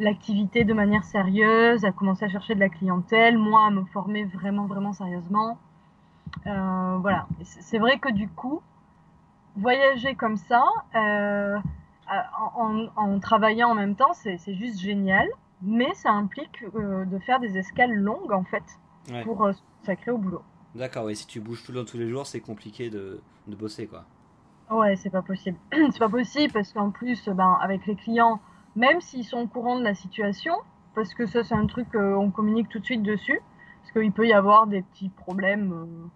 l'activité 0.00 0.64
de 0.64 0.72
manière 0.72 1.04
sérieuse, 1.04 1.84
à 1.84 1.92
commencer 1.92 2.24
à 2.24 2.28
chercher 2.28 2.54
de 2.54 2.60
la 2.60 2.70
clientèle, 2.70 3.38
moi 3.38 3.66
à 3.66 3.70
me 3.70 3.84
former 3.84 4.24
vraiment, 4.24 4.66
vraiment 4.66 4.92
sérieusement. 4.92 5.58
Euh, 6.46 6.96
voilà. 7.00 7.28
C'est 7.42 7.78
vrai 7.78 7.98
que 7.98 8.10
du 8.10 8.28
coup, 8.28 8.62
voyager 9.56 10.14
comme 10.14 10.36
ça, 10.36 10.64
euh, 10.94 11.58
en, 12.96 13.20
travaillant 13.20 13.68
en 13.70 13.74
même 13.74 13.94
temps, 13.94 14.14
c'est 14.14 14.54
juste 14.54 14.80
génial, 14.80 15.28
mais 15.62 15.92
ça 15.94 16.10
implique 16.10 16.64
euh, 16.74 17.04
de 17.04 17.18
faire 17.18 17.38
des 17.38 17.58
escales 17.58 17.94
longues 17.94 18.32
en 18.32 18.44
fait 18.44 18.64
pour 19.24 19.50
s'accrer 19.82 20.10
au 20.10 20.18
boulot. 20.18 20.42
D'accord, 20.74 21.04
oui, 21.04 21.16
si 21.16 21.26
tu 21.26 21.40
bouges 21.40 21.62
tout 21.62 21.72
le 21.72 21.80
temps 21.80 21.90
tous 21.90 21.98
les 21.98 22.08
jours, 22.08 22.26
c'est 22.26 22.40
compliqué 22.40 22.90
de, 22.90 23.20
de, 23.48 23.56
bosser 23.56 23.86
quoi. 23.86 24.04
Ouais, 24.70 24.94
c'est 24.96 25.10
pas 25.10 25.22
possible. 25.22 25.58
c'est 25.72 25.98
pas 25.98 26.08
possible 26.08 26.52
parce 26.52 26.72
qu'en 26.72 26.90
plus, 26.90 27.28
ben, 27.28 27.58
avec 27.60 27.86
les 27.86 27.96
clients, 27.96 28.40
même 28.76 29.00
s'ils 29.00 29.24
sont 29.24 29.38
au 29.38 29.46
courant 29.46 29.78
de 29.78 29.84
la 29.84 29.94
situation, 29.94 30.54
parce 30.94 31.14
que 31.14 31.26
ça 31.26 31.44
c'est 31.44 31.54
un 31.54 31.66
truc 31.66 31.90
qu'on 31.92 32.28
euh, 32.28 32.30
communique 32.30 32.68
tout 32.68 32.78
de 32.78 32.84
suite 32.84 33.02
dessus, 33.02 33.40
parce 33.80 33.92
qu'il 33.92 34.12
peut 34.12 34.26
y 34.26 34.32
avoir 34.32 34.66
des 34.66 34.82
petits 34.82 35.08
problèmes 35.08 35.72
euh, 35.72 36.08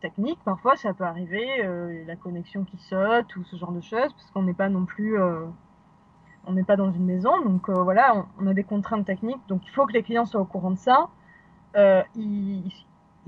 techniques, 0.00 0.38
parfois 0.44 0.76
ça 0.76 0.94
peut 0.94 1.04
arriver, 1.04 1.46
euh, 1.64 2.04
la 2.06 2.16
connexion 2.16 2.64
qui 2.64 2.78
saute 2.78 3.34
ou 3.36 3.44
ce 3.44 3.56
genre 3.56 3.72
de 3.72 3.80
choses, 3.80 4.12
parce 4.12 4.30
qu'on 4.32 4.42
n'est 4.42 4.54
pas 4.54 4.68
non 4.68 4.84
plus, 4.84 5.18
on 6.46 6.52
n'est 6.52 6.64
pas 6.64 6.76
dans 6.76 6.92
une 6.92 7.04
maison, 7.04 7.40
donc 7.44 7.68
voilà, 7.70 8.26
on, 8.40 8.46
a 8.46 8.54
des 8.54 8.64
contraintes 8.64 9.04
techniques, 9.04 9.40
donc 9.48 9.66
il 9.66 9.70
faut 9.70 9.86
que 9.86 9.92
les 9.92 10.02
clients 10.02 10.24
soient 10.24 10.40
au 10.40 10.46
courant 10.46 10.70
de 10.70 10.78
ça. 10.78 11.08
il, 12.14 12.70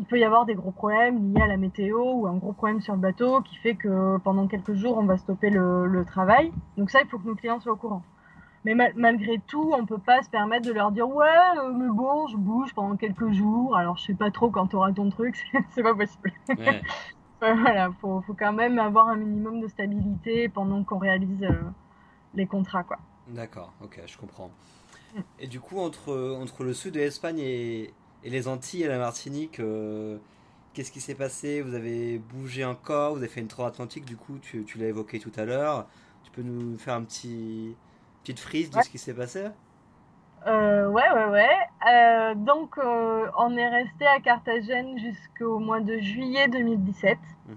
il 0.01 0.07
peut 0.07 0.19
y 0.19 0.25
avoir 0.25 0.47
des 0.47 0.55
gros 0.55 0.71
problèmes 0.71 1.35
liés 1.35 1.43
à 1.43 1.47
la 1.47 1.59
météo 1.59 2.01
ou 2.01 2.27
un 2.27 2.37
gros 2.37 2.53
problème 2.53 2.81
sur 2.81 2.95
le 2.95 3.01
bateau 3.01 3.43
qui 3.43 3.55
fait 3.57 3.75
que 3.75 4.17
pendant 4.25 4.47
quelques 4.47 4.73
jours, 4.73 4.97
on 4.97 5.05
va 5.05 5.19
stopper 5.19 5.51
le, 5.51 6.05
travail. 6.07 6.53
Donc 6.79 6.91
ça, 6.91 7.01
il 7.03 7.09
faut 7.09 7.19
que 7.19 7.27
nos 7.27 7.35
clients 7.35 7.61
soient 7.61 7.75
au 7.75 7.77
courant. 7.77 8.03
Mais 8.65 8.75
malgré 8.75 9.41
tout, 9.47 9.73
on 9.75 9.87
peut 9.87 9.99
pas 9.99 10.23
se 10.23 10.29
permettre 10.29 10.67
de 10.67 10.73
leur 10.73 10.93
dire 10.93 11.09
ouais, 11.09 11.27
euh, 11.59 11.73
mais 11.73 11.89
bon, 11.89 12.27
je 12.27 12.37
bouge 12.37 12.75
pendant 12.75 12.97
quelques 12.97 13.31
jours. 13.33 13.75
Alors 13.75 13.97
je 13.97 14.05
sais 14.05 14.15
pas 14.15 14.31
trop 14.31 14.51
quand 14.51 14.67
tu 14.67 14.77
auras 14.77 14.93
ton 14.93 15.09
truc, 15.09 15.37
c'est 15.71 15.83
pas 15.83 15.95
possible. 15.95 16.33
Ouais. 17.43 17.55
voilà, 17.55 17.91
faut, 18.03 18.21
faut 18.21 18.35
quand 18.35 18.53
même 18.53 18.79
avoir 18.79 19.09
un 19.09 19.17
minimum 19.17 19.61
de 19.61 19.67
stabilité 19.67 20.51
pendant 20.51 20.85
qu'on 20.85 20.99
réalise 20.99 21.43
euh, 21.43 21.55
les 22.35 22.47
contrats, 22.47 22.83
quoi. 22.83 22.99
D'accord, 23.29 23.73
ok, 23.83 23.99
je 24.05 24.19
comprends. 24.19 24.51
Mm. 25.15 25.21
Et 25.39 25.47
du 25.47 25.59
coup, 25.59 25.79
entre, 25.79 26.37
entre 26.39 26.65
le 26.65 26.75
sud 26.75 26.93
de 26.93 26.99
l'Espagne 26.99 27.39
et, 27.39 27.95
et 28.25 28.29
les 28.29 28.47
Antilles 28.47 28.83
et 28.83 28.89
la 28.89 28.99
Martinique, 28.99 29.59
euh, 29.59 30.19
qu'est-ce 30.75 30.93
qui 30.93 31.01
s'est 31.01 31.15
passé? 31.15 31.63
Vous 31.63 31.73
avez 31.73 32.19
bougé 32.19 32.63
encore, 32.67 33.13
vous 33.13 33.21
avez 33.21 33.29
fait 33.29 33.41
une 33.41 33.49
transatlantique, 33.49 34.05
du 34.05 34.19
coup, 34.19 34.39
tu, 34.43 34.63
tu 34.65 34.77
l'as 34.77 34.89
évoqué 34.89 35.19
tout 35.19 35.33
à 35.37 35.47
l'heure. 35.47 35.87
Tu 36.25 36.31
peux 36.31 36.43
nous 36.43 36.77
faire 36.77 36.93
un 36.93 37.05
petit 37.05 37.75
petite 38.23 38.41
frise 38.41 38.71
de 38.71 38.81
ce 38.81 38.89
qui 38.89 38.99
s'est 38.99 39.15
passé 39.15 39.49
euh, 40.47 40.89
ouais, 40.89 41.11
ouais, 41.15 41.27
ouais. 41.27 41.55
Euh, 41.93 42.35
donc, 42.35 42.79
on 42.79 43.57
est 43.59 43.69
resté 43.69 44.07
à 44.07 44.21
Carthagène 44.21 44.99
jusqu'au 44.99 45.59
mois 45.59 45.81
de 45.81 45.99
juillet 45.99 46.49
2017. 46.49 47.19
Mhm. 47.49 47.57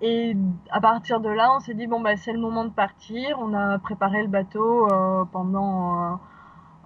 et 0.00 0.36
à 0.70 0.80
partir 0.80 1.20
de 1.20 1.28
là, 1.28 1.54
on 1.54 1.60
s'est 1.60 1.74
dit 1.74 1.86
bon 1.86 2.00
bah 2.00 2.16
c'est 2.16 2.32
le 2.32 2.40
moment 2.40 2.64
de 2.64 2.70
partir. 2.70 3.38
On 3.40 3.54
a 3.54 3.78
préparé 3.78 4.22
le 4.22 4.28
bateau 4.28 4.88
pendant 5.30 6.18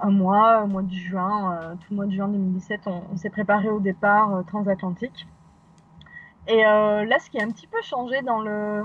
un 0.00 0.10
mois, 0.10 0.62
au 0.62 0.66
mois 0.66 0.82
de 0.82 0.92
juin, 0.92 1.54
euh, 1.54 1.74
tout 1.74 1.86
le 1.90 1.96
mois 1.96 2.06
de 2.06 2.12
juin 2.12 2.28
2017, 2.28 2.82
on, 2.86 3.16
s'est 3.16 3.30
préparé 3.30 3.68
au 3.68 3.80
départ 3.80 4.34
euh, 4.34 4.42
transatlantique. 4.42 5.26
Et 6.48 6.66
euh, 6.66 7.04
là, 7.04 7.18
ce 7.18 7.30
qui 7.30 7.40
a 7.40 7.44
un 7.44 7.50
petit 7.50 7.66
peu 7.66 7.80
changé 7.82 8.22
dans 8.22 8.40
le, 8.40 8.84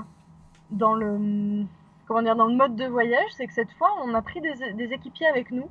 dans 0.70 0.94
le, 0.94 1.64
comment 2.12 2.22
dire, 2.22 2.36
dans 2.36 2.46
le 2.46 2.56
mode 2.56 2.76
de 2.76 2.84
voyage, 2.84 3.30
c'est 3.36 3.46
que 3.46 3.54
cette 3.54 3.72
fois, 3.72 3.88
on 4.04 4.12
a 4.14 4.22
pris 4.22 4.40
des, 4.40 4.92
équipiers 4.92 5.26
avec 5.26 5.50
nous. 5.50 5.68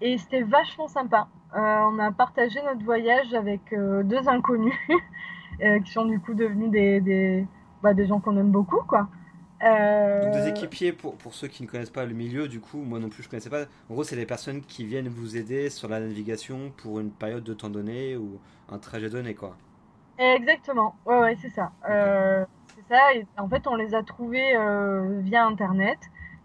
Et 0.00 0.16
c'était 0.16 0.42
vachement 0.42 0.88
sympa. 0.88 1.28
on 1.54 1.98
a 1.98 2.10
partagé 2.10 2.60
notre 2.62 2.82
voyage 2.84 3.34
avec 3.34 3.60
deux 3.70 4.28
inconnus, 4.28 4.74
qui 5.84 5.92
sont 5.92 6.06
du 6.06 6.18
coup 6.20 6.32
devenus 6.32 6.70
des, 6.70 7.00
des, 7.00 7.46
bah, 7.82 7.92
des 7.92 8.06
gens 8.06 8.20
qu'on 8.20 8.36
aime 8.38 8.50
beaucoup, 8.50 8.82
quoi. 8.86 9.08
Euh... 9.62 10.32
des 10.32 10.48
équipiers, 10.48 10.92
pour, 10.92 11.16
pour 11.16 11.34
ceux 11.34 11.48
qui 11.48 11.62
ne 11.62 11.68
connaissent 11.68 11.90
pas 11.90 12.06
le 12.06 12.14
milieu, 12.14 12.48
du 12.48 12.60
coup, 12.60 12.78
moi 12.78 12.98
non 12.98 13.10
plus 13.10 13.22
je 13.22 13.28
ne 13.28 13.32
connaissais 13.32 13.50
pas. 13.50 13.64
En 13.90 13.94
gros, 13.94 14.04
c'est 14.04 14.16
des 14.16 14.26
personnes 14.26 14.62
qui 14.62 14.86
viennent 14.86 15.08
vous 15.08 15.36
aider 15.36 15.68
sur 15.68 15.88
la 15.88 16.00
navigation 16.00 16.72
pour 16.78 16.98
une 16.98 17.10
période 17.10 17.44
de 17.44 17.52
temps 17.52 17.68
donné 17.68 18.16
ou 18.16 18.40
un 18.70 18.78
trajet 18.78 19.10
donné, 19.10 19.34
quoi. 19.34 19.56
Exactement, 20.18 20.96
ouais, 21.06 21.18
ouais, 21.18 21.36
c'est 21.40 21.50
ça. 21.50 21.72
Euh, 21.88 22.44
ça, 22.88 23.14
et 23.14 23.26
en 23.38 23.48
fait, 23.48 23.66
on 23.66 23.74
les 23.74 23.94
a 23.94 24.02
trouvés 24.02 24.56
euh, 24.56 25.20
via 25.20 25.46
Internet. 25.46 25.98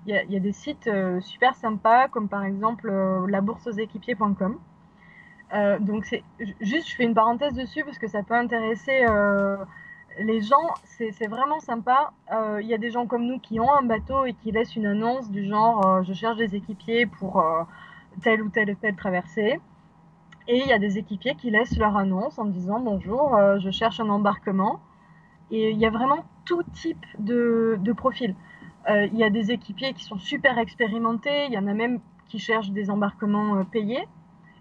Il 0.07 0.13
y, 0.13 0.35
a, 0.35 0.39
des 0.39 0.51
sites 0.51 0.85
euh, 0.85 1.19
super 1.19 1.55
sympas, 1.55 2.07
comme 2.09 2.29
par 2.29 2.43
exemple 2.43 2.91
labourseauxéquipiers.com. 3.27 4.59
donc, 5.79 6.05
c'est 6.05 6.23
juste, 6.61 6.89
je 6.89 6.95
fais 6.95 7.05
une 7.05 7.15
parenthèse 7.15 7.53
dessus 7.53 7.83
parce 7.83 7.97
que 7.97 8.07
ça 8.07 8.21
peut 8.21 8.35
intéresser 8.35 9.03
les 10.19 10.41
gens, 10.41 10.73
c'est 10.83 11.27
vraiment 11.27 11.59
sympa. 11.59 12.11
Euh, 12.31 12.59
il 12.61 12.67
y 12.67 12.73
a 12.73 12.77
des 12.77 12.91
gens 12.91 13.05
comme 13.05 13.25
nous 13.25 13.39
qui 13.39 13.59
ont 13.59 13.71
un 13.71 13.83
bateau 13.83 14.25
et 14.25 14.33
qui 14.33 14.51
laissent 14.51 14.75
une 14.75 14.85
annonce 14.85 15.29
du 15.29 15.45
genre 15.45 15.85
euh, 15.85 16.03
je 16.03 16.13
cherche 16.13 16.37
des 16.37 16.55
équipiers 16.55 17.05
pour 17.05 17.39
euh, 17.39 17.63
telle 18.23 18.41
ou 18.41 18.49
telle 18.49 18.71
ou 18.71 18.75
telle 18.75 18.95
traversée. 18.95 19.59
Et 20.47 20.59
il 20.59 20.67
y 20.67 20.73
a 20.73 20.79
des 20.79 20.97
équipiers 20.97 21.35
qui 21.35 21.49
laissent 21.49 21.77
leur 21.77 21.97
annonce 21.97 22.37
en 22.37 22.45
disant 22.45 22.79
bonjour, 22.79 23.35
je 23.57 23.71
cherche 23.71 23.99
un 23.99 24.09
embarquement. 24.09 24.79
Et 25.51 25.71
il 25.71 25.77
y 25.77 25.85
a 25.85 25.89
vraiment 25.89 26.25
tout 26.45 26.63
type 26.73 27.05
de, 27.19 27.77
de 27.79 27.93
profil. 27.93 28.35
Il 28.87 29.17
y 29.17 29.23
a 29.23 29.31
des 29.31 29.51
équipiers 29.51 29.93
qui 29.93 30.03
sont 30.03 30.19
super 30.19 30.59
expérimentés, 30.59 31.47
il 31.47 31.53
y 31.53 31.57
en 31.57 31.65
a 31.65 31.73
même 31.73 31.99
qui 32.27 32.37
cherchent 32.37 32.69
des 32.69 32.91
embarquements 32.91 33.65
payés. 33.65 34.07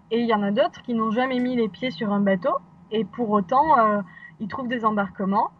Et 0.09 0.19
il 0.19 0.25
y 0.25 0.33
en 0.33 0.41
a 0.41 0.49
d'autres 0.49 0.81
qui 0.81 0.95
n'ont 0.95 1.11
jamais 1.11 1.39
mis 1.39 1.55
les 1.55 1.69
pieds 1.69 1.91
sur 1.91 2.11
un 2.11 2.21
bateau. 2.21 2.55
Et 2.91 3.05
pour 3.05 3.29
autant, 3.29 4.01
ils 4.39 4.47
trouvent 4.47 4.67
des 4.67 4.83
embarquements. 4.83 5.51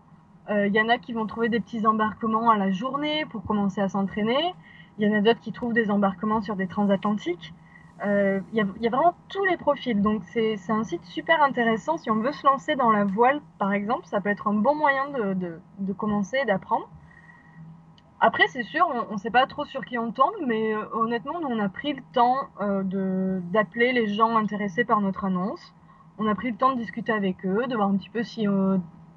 Il 0.50 0.56
euh, 0.56 0.68
y 0.68 0.80
en 0.80 0.90
a 0.90 0.98
qui 0.98 1.14
vont 1.14 1.26
trouver 1.26 1.50
des 1.50 1.60
petits 1.60 1.88
embarquements 1.88 2.52
à 2.52 2.58
la 2.58 2.70
journée 2.72 3.26
pour 3.26 3.44
commencer 3.44 3.82
à 3.82 3.90
s'entraîner. 3.90 4.54
Il 4.98 5.08
y 5.08 5.12
en 5.12 5.18
a 5.18 5.22
d'autres 5.22 5.40
qui 5.40 5.52
trouvent 5.52 5.74
des 5.74 5.90
embarquements 5.90 6.42
sur 6.42 6.56
des 6.56 6.68
transatlantiques. 6.68 7.54
Il 8.04 8.10
euh, 8.10 8.42
y, 8.52 8.60
a 8.60 8.90
vraiment 8.90 9.16
tous 9.30 9.46
les 9.46 9.58
profils. 9.58 10.02
Donc 10.02 10.24
c'est 10.26 10.58
un 10.70 10.84
site 10.84 11.04
super 11.06 11.42
intéressant. 11.42 11.98
Si 11.98 12.12
on 12.12 12.16
veut 12.16 12.34
se 12.34 12.46
lancer 12.46 12.76
dans 12.76 12.92
la 12.92 13.06
voile, 13.06 13.42
par 13.58 13.72
exemple, 13.72 14.06
ça 14.06 14.20
peut 14.20 14.30
être 14.30 14.48
un 14.48 14.54
bon 14.54 14.76
moyen 14.76 15.10
de, 15.10 15.94
commencer 15.94 16.38
et 16.42 16.46
d'apprendre. 16.46 16.90
Après, 18.20 18.48
c'est 18.48 18.64
sûr, 18.64 18.88
on 19.10 19.14
ne 19.14 19.18
sait 19.18 19.30
pas 19.30 19.46
trop 19.46 19.66
sur 19.66 19.86
qui 19.86 19.98
on 19.98 20.12
tombe, 20.12 20.34
mais 20.46 20.74
euh, 20.74 20.84
honnêtement, 20.94 21.40
nous, 21.40 21.48
on 21.48 21.60
a 21.60 21.70
pris 21.70 21.94
le 21.94 22.02
temps 22.14 22.48
euh, 22.62 23.40
d'appeler 23.52 23.92
les 23.92 24.08
gens 24.08 24.36
intéressés 24.36 24.86
par 24.86 25.02
notre 25.02 25.26
annonce 25.26 25.74
on 26.18 26.28
a 26.28 26.36
pris 26.36 26.50
le 26.50 26.56
temps 26.56 26.72
de 26.72 26.80
discuter 26.80 27.12
avec 27.12 27.46
eux, 27.46 27.66
de 27.68 27.76
voir 27.76 27.90
un 27.90 27.98
petit 27.98 28.10
peu 28.10 28.24
si 28.24 28.48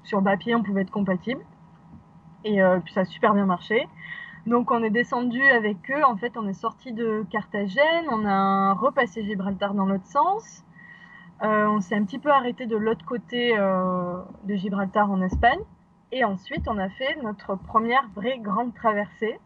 sur 0.03 0.21
papier 0.21 0.53
on 0.53 0.63
pouvait 0.63 0.81
être 0.81 0.91
compatible. 0.91 1.39
Et 2.43 2.59
puis 2.83 2.91
ça 2.91 3.01
a 3.01 3.05
super 3.05 3.33
bien 3.33 3.45
marché. 3.45 3.87
Donc 4.45 4.71
on 4.71 4.83
est 4.83 4.89
descendu 4.89 5.41
avec 5.43 5.77
eux, 5.91 6.03
en 6.03 6.15
fait 6.15 6.37
on 6.37 6.47
est 6.47 6.53
sorti 6.53 6.93
de 6.93 7.25
Carthagène, 7.29 8.05
on 8.09 8.25
a 8.25 8.73
repassé 8.73 9.23
Gibraltar 9.23 9.73
dans 9.73 9.85
l'autre 9.85 10.07
sens. 10.07 10.63
Euh, 11.43 11.67
on 11.67 11.79
s'est 11.81 11.95
un 11.95 12.03
petit 12.03 12.19
peu 12.19 12.31
arrêté 12.31 12.65
de 12.65 12.75
l'autre 12.75 13.05
côté 13.05 13.55
de 13.55 14.55
Gibraltar 14.55 15.09
en 15.11 15.21
Espagne. 15.21 15.59
Et 16.11 16.23
ensuite 16.23 16.67
on 16.67 16.77
a 16.77 16.89
fait 16.89 17.17
notre 17.21 17.55
première 17.55 18.07
vraie 18.15 18.39
grande 18.39 18.73
traversée 18.73 19.39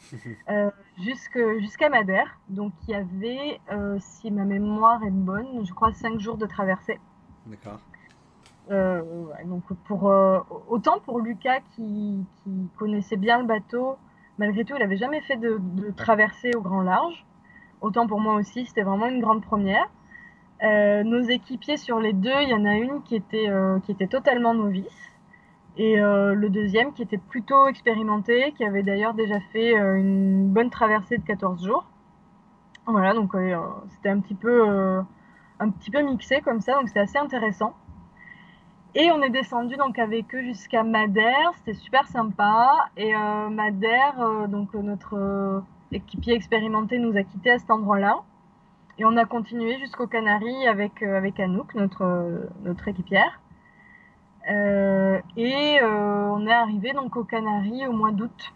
euh, 0.50 0.70
jusqu'à 0.98 1.88
Madère. 1.88 2.38
Donc 2.48 2.72
il 2.86 2.90
y 2.90 2.94
avait, 2.94 3.60
euh, 3.72 3.98
si 4.00 4.30
ma 4.30 4.44
mémoire 4.44 5.02
est 5.04 5.10
bonne, 5.10 5.64
je 5.64 5.72
crois 5.72 5.92
5 5.92 6.18
jours 6.18 6.36
de 6.36 6.46
traversée. 6.46 7.00
D'accord. 7.46 7.80
Euh, 8.70 9.02
donc 9.44 9.62
pour, 9.84 10.12
autant 10.68 10.98
pour 11.00 11.20
Lucas 11.20 11.60
qui, 11.72 12.24
connaissait 12.76 13.16
bien 13.16 13.38
le 13.38 13.46
bateau, 13.46 13.96
malgré 14.38 14.64
tout 14.64 14.74
il 14.76 14.80
n'avait 14.80 14.96
jamais 14.96 15.20
fait 15.22 15.36
de, 15.36 15.60
traversée 15.96 16.50
au 16.56 16.60
grand 16.60 16.82
large. 16.82 17.24
Autant 17.80 18.06
pour 18.06 18.20
moi 18.20 18.34
aussi, 18.34 18.66
c'était 18.66 18.82
vraiment 18.82 19.06
une 19.06 19.20
grande 19.20 19.42
première. 19.42 19.88
nos 20.62 21.22
équipiers 21.22 21.76
sur 21.76 22.00
les 22.00 22.12
deux, 22.12 22.42
il 22.42 22.48
y 22.48 22.54
en 22.54 22.64
a 22.64 22.74
une 22.74 23.02
qui 23.02 23.16
était, 23.16 23.48
qui 23.84 23.92
était 23.92 24.06
totalement 24.06 24.54
novice 24.54 25.06
et 25.78 26.00
euh, 26.00 26.34
le 26.34 26.48
deuxième 26.48 26.92
qui 26.92 27.02
était 27.02 27.18
plutôt 27.18 27.68
expérimenté, 27.68 28.52
qui 28.52 28.64
avait 28.64 28.82
d'ailleurs 28.82 29.14
déjà 29.14 29.40
fait 29.52 29.78
euh, 29.78 29.96
une 29.96 30.48
bonne 30.48 30.70
traversée 30.70 31.18
de 31.18 31.24
14 31.24 31.64
jours. 31.64 31.86
Voilà, 32.86 33.12
donc 33.12 33.34
euh, 33.34 33.56
c'était 33.90 34.08
un 34.08 34.20
petit 34.20 34.34
peu 34.34 35.02
un 35.58 35.70
petit 35.70 35.90
peu 35.90 36.02
mixé 36.02 36.40
comme 36.40 36.60
ça, 36.60 36.74
donc 36.74 36.88
c'était 36.88 37.00
assez 37.00 37.18
intéressant. 37.18 37.74
Et 38.98 39.12
on 39.12 39.20
est 39.20 39.28
descendu 39.28 39.76
donc 39.76 39.98
avec 39.98 40.34
eux 40.34 40.40
jusqu'à 40.40 40.82
Madère, 40.82 41.52
c'était 41.56 41.74
super 41.74 42.08
sympa. 42.08 42.88
Et 42.96 43.12
Madère, 43.50 44.48
donc 44.48 44.72
notre 44.72 45.62
équipier 45.92 46.32
expérimenté 46.32 46.98
nous 46.98 47.14
a 47.14 47.22
quittés 47.22 47.50
à 47.50 47.58
cet 47.58 47.70
endroit-là. 47.70 48.22
Et 48.98 49.04
on 49.04 49.18
a 49.18 49.26
continué 49.26 49.78
jusqu'aux 49.78 50.06
Canaries 50.06 50.66
avec, 50.66 51.02
avec 51.02 51.38
Anouk, 51.38 51.74
notre, 51.74 52.48
notre 52.64 52.88
équipière. 52.88 53.38
Euh, 54.50 55.20
et 55.36 55.80
euh, 55.82 56.28
on 56.30 56.46
est 56.46 56.52
arrivé 56.52 56.92
donc 56.92 57.16
aux 57.16 57.24
Canaries 57.24 57.86
au 57.86 57.92
mois 57.92 58.12
d'août. 58.12 58.54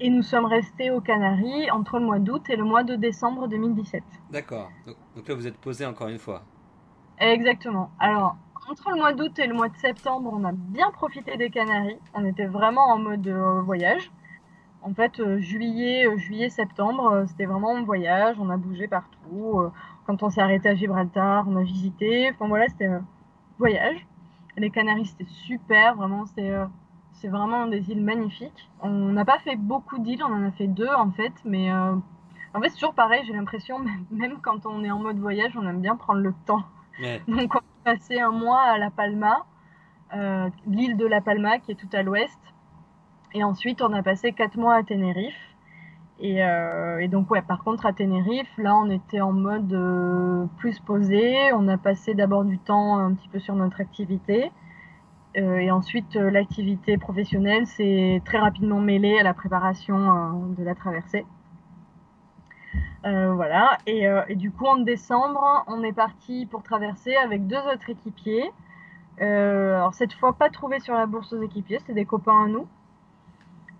Et 0.00 0.10
nous 0.10 0.22
sommes 0.22 0.46
restés 0.46 0.90
aux 0.90 1.00
Canaries 1.00 1.70
entre 1.70 1.98
le 1.98 2.06
mois 2.06 2.18
d'août 2.18 2.42
et 2.48 2.56
le 2.56 2.64
mois 2.64 2.82
de 2.82 2.96
décembre 2.96 3.46
2017. 3.46 4.02
D'accord. 4.30 4.70
Donc, 5.14 5.28
là, 5.28 5.34
vous 5.34 5.46
êtes 5.46 5.58
posé 5.58 5.86
encore 5.86 6.08
une 6.08 6.18
fois. 6.18 6.42
Exactement. 7.18 7.90
Alors, 8.00 8.36
entre 8.70 8.90
le 8.90 8.96
mois 8.96 9.12
d'août 9.12 9.38
et 9.38 9.46
le 9.46 9.54
mois 9.54 9.68
de 9.68 9.76
septembre, 9.76 10.30
on 10.32 10.44
a 10.44 10.52
bien 10.52 10.90
profité 10.90 11.36
des 11.36 11.50
Canaries. 11.50 11.98
On 12.14 12.24
était 12.24 12.46
vraiment 12.46 12.86
en 12.88 12.98
mode 12.98 13.26
euh, 13.26 13.60
voyage. 13.62 14.10
En 14.82 14.92
fait, 14.92 15.38
juillet, 15.38 16.06
juillet, 16.16 16.50
septembre, 16.50 17.24
c'était 17.28 17.46
vraiment 17.46 17.74
un 17.74 17.84
voyage. 17.84 18.36
On 18.38 18.50
a 18.50 18.56
bougé 18.58 18.86
partout. 18.86 19.62
quand 20.06 20.22
on 20.22 20.28
s'est 20.28 20.42
arrêté 20.42 20.68
à 20.68 20.74
Gibraltar, 20.74 21.46
on 21.48 21.56
a 21.56 21.62
visité. 21.62 22.30
Enfin 22.30 22.48
voilà, 22.48 22.68
c'était 22.68 22.90
voyage. 23.58 24.06
Les 24.56 24.70
Canaries, 24.70 25.06
c'était 25.06 25.30
super, 25.30 25.96
vraiment, 25.96 26.26
c'est 26.26 26.50
euh, 26.50 26.66
c'est 27.12 27.28
vraiment 27.28 27.66
des 27.66 27.90
îles 27.90 28.02
magnifiques. 28.02 28.70
On 28.80 29.12
n'a 29.12 29.24
pas 29.24 29.38
fait 29.40 29.56
beaucoup 29.56 29.98
d'îles, 29.98 30.22
on 30.22 30.32
en 30.32 30.44
a 30.44 30.50
fait 30.52 30.66
deux 30.66 30.88
en 30.88 31.10
fait, 31.10 31.32
mais 31.44 31.72
euh, 31.72 31.94
en 32.54 32.60
fait, 32.60 32.68
c'est 32.68 32.74
toujours 32.76 32.94
pareil, 32.94 33.22
j'ai 33.26 33.32
l'impression, 33.32 33.78
même 34.10 34.38
quand 34.42 34.66
on 34.66 34.84
est 34.84 34.90
en 34.90 34.98
mode 34.98 35.18
voyage, 35.18 35.56
on 35.56 35.66
aime 35.66 35.80
bien 35.80 35.96
prendre 35.96 36.20
le 36.20 36.34
temps. 36.46 36.62
Donc, 37.26 37.54
on 37.54 37.60
passé 37.84 38.18
un 38.18 38.30
mois 38.30 38.60
à 38.62 38.78
La 38.78 38.90
Palma, 38.90 39.44
euh, 40.14 40.48
l'île 40.66 40.96
de 40.96 41.06
La 41.06 41.20
Palma 41.20 41.58
qui 41.58 41.72
est 41.72 41.74
tout 41.74 41.88
à 41.92 42.02
l'ouest. 42.02 42.38
Et 43.34 43.44
ensuite, 43.44 43.82
on 43.82 43.92
a 43.92 44.02
passé 44.02 44.32
quatre 44.32 44.56
mois 44.56 44.76
à 44.76 44.82
Tenerife. 44.82 45.38
Et, 46.20 46.38
donc, 47.08 47.30
ouais, 47.30 47.42
par 47.42 47.64
contre, 47.64 47.84
à 47.86 47.92
Tenerife, 47.92 48.50
là, 48.56 48.76
on 48.76 48.88
était 48.88 49.20
en 49.20 49.32
mode 49.32 49.76
plus 50.58 50.78
posé. 50.78 51.52
On 51.52 51.66
a 51.66 51.76
passé 51.76 52.14
d'abord 52.14 52.44
du 52.44 52.58
temps 52.58 52.98
un 52.98 53.12
petit 53.14 53.28
peu 53.28 53.40
sur 53.40 53.56
notre 53.56 53.80
activité. 53.80 54.52
et 55.34 55.70
ensuite, 55.72 56.14
l'activité 56.14 56.96
professionnelle 56.98 57.66
s'est 57.66 58.22
très 58.24 58.38
rapidement 58.38 58.78
mêlée 58.78 59.18
à 59.18 59.24
la 59.24 59.34
préparation 59.34 60.54
de 60.56 60.62
la 60.62 60.76
traversée. 60.76 61.26
Voilà. 63.04 63.78
Et, 63.86 64.06
et, 64.28 64.36
du 64.36 64.50
coup, 64.50 64.66
en 64.66 64.78
décembre, 64.78 65.64
on 65.66 65.82
est 65.82 65.92
parti 65.92 66.46
pour 66.46 66.62
traverser 66.62 67.14
avec 67.16 67.46
deux 67.46 67.58
autres 67.58 67.90
équipiers. 67.90 68.50
Euh, 69.20 69.76
alors 69.76 69.94
cette 69.94 70.12
fois, 70.12 70.32
pas 70.32 70.50
trouvé 70.50 70.80
sur 70.80 70.94
la 70.94 71.06
bourse 71.06 71.32
aux 71.32 71.42
équipiers, 71.42 71.78
c'était 71.78 71.94
des 71.94 72.04
copains 72.04 72.44
à 72.44 72.48
nous. 72.48 72.66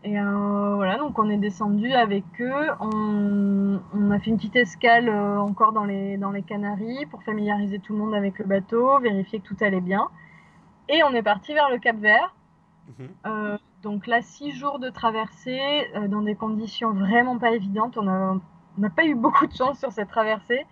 Et 0.04 0.20
euh, 0.20 0.74
voilà, 0.74 0.98
donc 0.98 1.18
on 1.18 1.30
est 1.30 1.38
descendu 1.38 1.92
avec 1.92 2.24
eux. 2.40 2.68
On, 2.80 4.10
a 4.10 4.18
fait 4.18 4.30
une 4.30 4.36
petite 4.36 4.56
escale 4.56 5.08
euh, 5.08 5.40
encore 5.40 5.72
dans 5.72 5.84
les, 5.84 6.18
dans 6.18 6.30
les 6.30 6.42
Canaries 6.42 7.06
pour 7.06 7.22
familiariser 7.22 7.78
tout 7.78 7.94
le 7.94 8.00
monde 8.00 8.14
avec 8.14 8.38
le 8.38 8.44
bateau, 8.44 8.98
vérifier 9.00 9.40
que 9.40 9.46
tout 9.46 9.56
allait 9.60 9.80
bien. 9.80 10.08
Et 10.90 11.02
on 11.04 11.14
est 11.14 11.22
parti 11.22 11.54
vers 11.54 11.70
le 11.70 11.78
Cap 11.78 11.96
Vert. 11.96 12.34
Mhm. 12.98 13.56
donc 13.82 14.06
là, 14.06 14.20
six 14.20 14.52
jours 14.52 14.78
de 14.78 14.90
traversée 14.90 15.90
dans 16.08 16.20
des 16.20 16.34
conditions 16.34 16.92
vraiment 16.92 17.38
pas 17.38 17.52
évidentes. 17.52 17.96
On 17.96 18.06
n'a 18.78 18.90
pas 18.90 19.04
eu 19.04 19.14
beaucoup 19.14 19.46
de 19.46 19.54
chance 19.54 19.78
sur 19.78 19.92
cette 19.92 20.08
traversée 20.08 20.66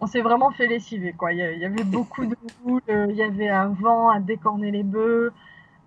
on 0.00 0.06
s'est 0.06 0.22
vraiment 0.22 0.50
fait 0.50 0.66
lessiver. 0.66 1.12
Quoi. 1.12 1.32
Il, 1.32 1.38
y 1.38 1.64
avait 1.64 1.84
beaucoup 1.84 2.26
de 2.26 2.36
houle, 2.64 2.80
il 2.88 3.14
y 3.14 3.22
avait 3.22 3.48
un 3.48 3.68
vent 3.68 4.08
à 4.08 4.18
décorner 4.18 4.70
les 4.70 4.82
bœufs. 4.82 5.32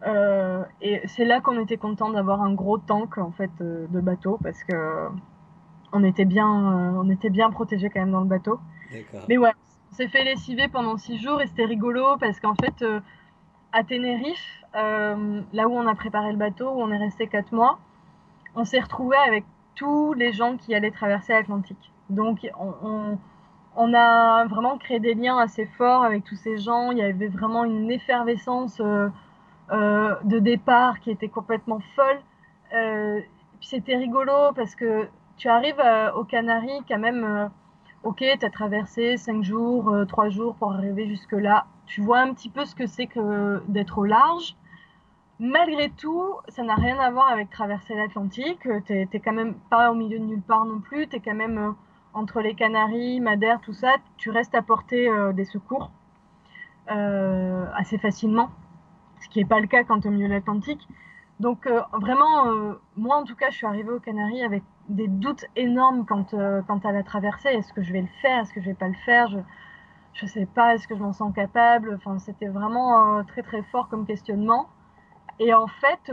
Euh, 0.05 0.63
et 0.81 1.01
c'est 1.07 1.25
là 1.25 1.39
qu'on 1.39 1.59
était 1.59 1.77
content 1.77 2.09
d'avoir 2.09 2.41
un 2.41 2.53
gros 2.53 2.77
tank 2.77 3.17
en 3.17 3.31
fait 3.31 3.51
euh, 3.61 3.87
de 3.87 4.01
bateau 4.01 4.37
parce 4.43 4.61
que 4.65 5.07
on 5.93 6.03
était 6.03 6.25
bien, 6.25 6.47
euh, 6.47 7.01
on 7.01 7.09
était 7.09 7.29
bien 7.29 7.49
protégé 7.51 7.89
quand 7.89 8.01
même 8.01 8.11
dans 8.11 8.21
le 8.21 8.27
bateau. 8.27 8.59
Mais 9.27 9.37
ouais, 9.37 9.53
on 9.91 9.95
s'est 9.95 10.09
fait 10.09 10.23
lessiver 10.23 10.67
pendant 10.67 10.97
six 10.97 11.17
jours 11.19 11.41
et 11.41 11.47
c'était 11.47 11.65
rigolo 11.65 12.17
parce 12.19 12.39
qu'en 12.39 12.53
fait 12.55 12.85
à 13.71 13.83
Tenerife, 13.83 14.63
là 14.73 15.67
où 15.67 15.71
on 15.71 15.87
a 15.87 15.95
préparé 15.95 16.31
le 16.31 16.37
bateau, 16.37 16.69
où 16.69 16.81
on 16.81 16.91
est 16.91 16.97
resté 16.97 17.27
quatre 17.27 17.51
mois, 17.51 17.79
on 18.55 18.65
s'est 18.65 18.79
retrouvé 18.79 19.17
avec 19.25 19.45
tous 19.75 20.13
les 20.13 20.33
gens 20.33 20.57
qui 20.57 20.73
allaient 20.75 20.91
traverser 20.91 21.33
l'Atlantique. 21.33 21.91
Donc 22.09 22.47
on 23.75 23.93
a 23.93 24.45
vraiment 24.45 24.77
créé 24.77 24.99
des 24.99 25.13
liens 25.13 25.37
assez 25.37 25.65
forts 25.65 26.03
avec 26.03 26.23
tous 26.23 26.35
ces 26.35 26.57
gens. 26.57 26.91
Il 26.91 26.99
y 26.99 27.01
avait 27.01 27.27
vraiment 27.27 27.63
une 27.63 27.89
effervescence 27.89 28.79
euh, 28.79 29.09
euh, 29.71 30.15
de 30.23 30.39
départ 30.39 30.99
qui 30.99 31.11
était 31.11 31.29
complètement 31.29 31.79
folle. 31.95 32.19
Euh, 32.73 33.19
c'était 33.61 33.95
rigolo 33.95 34.53
parce 34.55 34.75
que 34.75 35.07
tu 35.37 35.47
arrives 35.47 35.81
aux 36.15 36.23
Canaries 36.23 36.83
quand 36.87 36.99
même. 36.99 37.49
ok, 38.03 38.17
tu 38.17 38.45
as 38.45 38.49
traversé 38.49 39.17
5 39.17 39.43
jours, 39.43 39.91
3 40.07 40.29
jours 40.29 40.55
pour 40.55 40.73
arriver 40.73 41.07
jusque-là. 41.07 41.65
Tu 41.85 42.01
vois 42.01 42.19
un 42.19 42.33
petit 42.33 42.49
peu 42.49 42.65
ce 42.65 42.75
que 42.75 42.85
c'est 42.85 43.07
que 43.07 43.63
d'être 43.67 43.97
au 43.97 44.05
large. 44.05 44.55
Malgré 45.45 45.89
tout, 45.89 46.37
ça 46.47 46.63
n'a 46.63 46.75
rien 46.75 46.97
à 46.99 47.11
voir 47.11 47.27
avec 47.27 47.49
traverser 47.49 47.93
l'Atlantique. 47.95 48.65
Tu 48.85 48.93
n'es 48.93 49.19
quand 49.19 49.33
même 49.33 49.55
pas 49.69 49.91
au 49.91 49.93
milieu 49.93 50.17
de 50.17 50.23
nulle 50.23 50.41
part 50.41 50.63
non 50.63 50.79
plus. 50.79 51.05
Tu 51.09 51.17
es 51.17 51.19
quand 51.19 51.35
même 51.35 51.75
entre 52.13 52.39
les 52.39 52.55
Canaries, 52.55 53.19
Madère, 53.19 53.59
tout 53.59 53.73
ça, 53.73 53.95
tu 54.15 54.29
restes 54.29 54.55
à 54.55 54.61
portée 54.61 55.09
euh, 55.09 55.33
des 55.33 55.43
secours 55.43 55.91
euh, 56.91 57.65
assez 57.75 57.97
facilement, 57.97 58.51
ce 59.19 59.27
qui 59.27 59.39
n'est 59.39 59.45
pas 59.45 59.59
le 59.59 59.67
cas 59.67 59.83
quand 59.83 60.05
es 60.05 60.07
au 60.07 60.11
milieu 60.11 60.29
de 60.29 60.33
l'Atlantique. 60.33 60.87
Donc 61.41 61.67
euh, 61.67 61.81
vraiment, 61.91 62.75
moi 62.95 63.17
en 63.17 63.25
tout 63.25 63.35
cas, 63.35 63.49
je 63.49 63.57
suis 63.57 63.67
arrivée 63.67 63.91
aux 63.91 63.99
Canaries 63.99 64.43
avec 64.43 64.63
des 64.87 65.09
doutes 65.09 65.43
énormes 65.57 66.05
quant, 66.05 66.25
à 66.31 66.91
la 66.93 67.03
traversée. 67.03 67.49
Est-ce 67.49 67.73
que 67.73 67.83
je 67.83 67.91
vais 67.91 68.01
le 68.01 68.13
faire? 68.21 68.43
Est-ce 68.43 68.53
que 68.53 68.61
je 68.61 68.67
vais 68.67 68.75
pas 68.75 68.87
le 68.87 68.95
faire? 69.03 69.27
Je 70.13 70.25
ne 70.25 70.29
sais 70.29 70.45
pas. 70.45 70.75
Est-ce 70.75 70.87
que 70.87 70.95
je 70.95 71.01
m'en 71.01 71.11
sens 71.11 71.33
capable? 71.35 71.95
Enfin, 71.95 72.17
c'était 72.19 72.47
vraiment 72.47 73.21
très 73.25 73.41
très 73.41 73.61
fort 73.63 73.89
comme 73.89 74.05
questionnement. 74.05 74.69
Et 75.39 75.53
en 75.53 75.67
fait, 75.67 76.11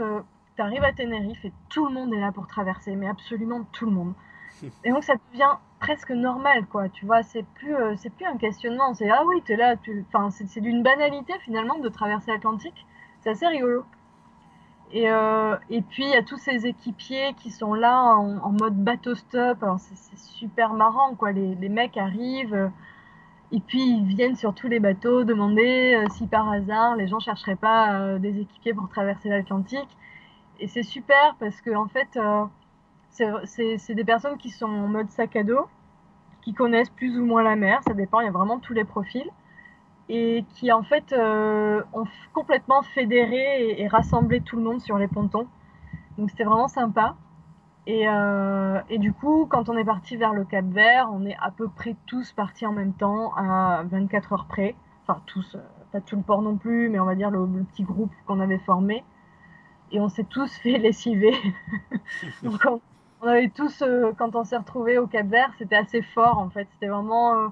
tu 0.55 0.61
arrives 0.61 0.83
à 0.83 0.91
Tenerife 0.93 1.43
et 1.45 1.53
tout 1.69 1.85
le 1.87 1.93
monde 1.93 2.13
est 2.13 2.19
là 2.19 2.31
pour 2.31 2.47
traverser, 2.47 2.95
mais 2.95 3.07
absolument 3.07 3.63
tout 3.71 3.85
le 3.85 3.91
monde. 3.91 4.13
Et 4.83 4.91
donc 4.91 5.03
ça 5.03 5.15
devient 5.31 5.55
presque 5.79 6.11
normal, 6.11 6.65
quoi. 6.67 6.89
Tu 6.89 7.05
vois, 7.05 7.23
c'est 7.23 7.43
plus, 7.55 7.75
euh, 7.75 7.95
c'est 7.97 8.11
plus 8.11 8.25
un 8.25 8.37
questionnement. 8.37 8.93
C'est 8.93 9.09
ah 9.09 9.23
oui, 9.25 9.41
t'es 9.43 9.55
là. 9.55 9.75
Tu... 9.77 10.05
Enfin, 10.07 10.29
c'est 10.29 10.61
d'une 10.61 10.83
banalité 10.83 11.33
finalement 11.43 11.79
de 11.79 11.89
traverser 11.89 12.31
l'Atlantique. 12.31 12.85
C'est 13.21 13.31
assez 13.31 13.47
rigolo. 13.47 13.83
Et, 14.93 15.09
euh, 15.09 15.55
et 15.69 15.81
puis 15.81 16.03
il 16.03 16.09
y 16.09 16.15
a 16.15 16.21
tous 16.21 16.37
ces 16.37 16.67
équipiers 16.67 17.33
qui 17.37 17.49
sont 17.49 17.73
là 17.73 18.15
en, 18.15 18.51
mode 18.51 18.75
bateau 18.75 19.15
stop. 19.15 19.63
Alors 19.63 19.79
c'est 19.79 20.17
super 20.17 20.73
marrant, 20.73 21.15
quoi. 21.15 21.31
Les, 21.31 21.55
les, 21.55 21.69
mecs 21.69 21.97
arrivent. 21.97 22.71
Euh, 23.51 23.55
et 23.55 23.59
puis 23.59 23.81
ils 23.81 24.05
viennent 24.05 24.35
sur 24.35 24.53
tous 24.53 24.67
les 24.67 24.79
bateaux 24.79 25.23
demander 25.23 26.03
si 26.11 26.27
par 26.27 26.49
hasard 26.49 26.95
les 26.95 27.07
gens 27.07 27.19
chercheraient 27.19 27.55
pas 27.55 28.17
des 28.19 28.39
équipiers 28.39 28.73
pour 28.73 28.89
traverser 28.89 29.29
l'Atlantique. 29.29 29.97
Et 30.59 30.67
c'est 30.67 30.83
super 30.83 31.35
parce 31.39 31.59
que 31.61 31.75
en 31.75 31.87
fait, 31.87 32.19
c'est 33.09 33.95
des 33.95 34.03
personnes 34.03 34.37
qui 34.37 34.49
sont 34.49 34.65
en 34.65 34.87
mode 34.87 35.09
sac 35.09 35.35
à 35.35 35.43
dos, 35.43 35.67
qui 36.41 36.53
connaissent 36.53 36.89
plus 36.89 37.17
ou 37.19 37.25
moins 37.25 37.43
la 37.43 37.55
mer, 37.55 37.81
ça 37.87 37.93
dépend, 37.93 38.19
il 38.19 38.25
y 38.25 38.29
a 38.29 38.31
vraiment 38.31 38.59
tous 38.59 38.73
les 38.73 38.83
profils, 38.83 39.29
et 40.09 40.43
qui 40.55 40.71
en 40.71 40.83
fait 40.83 41.13
euh, 41.13 41.81
ont 41.93 42.05
complètement 42.33 42.81
fédéré 42.81 43.79
et, 43.79 43.87
rassemblé 43.87 44.41
tout 44.41 44.57
le 44.57 44.63
monde 44.63 44.81
sur 44.81 44.97
les 44.97 45.07
pontons. 45.07 45.47
Donc 46.17 46.29
c'était 46.29 46.43
vraiment 46.43 46.67
sympa. 46.67 47.15
Et, 47.87 48.07
euh, 48.07 48.79
et, 48.89 48.99
du 48.99 49.11
coup, 49.11 49.47
quand 49.49 49.69
on 49.69 49.77
est 49.77 49.83
parti 49.83 50.15
vers 50.15 50.33
le 50.33 50.45
Cap 50.45 50.65
Vert, 50.65 51.09
on 51.11 51.25
est 51.25 51.35
à 51.41 51.49
peu 51.51 51.67
près 51.67 51.95
tous 52.05 52.31
partis 52.31 52.65
en 52.65 52.73
même 52.73 52.93
temps, 52.93 53.33
à 53.35 53.83
24 53.85 54.33
heures 54.33 54.45
près. 54.45 54.75
Enfin, 55.07 55.21
tous, 55.25 55.55
euh, 55.55 55.59
pas 55.91 55.99
tout 55.99 56.15
le 56.15 56.21
port 56.21 56.43
non 56.43 56.57
plus, 56.57 56.89
mais 56.89 56.99
on 56.99 57.05
va 57.05 57.15
dire 57.15 57.31
le, 57.31 57.39
le 57.45 57.63
petit 57.63 57.83
groupe 57.83 58.11
qu'on 58.27 58.39
avait 58.39 58.59
formé. 58.59 59.03
Et 59.91 59.99
on 59.99 60.09
s'est 60.09 60.25
tous 60.25 60.53
fait 60.57 60.77
lessiver. 60.77 61.33
Donc 62.43 62.61
on, 62.67 62.81
on 63.21 63.27
avait 63.27 63.49
tous, 63.49 63.81
euh, 63.81 64.11
quand 64.17 64.35
on 64.35 64.43
s'est 64.43 64.57
retrouvés 64.57 64.99
au 64.99 65.07
Cap 65.07 65.25
Vert, 65.27 65.51
c'était 65.57 65.75
assez 65.75 66.03
fort 66.03 66.37
en 66.37 66.49
fait. 66.51 66.67
C'était 66.73 66.87
vraiment 66.87 67.51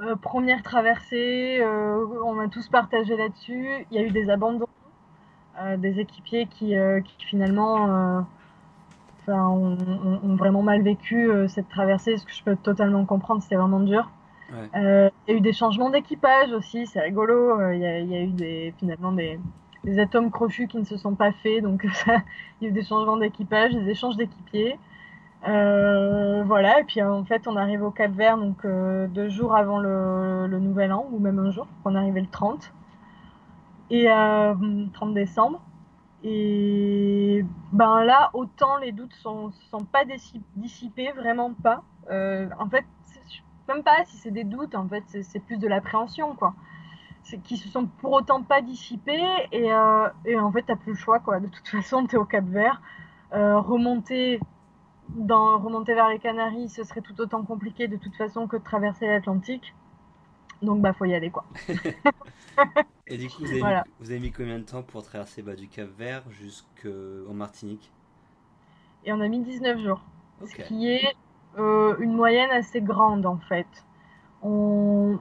euh, 0.00 0.14
première 0.16 0.62
traversée. 0.62 1.60
on 1.64 2.38
a 2.38 2.48
tous 2.48 2.68
partagé 2.68 3.16
là-dessus. 3.16 3.84
Il 3.90 3.96
y 3.96 3.98
a 3.98 4.06
eu 4.06 4.10
des 4.10 4.30
abandons, 4.30 4.68
des 5.76 6.00
équipiers 6.00 6.46
qui, 6.46 6.74
finalement 7.18 8.24
ont, 9.28 9.76
vraiment 10.36 10.62
mal 10.62 10.82
vécu 10.82 11.30
cette 11.48 11.68
traversée, 11.68 12.16
ce 12.16 12.26
que 12.26 12.32
je 12.32 12.42
peux 12.42 12.56
totalement 12.56 13.04
comprendre. 13.04 13.42
C'était 13.42 13.56
vraiment 13.56 13.80
dur. 13.80 14.10
il 14.50 15.10
y 15.28 15.32
a 15.32 15.34
eu 15.34 15.40
des 15.40 15.52
changements 15.52 15.90
d'équipage 15.90 16.52
aussi, 16.52 16.86
c'est 16.86 17.00
rigolo. 17.00 17.72
il 17.72 17.80
y, 17.80 17.86
a 17.86 18.22
eu 18.22 18.28
des, 18.28 18.74
finalement 18.78 19.12
des, 19.12 19.38
des 19.84 19.98
atomes 19.98 20.30
crochus 20.30 20.68
qui 20.68 20.78
ne 20.78 20.84
se 20.84 20.96
sont 20.96 21.14
pas 21.14 21.32
faits. 21.32 21.62
Donc, 21.62 21.84
il 22.06 22.12
y 22.62 22.66
a 22.66 22.68
eu 22.68 22.72
des 22.72 22.82
changements 22.82 23.16
d'équipage, 23.16 23.72
des 23.72 23.88
échanges 23.88 24.16
d'équipiers. 24.16 24.78
Euh, 25.48 26.44
voilà, 26.44 26.80
et 26.80 26.84
puis 26.84 27.02
en 27.02 27.24
fait, 27.24 27.48
on 27.48 27.56
arrive 27.56 27.82
au 27.82 27.90
Cap 27.90 28.12
Vert 28.12 28.38
donc 28.38 28.64
euh, 28.64 29.08
deux 29.08 29.28
jours 29.28 29.56
avant 29.56 29.78
le, 29.78 30.46
Nouvel 30.46 30.92
An, 30.92 31.08
ou 31.10 31.18
même 31.18 31.38
un 31.40 31.50
jour, 31.50 31.66
on 31.84 31.94
arrivait 31.96 32.20
le 32.20 32.28
30, 32.28 32.72
et 33.90 34.04
30 34.04 34.10
euh, 34.10 35.12
décembre. 35.12 35.60
Et 36.24 37.44
ben 37.72 38.04
là, 38.04 38.30
autant 38.32 38.76
les 38.76 38.92
doutes 38.92 39.14
sont, 39.14 39.50
sont 39.70 39.84
pas 39.84 40.04
dissipés, 40.56 41.10
vraiment 41.12 41.52
pas. 41.52 41.82
en 42.08 42.68
fait, 42.70 42.84
même 43.68 43.82
pas 43.82 44.04
si 44.04 44.16
c'est 44.16 44.30
des 44.30 44.44
doutes, 44.44 44.74
en 44.74 44.88
fait, 44.88 45.04
c'est 45.22 45.40
plus 45.40 45.58
de 45.58 45.68
l'appréhension, 45.68 46.34
quoi. 46.34 46.54
Qui 47.44 47.56
se 47.56 47.68
sont 47.68 47.86
pour 47.86 48.12
autant 48.12 48.42
pas 48.42 48.60
dissipés 48.60 49.24
et, 49.52 49.72
euh, 49.72 50.08
et 50.26 50.36
en 50.38 50.50
fait 50.52 50.64
t'as 50.64 50.76
plus 50.76 50.92
le 50.92 50.98
choix 50.98 51.20
quoi. 51.20 51.40
De 51.40 51.46
toute 51.46 51.66
façon 51.66 52.04
tu 52.06 52.16
es 52.16 52.18
au 52.18 52.24
Cap 52.24 52.44
Vert. 52.44 52.82
Euh, 53.32 53.58
remonter 53.58 54.40
remonter 55.28 55.94
vers 55.94 56.08
les 56.08 56.18
Canaries 56.18 56.68
ce 56.68 56.82
serait 56.82 57.00
tout 57.00 57.18
autant 57.20 57.42
compliqué 57.42 57.86
de 57.88 57.96
toute 57.96 58.14
façon 58.16 58.48
que 58.48 58.56
de 58.56 58.62
traverser 58.62 59.06
l'Atlantique 59.06 59.72
donc 60.62 60.80
bah 60.80 60.92
faut 60.92 61.04
y 61.04 61.14
aller 61.14 61.30
quoi. 61.30 61.44
Et 63.06 63.16
du 63.18 63.28
coup 63.28 63.44
vous 63.44 63.50
avez, 63.50 63.62
mis, 63.62 63.80
vous 64.00 64.10
avez, 64.10 64.20
mis, 64.20 64.32
combien 64.32 64.58
de 64.58 64.64
temps 64.64 64.82
pour 64.82 65.02
traverser 65.02 65.42
bah, 65.42 65.54
du 65.54 65.68
Cap 65.68 65.88
Vert 65.98 66.22
jusqu'en 66.30 67.34
Martinique? 67.34 67.90
Et 69.04 69.12
on 69.12 69.20
a 69.20 69.28
mis 69.28 69.40
19 69.40 69.80
jours. 69.80 70.00
Ce 70.46 70.54
qui 70.62 70.88
est 70.88 71.14
euh, 71.58 71.96
une 71.98 72.14
moyenne 72.14 72.50
assez 72.50 72.80
grande 72.80 73.26
en 73.26 73.38
fait. 73.38 73.66
On 74.42 75.18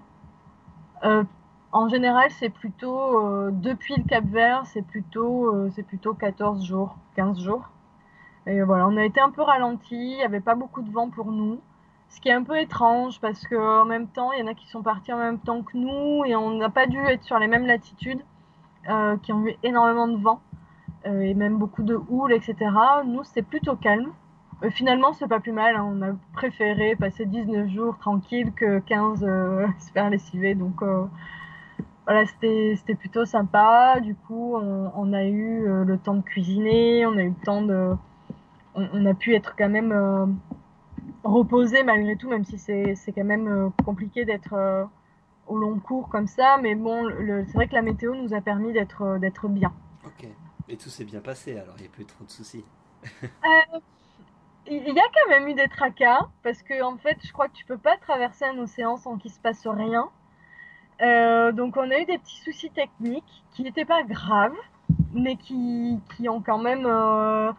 en 1.74 1.88
général, 1.88 2.30
c'est 2.32 2.50
plutôt, 2.50 3.26
euh, 3.26 3.52
depuis 3.52 3.96
le 3.96 4.04
Cap 4.04 4.26
Vert, 4.26 4.64
c'est 4.66 4.82
plutôt, 4.82 5.54
euh, 5.54 5.72
c'est 5.76 5.84
plutôt 5.84 6.14
14 6.14 6.66
jours, 6.66 6.98
15 7.16 7.40
jours. 7.42 7.70
Et 8.46 8.62
voilà, 8.62 8.88
on 8.88 8.98
a 8.98 9.06
été 9.06 9.20
un 9.22 9.30
peu 9.30 9.42
ralenti, 9.42 9.96
il 9.96 10.18
n'y 10.18 10.24
avait 10.24 10.42
pas 10.42 10.56
beaucoup 10.56 10.82
de 10.82 10.92
vent 10.92 11.10
pour 11.10 11.32
nous. 11.32 11.60
Ce 12.12 12.20
qui 12.20 12.28
est 12.28 12.34
un 12.34 12.44
peu 12.44 12.60
étrange 12.60 13.20
parce 13.22 13.48
qu'en 13.48 13.86
même 13.86 14.08
temps, 14.08 14.34
il 14.34 14.42
y 14.42 14.44
en 14.44 14.48
a 14.48 14.54
qui 14.54 14.68
sont 14.68 14.84
partis 14.84 15.14
en 15.14 15.18
même 15.18 15.40
temps 15.40 15.64
que 15.64 15.78
nous 15.78 16.26
et 16.26 16.36
on 16.36 16.52
n'a 16.52 16.70
pas 16.70 16.86
dû 16.86 17.00
être 17.00 17.24
sur 17.24 17.40
les 17.40 17.48
mêmes 17.48 17.66
latitudes, 17.66 18.20
euh, 18.90 19.16
qui 19.18 19.32
ont 19.32 19.46
eu 19.48 19.56
énormément 19.64 20.08
de 20.10 20.18
vent. 20.18 20.42
et 21.06 21.34
même 21.34 21.58
beaucoup 21.58 21.84
de 21.84 21.96
houle, 22.10 22.34
etc. 22.34 22.56
Nous, 23.06 23.24
c'était 23.24 23.42
plutôt 23.42 23.76
calme. 23.76 24.12
finalement, 24.72 25.14
c'est 25.14 25.28
pas 25.28 25.40
plus 25.40 25.54
mal. 25.54 25.76
Hein. 25.78 25.88
On 25.90 26.02
a 26.02 26.14
préféré 26.34 26.96
passer 26.96 27.26
19 27.26 27.70
jours 27.70 27.98
tranquille 27.98 28.52
que 28.54 28.80
15 28.80 29.20
se 29.80 29.92
faire. 29.94 30.12
Donc 30.56 30.84
voilà, 32.06 32.26
c'était 32.26 32.96
plutôt 32.96 33.26
sympa. 33.26 34.00
Du 34.02 34.16
coup, 34.16 34.58
on, 34.58 35.14
a 35.14 35.24
eu 35.24 35.64
le 35.86 35.98
temps 35.98 36.16
de 36.16 36.22
cuisiner, 36.22 37.06
on 37.06 37.18
a 37.18 37.24
eu 37.24 37.30
le 37.30 37.46
temps 37.46 37.62
de. 37.62 37.96
On, 38.76 39.06
a 39.06 39.14
pu 39.14 39.34
être 39.34 39.56
quand 39.58 39.70
même 39.70 40.38
reposer 41.24 41.84
malgré 41.84 42.16
tout, 42.16 42.30
même 42.30 42.46
si 42.46 42.58
c'est 42.58 43.12
quand 43.14 43.24
même 43.24 43.48
euh, 43.48 43.70
compliqué 43.86 44.26
d'être 44.26 44.54
euh, 44.54 44.86
au 45.48 45.58
long 45.58 45.80
cours 45.80 46.10
comme 46.10 46.28
ça. 46.28 46.58
Mais 46.62 46.76
bon, 46.76 47.10
c'est 47.48 47.54
vrai 47.54 47.68
que 47.68 47.74
la 47.76 47.82
météo 47.82 48.16
nous 48.16 48.34
a 48.34 48.42
permis 48.42 48.74
d'être 48.74 49.02
euh, 49.04 49.20
d'être 49.20 49.48
bien. 49.48 49.74
Ok. 50.06 50.28
Et 50.70 50.78
tout 50.78 50.90
s'est 50.90 51.06
bien 51.06 51.20
passé, 51.20 51.58
alors 51.58 51.76
il 51.78 51.82
n'y 51.82 51.88
a 51.88 51.92
plus 51.92 52.06
trop 52.06 52.24
de 52.24 52.32
soucis. 52.32 52.64
il 54.68 54.94
y 54.94 55.00
a 55.00 55.04
quand 55.14 55.30
même 55.30 55.48
eu 55.48 55.54
des 55.54 55.68
tracas, 55.68 56.30
parce 56.44 56.62
que 56.62 56.82
en 56.84 56.98
fait, 56.98 57.18
je 57.24 57.32
crois 57.34 57.48
que 57.48 57.54
tu 57.54 57.66
peux 57.66 57.78
pas 57.78 57.98
traverser 57.98 58.46
un 58.46 58.58
océan 58.60 58.98
sans 58.98 59.18
qu'il 59.18 59.32
se 59.32 59.40
passe 59.40 59.68
rien. 59.68 60.10
donc 61.52 61.78
on 61.78 61.90
a 61.90 62.00
eu 62.00 62.06
des 62.06 62.18
petits 62.20 62.40
soucis 62.42 62.70
techniques 62.70 63.44
qui 63.52 63.64
n'étaient 63.64 63.86
pas 63.86 64.04
graves, 64.04 64.56
mais 65.14 65.36
qui, 65.36 66.00
qui 66.16 66.30
ont 66.30 66.42
quand 66.42 66.58
même 66.58 66.86
euh, 66.86 67.52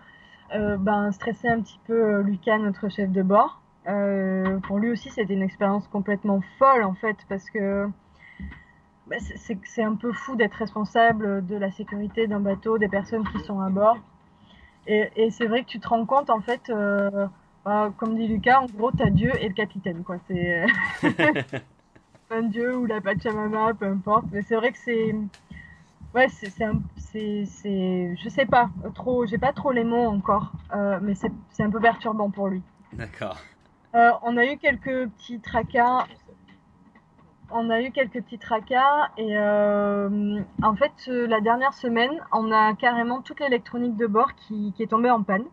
ben, 0.78 1.12
stressé 1.12 1.48
un 1.48 1.61
petit 1.61 1.78
peu 1.86 1.92
euh, 1.92 2.22
Lucas, 2.22 2.59
notre 2.59 2.88
chef 2.88 3.11
de 3.11 3.22
bord. 3.22 3.61
Euh, 3.88 4.59
pour 4.61 4.78
lui 4.78 4.90
aussi, 4.90 5.11
c'était 5.11 5.34
une 5.34 5.42
expérience 5.42 5.86
complètement 5.88 6.40
folle 6.59 6.84
en 6.84 6.94
fait, 6.94 7.16
parce 7.28 7.50
que 7.50 7.88
bah, 9.09 9.16
c'est 9.64 9.82
un 9.82 9.94
peu 9.94 10.12
fou 10.12 10.36
d'être 10.36 10.55
responsable 10.55 11.44
de 11.46 11.57
la 11.57 11.70
sécurité 11.70 12.26
d'un 12.26 12.40
bateau, 12.40 12.78
des 12.78 12.88
personnes 12.88 13.24
qui 13.28 13.40
sont 13.40 13.61
à 13.61 13.70
bord. 13.70 13.98
Et, 14.86 15.30
c'est 15.30 15.46
vrai 15.46 15.62
que 15.62 15.68
tu 15.68 15.78
te 15.78 15.88
rends 15.88 16.07
compte 16.07 16.28
en 16.28 16.40
fait, 16.40 16.72
bah, 17.64 17.92
comme 17.96 18.16
dit 18.16 18.26
Lucas, 18.26 18.61
en 18.61 18.66
gros, 18.66 18.90
t'as 18.90 19.11
Dieu 19.11 19.32
et 19.40 19.48
le 19.48 19.55
capitaine, 19.55 20.03
quoi. 20.03 20.16
C'est 20.28 20.64
un 22.30 22.42
Dieu 22.42 22.76
ou 22.76 22.86
la 22.86 23.00
Pachamama, 23.00 23.74
peu 23.74 23.86
importe. 23.86 24.26
Mais 24.32 24.42
c'est 24.42 24.57
vrai 24.57 24.72
que 24.72 24.78
c'est 24.78 25.14
Ouais, 26.14 26.28
c'est, 26.28 26.52
c'est, 26.96 27.44
c'est, 27.46 28.16
je 28.16 28.28
sais 28.28 28.44
pas, 28.44 28.68
trop, 28.94 29.24
j'ai 29.24 29.38
pas 29.38 29.52
trop 29.54 29.72
les 29.72 29.84
mots 29.84 30.06
encore, 30.08 30.52
euh, 30.74 30.98
mais 31.00 31.14
c'est, 31.14 31.32
c'est 31.50 31.62
un 31.62 31.70
peu 31.70 31.80
perturbant 31.80 32.28
pour 32.28 32.48
lui. 32.48 32.62
D'accord. 32.92 33.38
Euh, 33.94 34.10
on 34.22 34.36
a 34.36 34.44
eu 34.44 34.58
quelques 34.58 35.08
petits 35.08 35.40
tracas. 35.40 36.06
On 37.50 37.70
a 37.70 37.80
eu 37.80 37.90
quelques 37.92 38.22
petits 38.22 38.38
tracas 38.38 39.10
et 39.18 39.36
euh, 39.36 40.40
en 40.62 40.74
fait 40.74 41.06
la 41.06 41.42
dernière 41.42 41.74
semaine 41.74 42.12
on 42.32 42.50
a 42.50 42.74
carrément 42.74 43.20
toute 43.20 43.40
l'électronique 43.40 43.94
de 43.98 44.06
bord 44.06 44.34
qui, 44.34 44.72
qui 44.74 44.82
est 44.82 44.86
tombée 44.86 45.10
en 45.10 45.22
panne. 45.22 45.44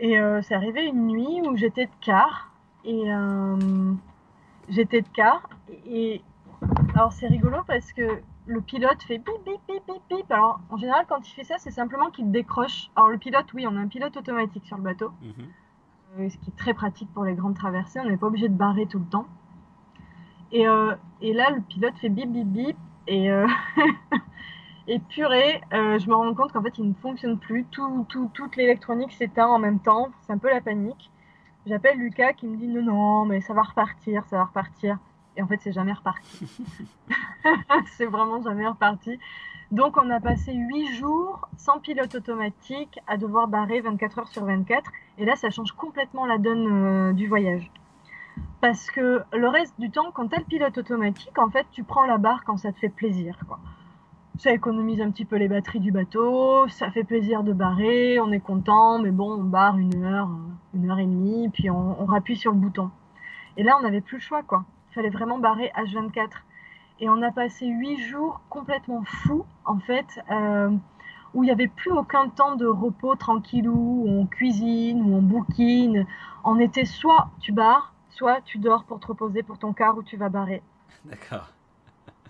Et 0.00 0.18
c'est 0.42 0.54
arrivé 0.54 0.84
une 0.84 1.06
nuit 1.06 1.40
où 1.48 1.56
j'étais 1.56 1.86
de 1.86 1.96
quart 2.02 2.50
et 2.84 3.04
j'étais 4.68 5.00
de 5.00 5.08
quart 5.08 5.48
et 5.86 6.20
alors 6.94 7.12
c'est 7.14 7.26
rigolo 7.26 7.62
parce 7.66 7.90
que 7.94 8.20
le 8.46 8.60
pilote 8.60 9.02
fait 9.02 9.18
bip 9.18 9.44
bip 9.44 9.60
bip 9.68 9.82
bip 9.86 10.02
bip. 10.10 10.30
Alors 10.30 10.60
en 10.70 10.76
général 10.76 11.06
quand 11.08 11.26
il 11.26 11.32
fait 11.32 11.44
ça 11.44 11.56
c'est 11.58 11.70
simplement 11.70 12.10
qu'il 12.10 12.30
décroche. 12.30 12.90
Alors 12.96 13.10
le 13.10 13.18
pilote 13.18 13.52
oui 13.54 13.66
on 13.66 13.76
a 13.76 13.80
un 13.80 13.88
pilote 13.88 14.16
automatique 14.16 14.66
sur 14.66 14.76
le 14.76 14.82
bateau, 14.82 15.10
mhm. 15.22 15.32
euh, 16.18 16.28
ce 16.28 16.36
qui 16.38 16.50
est 16.50 16.56
très 16.56 16.74
pratique 16.74 17.12
pour 17.14 17.24
les 17.24 17.34
grandes 17.34 17.56
traversées. 17.56 18.00
On 18.00 18.08
n'est 18.08 18.16
pas 18.16 18.26
obligé 18.26 18.48
de 18.48 18.54
barrer 18.54 18.86
tout 18.86 18.98
le 18.98 19.06
temps. 19.06 19.26
Et, 20.52 20.68
euh, 20.68 20.94
et, 21.20 21.32
là 21.32 21.50
le 21.50 21.60
pilote 21.62 21.96
fait 21.98 22.10
bip 22.10 22.30
bip 22.30 22.46
bip 22.46 22.76
et 23.06 23.30
euh, 23.30 23.46
et 24.86 24.98
purée 24.98 25.62
je 25.72 26.08
me 26.08 26.14
rends 26.14 26.34
compte 26.34 26.52
qu'en 26.52 26.62
fait 26.62 26.76
il 26.78 26.88
ne 26.88 26.94
fonctionne 26.94 27.38
plus. 27.38 27.64
Tout, 27.70 28.04
tout, 28.08 28.30
toute 28.34 28.56
l'électronique 28.56 29.12
s'éteint 29.12 29.48
en 29.48 29.58
même 29.58 29.80
temps. 29.80 30.10
C'est 30.22 30.32
un 30.32 30.38
peu 30.38 30.50
la 30.50 30.60
panique. 30.60 31.10
J'appelle 31.66 31.98
Lucas 31.98 32.34
qui 32.34 32.46
me 32.46 32.56
dit 32.58 32.68
non 32.68 32.82
non 32.82 33.24
mais 33.24 33.40
ça 33.40 33.54
va 33.54 33.62
repartir 33.62 34.24
ça 34.26 34.36
va 34.36 34.44
repartir. 34.44 34.98
Et 35.36 35.42
en 35.42 35.46
fait, 35.46 35.58
c'est 35.60 35.72
jamais 35.72 35.92
reparti. 35.92 36.46
c'est 37.96 38.06
vraiment 38.06 38.40
jamais 38.42 38.66
reparti. 38.66 39.18
Donc, 39.70 39.96
on 39.96 40.08
a 40.10 40.20
passé 40.20 40.52
8 40.52 40.94
jours 40.94 41.48
sans 41.56 41.80
pilote 41.80 42.14
automatique 42.14 43.00
à 43.06 43.16
devoir 43.16 43.48
barrer 43.48 43.80
24 43.80 44.18
heures 44.20 44.28
sur 44.28 44.44
24. 44.44 44.90
Et 45.18 45.24
là, 45.24 45.34
ça 45.36 45.50
change 45.50 45.72
complètement 45.72 46.26
la 46.26 46.38
donne 46.38 46.66
euh, 46.70 47.12
du 47.12 47.26
voyage. 47.26 47.70
Parce 48.60 48.90
que 48.90 49.22
le 49.32 49.48
reste 49.48 49.74
du 49.80 49.90
temps, 49.90 50.10
quand 50.12 50.28
tu 50.28 50.36
as 50.36 50.38
le 50.38 50.44
pilote 50.44 50.78
automatique, 50.78 51.38
en 51.38 51.50
fait, 51.50 51.66
tu 51.72 51.82
prends 51.82 52.04
la 52.04 52.18
barre 52.18 52.44
quand 52.44 52.56
ça 52.56 52.72
te 52.72 52.78
fait 52.78 52.88
plaisir. 52.88 53.36
Ça 54.38 54.52
économise 54.52 55.00
un 55.00 55.10
petit 55.10 55.24
peu 55.24 55.36
les 55.36 55.48
batteries 55.48 55.80
du 55.80 55.92
bateau, 55.92 56.66
ça 56.68 56.90
fait 56.90 57.04
plaisir 57.04 57.44
de 57.44 57.52
barrer, 57.52 58.18
on 58.18 58.32
est 58.32 58.40
content, 58.40 58.98
mais 58.98 59.12
bon, 59.12 59.32
on 59.32 59.44
barre 59.44 59.78
une 59.78 60.04
heure, 60.04 60.28
une 60.74 60.90
heure 60.90 60.98
et 60.98 61.06
demie, 61.06 61.48
puis 61.50 61.70
on, 61.70 62.00
on 62.00 62.04
rappuie 62.04 62.36
sur 62.36 62.50
le 62.50 62.58
bouton. 62.58 62.90
Et 63.56 63.62
là, 63.62 63.76
on 63.78 63.82
n'avait 63.82 64.00
plus 64.00 64.16
le 64.16 64.22
choix, 64.22 64.42
quoi 64.42 64.64
fallait 64.94 65.10
vraiment 65.10 65.38
barrer 65.38 65.72
H24. 65.76 66.30
Et 67.00 67.08
on 67.08 67.22
a 67.22 67.32
passé 67.32 67.66
huit 67.66 67.98
jours 67.98 68.40
complètement 68.48 69.02
fous, 69.04 69.44
en 69.64 69.78
fait, 69.78 70.06
euh, 70.30 70.70
où 71.34 71.42
il 71.42 71.46
n'y 71.46 71.52
avait 71.52 71.68
plus 71.68 71.90
aucun 71.90 72.28
temps 72.28 72.54
de 72.54 72.66
repos 72.66 73.16
tranquillou, 73.16 73.74
où 73.74 74.08
on 74.08 74.26
cuisine, 74.26 75.02
où 75.02 75.16
on 75.16 75.22
bouquine. 75.22 76.06
On 76.44 76.60
était 76.60 76.84
soit 76.84 77.30
tu 77.40 77.50
barres, 77.52 77.94
soit 78.10 78.40
tu 78.42 78.58
dors 78.58 78.84
pour 78.84 79.00
te 79.00 79.08
reposer 79.08 79.42
pour 79.42 79.58
ton 79.58 79.72
car 79.72 79.98
où 79.98 80.02
tu 80.04 80.16
vas 80.16 80.28
barrer. 80.28 80.62
D'accord. 81.04 81.48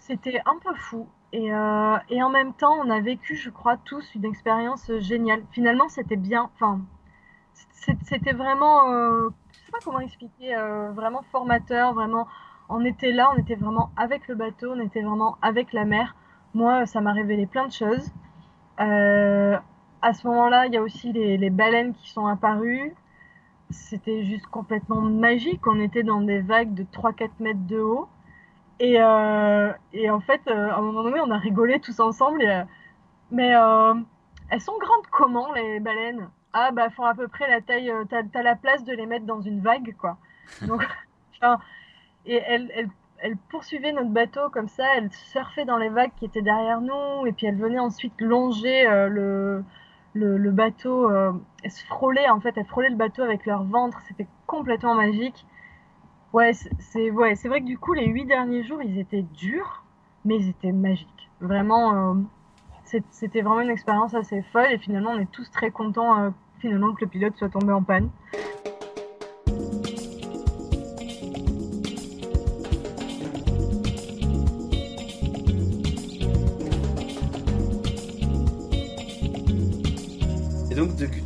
C'était 0.00 0.40
un 0.46 0.58
peu 0.58 0.74
fou. 0.74 1.06
Et, 1.32 1.52
euh, 1.52 1.96
et, 2.08 2.22
en 2.22 2.30
même 2.30 2.54
temps, 2.54 2.74
on 2.74 2.88
a 2.88 3.00
vécu, 3.00 3.34
je 3.36 3.50
crois, 3.50 3.76
tous 3.76 4.14
une 4.14 4.24
expérience 4.24 4.90
géniale. 4.98 5.42
Finalement, 5.50 5.88
c'était 5.88 6.16
bien. 6.16 6.48
Enfin, 6.54 6.80
c'était 7.52 8.32
vraiment, 8.32 8.90
euh, 8.90 9.28
je 9.52 9.58
sais 9.58 9.72
pas 9.72 9.78
comment 9.84 10.00
expliquer, 10.00 10.54
vraiment 10.94 11.22
formateur, 11.32 11.92
vraiment 11.92 12.28
on 12.68 12.84
était 12.84 13.12
là, 13.12 13.30
on 13.34 13.38
était 13.38 13.54
vraiment 13.54 13.90
avec 13.96 14.26
le 14.28 14.34
bateau, 14.34 14.72
on 14.72 14.80
était 14.80 15.02
vraiment 15.02 15.36
avec 15.42 15.72
la 15.72 15.84
mer. 15.84 16.14
Moi, 16.54 16.86
ça 16.86 17.00
m'a 17.00 17.12
révélé 17.12 17.46
plein 17.46 17.66
de 17.66 17.72
choses. 17.72 18.12
Euh, 18.80 19.56
à 20.02 20.12
ce 20.12 20.26
moment-là, 20.26 20.66
il 20.66 20.74
y 20.74 20.76
a 20.76 20.82
aussi 20.82 21.12
les, 21.12 21.50
baleines 21.50 21.94
qui 21.94 22.10
sont 22.10 22.26
apparues. 22.26 22.94
C'était 23.70 24.24
juste 24.24 24.46
complètement 24.46 25.00
magique. 25.00 25.66
On 25.66 25.80
était 25.80 26.02
dans 26.02 26.20
des 26.20 26.40
vagues 26.40 26.74
de 26.74 26.84
3-4 26.84 27.30
mètres 27.40 27.66
de 27.66 27.78
haut. 27.78 28.08
Et, 28.80 29.00
euh, 29.00 29.72
en 30.10 30.20
fait, 30.20 30.40
euh, 30.48 30.70
à 30.70 30.76
un 30.76 30.82
moment 30.82 31.02
donné, 31.02 31.20
on 31.20 31.30
a 31.30 31.38
rigolé 31.38 31.80
tous 31.80 32.00
ensemble. 32.00 32.66
mais 33.30 33.48
elles 34.50 34.60
sont 34.60 34.76
grandes 34.78 35.06
comment, 35.10 35.52
les 35.54 35.80
baleines? 35.80 36.28
Ah, 36.52 36.70
bah, 36.70 36.90
font 36.90 37.04
à 37.04 37.14
peu 37.14 37.28
près 37.28 37.48
la 37.48 37.60
taille. 37.60 37.92
T'as 38.08 38.22
as 38.34 38.42
la 38.42 38.56
place 38.56 38.84
de 38.84 38.92
les 38.92 39.06
mettre 39.06 39.26
dans 39.26 39.40
une 39.40 39.60
vague, 39.60 39.94
quoi. 39.98 40.18
Donc, 40.62 40.86
enfin, 41.36 41.58
et 42.26 42.36
elle, 42.36 43.36
poursuivait 43.48 43.92
notre 43.92 44.10
bateau 44.10 44.50
comme 44.52 44.68
ça, 44.68 44.84
elle 44.96 45.10
surfait 45.12 45.64
dans 45.64 45.78
les 45.78 45.88
vagues 45.88 46.12
qui 46.16 46.26
étaient 46.26 46.42
derrière 46.42 46.80
nous, 46.80 47.26
et 47.26 47.32
puis 47.32 47.46
elle 47.46 47.56
venait 47.56 47.78
ensuite 47.78 48.20
longer 48.20 48.86
euh, 48.86 49.62
le, 50.14 50.50
bateau, 50.50 51.10
euh, 51.10 51.32
elle 51.62 51.70
se 51.70 51.84
frôlait 51.86 52.28
en 52.28 52.40
fait, 52.40 52.54
elle 52.56 52.66
frôlait 52.66 52.90
le 52.90 52.96
bateau 52.96 53.22
avec 53.22 53.46
leur 53.46 53.64
ventre, 53.64 53.98
c'était 54.08 54.26
complètement 54.46 54.94
magique. 54.94 55.46
Ouais, 56.32 56.52
c'est 56.52 57.10
ouais, 57.10 57.36
c'est 57.36 57.48
vrai 57.48 57.60
que 57.60 57.66
du 57.66 57.78
coup 57.78 57.94
les 57.94 58.06
huit 58.06 58.26
derniers 58.26 58.64
jours 58.64 58.82
ils 58.82 58.98
étaient 58.98 59.22
durs, 59.22 59.84
mais 60.24 60.36
ils 60.36 60.50
étaient 60.50 60.72
magiques. 60.72 61.30
Vraiment, 61.40 62.12
euh, 62.12 62.14
c'était 63.10 63.40
vraiment 63.40 63.60
une 63.60 63.70
expérience 63.70 64.14
assez 64.14 64.42
folle, 64.52 64.72
et 64.72 64.78
finalement 64.78 65.12
on 65.12 65.18
est 65.18 65.30
tous 65.30 65.50
très 65.50 65.70
contents 65.70 66.32
finalement 66.58 66.92
que 66.92 67.04
le 67.04 67.10
pilote 67.10 67.36
soit 67.36 67.48
tombé 67.48 67.72
en 67.72 67.82
panne. 67.82 68.10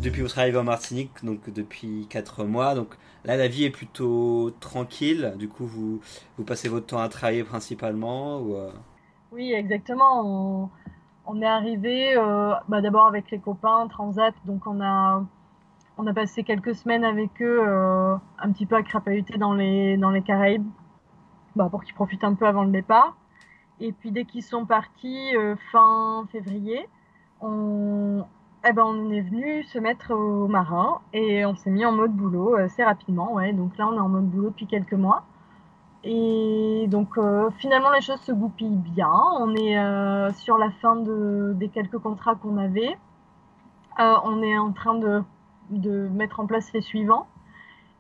Depuis 0.03 0.23
votre 0.23 0.39
arrivée 0.39 0.59
en 0.59 0.65
Martinique, 0.65 1.11
donc 1.23 1.51
depuis 1.51 2.07
4 2.09 2.45
mois, 2.45 2.75
donc 2.75 2.95
là 3.25 3.37
la 3.37 3.49
vie 3.49 3.65
est 3.65 3.71
plutôt 3.71 4.51
tranquille. 4.61 5.35
Du 5.39 5.49
coup, 5.49 5.67
vous, 5.67 6.01
passez 6.47 6.69
votre 6.69 6.87
temps 6.87 6.99
à 6.99 7.09
travailler 7.09 7.45
principalement 7.45 8.41
euh? 8.51 8.71
Oui, 9.33 9.53
exactement. 9.53 10.71
On, 11.27 11.43
est 11.43 11.47
arrivé 11.47 12.17
euh, 12.17 12.55
bah, 12.69 12.81
d'abord 12.81 13.07
avec 13.07 13.31
les 13.31 13.39
copains 13.39 13.87
Transat, 13.89 14.35
donc 14.45 14.67
on 14.67 14.81
a 14.81 15.25
on 15.99 16.07
a 16.07 16.15
passé 16.15 16.45
quelques 16.45 16.75
semaines 16.75 17.05
avec 17.05 17.43
eux, 17.43 17.61
euh, 17.67 18.15
un 18.39 18.53
petit 18.53 18.67
peu 18.67 18.77
à 18.77 18.83
crapahuter 18.83 19.37
dans 19.37 19.53
les 19.53 19.97
dans 19.97 20.11
les 20.11 20.23
Caraïbes, 20.23 20.67
bah, 21.57 21.69
pour 21.71 21.85
qu'ils 21.85 21.95
profitent 21.95 22.25
un 22.25 22.35
peu 22.35 22.47
avant 22.47 22.65
le 22.65 22.71
départ. 22.71 23.17
Et 23.81 23.93
puis 23.93 24.11
dès 24.11 24.25
qu'ils 24.25 24.43
sont 24.43 24.67
partis 24.67 25.35
fin 25.71 26.27
février, 26.33 26.89
on, 27.41 28.25
eh 28.67 28.73
ben, 28.73 28.83
on 28.85 29.11
est 29.11 29.21
venu 29.21 29.63
se 29.65 29.79
mettre 29.79 30.13
au 30.13 30.49
marin 30.49 31.01
et 31.13 31.47
on 31.47 31.55
s'est 31.55 31.71
mis 31.71 31.85
en 31.85 31.93
mode 31.93 32.13
boulot 32.13 32.57
assez 32.57 32.83
rapidement. 32.85 33.33
Ouais. 33.35 33.53
Donc 33.53 33.77
là, 33.79 33.89
on 33.89 33.95
est 33.97 34.01
en 34.01 34.09
mode 34.09 34.29
boulot 34.29 34.51
depuis 34.51 34.67
quelques 34.67 34.95
mois. 34.95 35.25
Et 36.05 36.87
donc 36.89 37.19
finalement 37.59 37.91
les 37.91 38.01
choses 38.01 38.21
se 38.21 38.33
goupillent 38.33 38.77
bien. 38.77 39.13
On 39.41 39.55
est 39.55 39.77
sur 40.35 40.57
la 40.57 40.71
fin 40.71 40.97
de, 40.97 41.53
des 41.57 41.69
quelques 41.69 41.99
contrats 41.99 42.37
qu'on 42.37 42.57
avait. 42.57 42.97
on 43.99 44.43
est 44.43 44.57
en 44.57 44.73
train 44.73 44.95
de, 44.95 45.23
de, 45.71 46.09
mettre 46.09 46.41
en 46.41 46.47
place 46.47 46.73
les 46.73 46.83
suivants. 46.83 47.27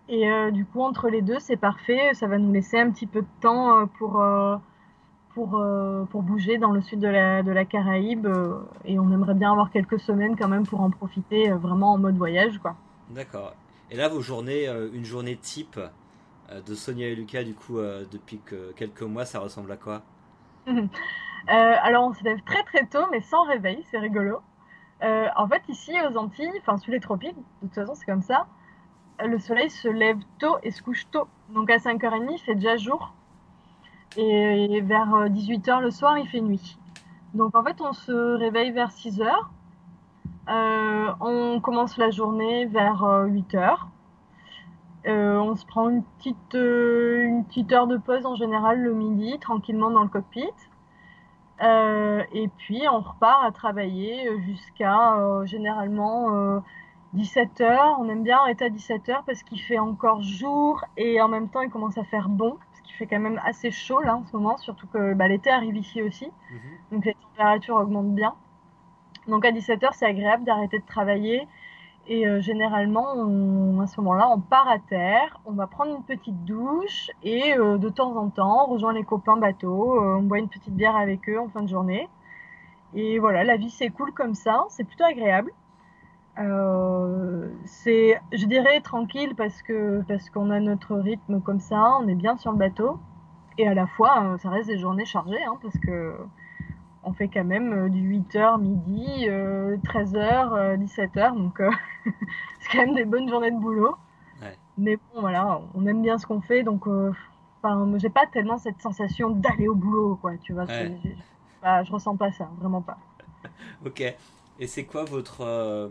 Et 0.08 0.30
du 0.52 0.64
coup 0.64 0.82
entre 0.82 1.08
les 1.08 1.22
deux 1.22 1.38
c'est 1.40 1.56
parfait. 1.56 2.14
Ça 2.14 2.28
va 2.28 2.38
nous 2.38 2.52
laisser 2.52 2.78
un 2.78 2.90
petit 2.90 3.06
peu 3.06 3.22
de 3.22 3.28
temps 3.40 3.86
pour 3.98 4.22
pour, 5.46 5.62
pour 6.10 6.22
bouger 6.22 6.58
dans 6.58 6.70
le 6.70 6.80
sud 6.80 7.00
de 7.00 7.08
la, 7.08 7.42
de 7.42 7.52
la 7.52 7.64
Caraïbe 7.64 8.26
et 8.84 8.98
on 8.98 9.12
aimerait 9.12 9.34
bien 9.34 9.52
avoir 9.52 9.70
quelques 9.70 10.00
semaines 10.00 10.36
quand 10.36 10.48
même 10.48 10.66
pour 10.66 10.80
en 10.80 10.90
profiter 10.90 11.50
vraiment 11.50 11.92
en 11.92 11.98
mode 11.98 12.16
voyage 12.16 12.58
quoi. 12.58 12.76
D'accord. 13.10 13.54
Et 13.90 13.96
là 13.96 14.08
vos 14.08 14.20
journées, 14.20 14.66
une 14.92 15.04
journée 15.04 15.36
type 15.36 15.78
euh, 16.50 16.60
de 16.62 16.74
Sonia 16.74 17.08
et 17.08 17.14
Lucas, 17.14 17.44
du 17.44 17.54
coup, 17.54 17.78
euh, 17.78 18.04
depuis 18.10 18.40
que 18.40 18.72
quelques 18.72 19.02
mois, 19.02 19.24
ça 19.24 19.40
ressemble 19.40 19.72
à 19.72 19.76
quoi? 19.76 20.02
Euh, 21.50 21.76
Alors, 21.82 22.04
on 22.04 22.12
se 22.12 22.22
lève 22.24 22.42
très 22.42 22.62
très 22.64 22.84
tôt, 22.84 23.06
mais 23.10 23.22
sans 23.22 23.44
réveil, 23.44 23.82
c'est 23.90 23.96
rigolo. 23.96 24.42
en 25.00 25.48
fait, 25.48 25.62
ici 25.68 25.92
aux 26.02 26.18
Antilles, 26.18 26.50
enfin 26.60 26.76
sous 26.76 26.90
les 26.90 27.00
tropiques, 27.00 27.36
de 27.62 27.68
toute 27.68 27.74
façon, 27.74 27.94
c'est 27.94 28.04
comme 28.04 28.20
ça, 28.20 28.48
le 29.24 29.38
soleil 29.38 29.70
se 29.70 29.88
lève 29.88 30.18
tôt 30.38 30.58
et 30.62 30.70
se 30.72 30.82
couche 30.82 31.08
tôt. 31.10 31.26
Donc 31.54 31.70
à 31.70 31.78
5h30, 31.78 32.32
il 32.32 32.38
fait 32.38 32.56
déjà 32.56 32.76
jour. 32.76 33.14
Et 34.16 34.80
vers 34.80 35.28
18h 35.28 35.80
le 35.80 35.90
soir, 35.90 36.18
il 36.18 36.26
fait 36.28 36.40
nuit. 36.40 36.78
Donc 37.34 37.54
en 37.54 37.62
fait, 37.62 37.80
on 37.80 37.92
se 37.92 38.12
réveille 38.12 38.72
vers 38.72 38.90
6h. 38.90 39.30
on 41.20 41.60
commence 41.60 41.96
la 41.98 42.10
journée 42.10 42.66
vers 42.66 43.02
8h. 43.02 43.76
Euh, 45.06 45.36
on 45.38 45.54
se 45.54 45.64
prend 45.64 45.88
une 45.88 46.02
petite, 46.02 46.54
euh, 46.54 47.22
une 47.22 47.44
petite 47.44 47.72
heure 47.72 47.86
de 47.86 47.96
pause 47.96 48.26
en 48.26 48.34
général 48.34 48.80
le 48.80 48.92
midi, 48.92 49.38
tranquillement 49.40 49.90
dans 49.90 50.02
le 50.02 50.08
cockpit. 50.08 50.50
Euh, 51.62 52.22
et 52.32 52.48
puis 52.48 52.82
on 52.90 53.00
repart 53.00 53.44
à 53.44 53.50
travailler 53.50 54.28
jusqu'à 54.42 55.16
généralement 55.44 56.62
17h. 57.14 57.96
On 57.98 58.08
aime 58.08 58.22
bien 58.22 58.38
arrêter 58.38 58.66
à 58.66 58.68
17h 58.68 59.24
parce 59.26 59.42
qu'il 59.42 59.60
fait 59.60 59.78
encore 59.78 60.22
jour 60.22 60.84
et 60.96 61.20
en 61.20 61.28
même 61.28 61.48
temps 61.48 61.62
il 61.62 61.70
commence 61.70 61.98
à 61.98 62.04
faire 62.04 62.28
bon, 62.28 62.56
fait 62.98 63.06
quand 63.06 63.20
même 63.20 63.40
assez 63.44 63.70
chaud 63.70 64.00
là 64.00 64.16
en 64.16 64.24
ce 64.24 64.36
moment, 64.36 64.56
surtout 64.58 64.86
que 64.88 65.14
bah, 65.14 65.28
l'été 65.28 65.50
arrive 65.50 65.76
ici 65.76 66.02
aussi. 66.02 66.26
Mhm. 66.26 66.58
Donc 66.92 67.04
les 67.04 67.14
températures 67.14 67.76
augmentent 67.76 68.14
bien. 68.14 68.34
Donc 69.26 69.44
à 69.44 69.52
17h 69.52 69.90
c'est 69.92 70.06
agréable 70.06 70.44
d'arrêter 70.44 70.78
de 70.78 70.86
travailler 70.86 71.46
et 72.08 72.26
euh, 72.26 72.40
généralement, 72.40 73.12
à 73.82 73.86
ce 73.86 74.00
moment-là, 74.00 74.30
on 74.30 74.40
part 74.40 74.66
à 74.66 74.78
terre, 74.78 75.38
on 75.44 75.52
va 75.52 75.66
prendre 75.66 75.94
une 75.94 76.02
petite 76.02 76.42
douche 76.46 77.10
et 77.22 77.52
euh, 77.58 77.76
de 77.76 77.90
temps 77.90 78.16
en 78.16 78.30
temps, 78.30 78.66
on 78.66 78.72
rejoint 78.72 78.94
les 78.94 79.04
copains 79.04 79.36
bateau, 79.36 80.02
euh, 80.02 80.16
on 80.16 80.22
boit 80.22 80.38
une 80.38 80.48
petite 80.48 80.72
bière 80.72 80.96
avec 80.96 81.28
eux 81.28 81.38
en 81.38 81.48
fin 81.48 81.60
de 81.60 81.68
journée. 81.68 82.08
Et 82.94 83.18
voilà, 83.18 83.44
la 83.44 83.58
vie 83.58 83.68
s'écoule 83.68 84.12
comme 84.14 84.34
ça, 84.34 84.64
c'est 84.70 84.84
plutôt 84.84 85.04
agréable. 85.04 85.52
C'est, 87.64 88.20
je 88.32 88.46
dirais, 88.46 88.80
tranquille 88.80 89.34
parce 89.36 89.62
que 89.62 90.02
parce 90.06 90.30
qu'on 90.30 90.50
a 90.50 90.60
notre 90.60 90.96
rythme 90.96 91.40
comme 91.40 91.60
ça, 91.60 91.96
on 92.00 92.08
est 92.08 92.14
bien 92.14 92.36
sur 92.36 92.52
le 92.52 92.58
bateau. 92.58 92.98
Et 93.58 93.66
à 93.66 93.74
la 93.74 93.86
fois, 93.86 94.36
ça 94.38 94.50
reste 94.50 94.68
des 94.68 94.78
journées 94.78 95.04
chargées, 95.04 95.42
hein, 95.44 95.58
parce 95.60 95.76
que 95.78 96.14
on 97.08 97.12
fait 97.12 97.28
quand 97.28 97.44
même 97.44 97.72
euh, 97.72 97.88
du 97.88 98.20
8h 98.20 98.60
midi, 98.60 99.26
13h, 99.28 100.76
17h, 100.76 101.36
donc 101.36 101.60
euh, 101.60 101.70
c'est 102.60 102.72
quand 102.72 102.86
même 102.86 102.94
des 102.94 103.04
bonnes 103.04 103.28
journées 103.28 103.50
de 103.50 103.58
boulot. 103.58 103.96
Mais 104.80 104.94
bon, 104.96 105.22
voilà, 105.22 105.60
on 105.74 105.84
aime 105.86 106.02
bien 106.02 106.18
ce 106.18 106.26
qu'on 106.26 106.40
fait, 106.40 106.62
donc 106.62 106.86
euh, 106.86 107.12
j'ai 107.96 108.10
pas 108.10 108.26
tellement 108.26 108.58
cette 108.58 108.80
sensation 108.80 109.30
d'aller 109.30 109.66
au 109.66 109.74
boulot, 109.74 110.16
quoi, 110.20 110.36
tu 110.36 110.52
vois. 110.52 110.66
je 110.66 111.92
ressens 111.92 112.16
pas 112.16 112.30
ça, 112.30 112.48
vraiment 112.60 112.80
pas. 112.80 112.98
ok. 113.84 114.14
Et 114.60 114.66
c'est 114.68 114.84
quoi 114.84 115.04
votre 115.04 115.90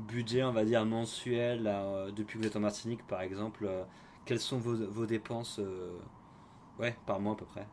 budget, 0.00 0.42
on 0.44 0.52
va 0.52 0.64
dire, 0.64 0.84
mensuel 0.84 1.70
depuis 2.14 2.38
que 2.38 2.42
vous 2.42 2.48
êtes 2.48 2.56
en 2.56 2.60
Martinique, 2.60 3.06
par 3.06 3.20
exemple 3.20 3.68
Quelles 4.24 4.40
sont 4.40 4.58
vos, 4.58 4.76
vos 4.90 5.06
dépenses 5.06 5.60
ouais, 6.78 6.96
par 7.06 7.20
mois 7.20 7.32
à 7.32 7.36
peu 7.36 7.44
près 7.44 7.66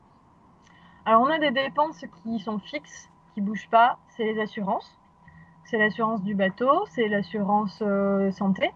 alors 1.07 1.21
on 1.21 1.29
a 1.29 1.39
des 1.39 1.51
dépenses 1.51 2.03
qui 2.21 2.37
sont 2.39 2.59
fixes, 2.59 3.09
qui 3.33 3.39
bougent 3.39 3.69
pas, 3.69 3.97
c'est 4.09 4.25
les 4.25 4.41
assurances. 4.41 4.99
C'est 5.63 5.77
l'assurance 5.77 6.21
du 6.21 6.35
bateau, 6.35 6.85
c'est 6.89 7.07
l'assurance 7.07 7.81
euh, 7.81 8.29
santé. 8.31 8.71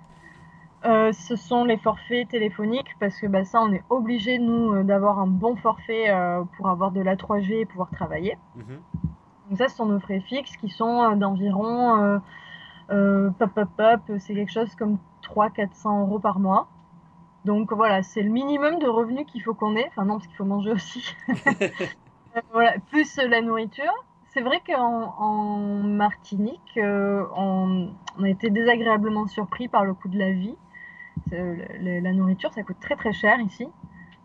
Euh, 0.86 1.12
ce 1.12 1.36
sont 1.36 1.66
les 1.66 1.76
forfaits 1.76 2.30
téléphoniques 2.30 2.96
parce 3.02 3.20
que 3.20 3.28
bah, 3.28 3.44
ça 3.44 3.60
on 3.62 3.74
est 3.74 3.84
obligé 3.90 4.40
nous 4.40 4.74
euh, 4.74 4.84
d'avoir 4.84 5.20
un 5.20 5.28
bon 5.28 5.58
forfait 5.58 6.06
pour 6.56 6.70
avoir 6.70 6.94
de 6.94 7.02
la 7.02 7.18
3G 7.18 7.52
et 7.52 7.66
pouvoir 7.66 7.92
travailler. 7.92 8.38
Mhm. 8.56 8.80
Donc 9.50 9.58
ça 9.58 9.68
ce 9.68 9.76
sont 9.76 9.88
nos 9.88 10.00
frais 10.00 10.22
fixes 10.22 10.56
qui 10.56 10.70
sont 10.70 11.14
d'environ 11.18 12.22
pop, 12.88 14.02
c'est 14.20 14.34
quelque 14.34 14.52
chose 14.52 14.74
comme 14.76 14.98
300-400 15.24 16.02
euros 16.02 16.20
par 16.20 16.40
mois. 16.40 16.68
Donc 17.46 17.74
voilà, 17.74 18.04
c'est 18.04 18.22
le 18.22 18.30
minimum 18.30 18.80
de 18.80 18.88
revenus 18.88 19.26
qu'il 19.26 19.42
faut 19.42 19.54
qu'on 19.54 19.76
ait. 19.76 19.88
Enfin 19.88 20.06
non, 20.06 20.16
parce 20.16 20.28
qu'il 20.28 20.36
faut 20.36 20.46
manger 20.46 20.72
aussi. 20.72 21.16
voilà, 22.54 22.76
plus 22.92 23.18
la 23.18 23.42
nourriture. 23.42 23.94
C'est 24.30 24.42
vrai 24.42 24.62
qu'en 24.66 25.84
Martinique, 25.84 26.78
euh, 26.78 27.26
on, 27.36 27.90
a 28.22 28.30
été 28.30 28.50
désagréablement 28.50 29.28
surpris 29.28 29.68
par 29.68 29.84
le 29.84 29.94
coût 29.94 30.08
de 30.08 30.18
la 30.18 30.32
vie. 30.32 30.56
la 31.32 32.14
nourriture, 32.14 32.54
ça 32.54 32.64
coûte 32.64 32.80
très 32.80 32.96
très 32.96 33.12
cher 33.12 33.40
ici. 33.42 33.68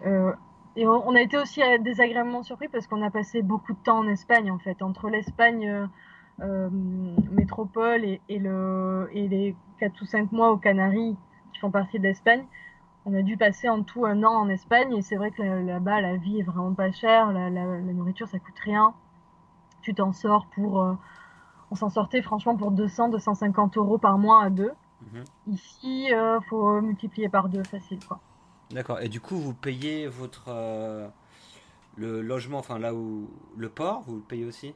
Euh, 0.05 0.33
et 0.77 0.87
on, 0.87 1.15
a 1.15 1.21
été 1.21 1.39
aussi 1.39 1.63
euh, 1.63 1.79
désagréablement 1.79 2.43
surpris 2.43 2.69
parce 2.69 2.87
qu'on 2.87 3.03
a 3.03 3.11
passé 3.11 3.43
beaucoup 3.43 3.73
de 3.73 3.79
temps 3.79 3.99
en 3.99 4.09
Espagne, 4.09 4.51
en 4.51 4.59
fait, 4.59 4.83
entre 4.83 5.09
l'Espagne 5.09 5.89
métropole 6.39 8.05
et, 8.05 8.21
et, 8.29 8.39
le, 8.39 9.09
et 9.13 9.27
les 9.29 9.57
4 9.81 10.01
ou 10.03 10.05
5 10.05 10.33
mois 10.33 10.53
aux 10.53 10.59
Canaries 10.59 11.17
qui 11.53 11.61
font 11.61 11.71
partie 11.71 11.99
de 11.99 12.05
l'Espagne 12.05 12.45
on 13.07 13.15
a 13.15 13.23
dû 13.23 13.37
passer 13.37 13.69
en 13.69 13.85
tout 13.85 14.05
un 14.05 14.25
an 14.25 14.33
en 14.33 14.49
Espagne 14.49 14.93
et 14.97 15.01
c'est 15.01 15.15
vrai 15.15 15.31
que 15.31 15.43
là-bas 15.43 16.01
la 16.01 16.17
vie 16.17 16.41
est 16.41 16.43
vraiment 16.43 16.75
pas 16.75 16.91
chère, 16.91 17.33
la, 17.33 17.51
nourriture 17.51 18.29
ça 18.29 18.41
coûte 18.41 18.59
rien. 18.65 18.95
Tu 19.81 19.95
t'en 19.95 20.13
sors 20.13 20.47
pour, 20.47 20.83
euh, 20.83 20.95
on 21.71 21.77
s'en 21.77 21.89
sortait 21.89 22.21
franchement 22.21 22.57
pour 22.57 22.73
200, 22.73 23.11
250 23.11 23.77
euros 23.77 23.99
par 23.99 24.19
mois 24.19 24.43
à 24.43 24.51
deux. 24.51 24.73
Mhm. 25.03 25.25
Ici, 25.47 26.13
euh, 26.13 26.41
faut 26.49 26.81
multiplier 26.81 27.29
par 27.29 27.49
deux 27.49 27.63
facile 27.63 28.01
quoi. 28.05 28.19
D'accord. 28.73 29.01
Et 29.01 29.09
du 29.09 29.21
coup, 29.21 29.37
vous 29.37 29.55
payez 29.55 30.09
votre 30.09 30.47
euh, 30.49 31.07
le 31.95 32.21
logement, 32.23 32.59
enfin 32.59 32.81
là 32.81 32.93
où 32.93 33.31
le 33.57 33.69
port, 33.69 34.03
vous 34.09 34.17
le 34.17 34.23
payez 34.23 34.45
aussi? 34.45 34.75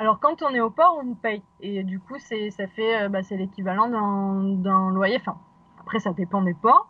Alors 0.00 0.18
quand 0.18 0.42
on 0.42 0.48
est 0.54 0.60
au 0.60 0.70
port, 0.70 0.98
on 1.04 1.14
paye. 1.14 1.42
Et 1.60 1.84
du 1.84 2.00
coup, 2.00 2.16
c'est 2.18 2.50
ça 2.50 2.66
fait 2.66 3.08
bah, 3.10 3.22
c'est 3.22 3.36
l'équivalent 3.36 3.88
d'un 3.88 4.90
loyer. 4.90 5.18
Enfin, 5.20 5.36
après 5.78 6.00
ça 6.00 6.12
dépend 6.12 6.42
des 6.42 6.54
ports. 6.54 6.88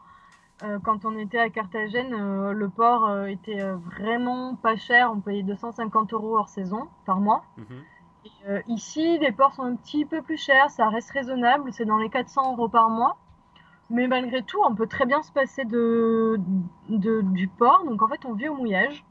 Euh, 0.62 0.78
quand 0.82 1.04
on 1.04 1.16
était 1.16 1.38
à 1.38 1.48
Carthagène, 1.48 2.12
euh, 2.12 2.52
le 2.52 2.68
port 2.68 3.08
euh, 3.08 3.26
était 3.26 3.62
vraiment 3.96 4.56
pas 4.56 4.76
cher. 4.76 5.10
On 5.12 5.20
payait 5.20 5.42
250 5.42 6.12
euros 6.12 6.36
hors 6.36 6.48
saison 6.48 6.88
par 7.06 7.20
mois. 7.20 7.44
Mhm. 7.56 8.62
ici, 8.68 9.18
les 9.18 9.32
ports 9.32 9.54
sont 9.54 9.62
un 9.62 9.76
petit 9.76 10.04
peu 10.04 10.20
plus 10.20 10.36
chers. 10.36 10.70
Ça 10.70 10.88
reste 10.88 11.10
raisonnable. 11.10 11.72
C'est 11.72 11.86
dans 11.86 11.98
les 11.98 12.10
400 12.10 12.52
euros 12.52 12.68
par 12.68 12.90
mois. 12.90 13.16
Mais 13.88 14.06
malgré 14.06 14.42
tout, 14.42 14.58
on 14.64 14.74
peut 14.74 14.86
très 14.86 15.06
bien 15.06 15.22
se 15.22 15.32
passer 15.32 15.64
de, 15.64 16.38
du 16.88 17.48
port. 17.48 17.84
Donc 17.86 18.02
en 18.02 18.08
fait, 18.08 18.24
on 18.24 18.34
vit 18.34 18.48
au 18.48 18.54
mouillage. 18.54 19.04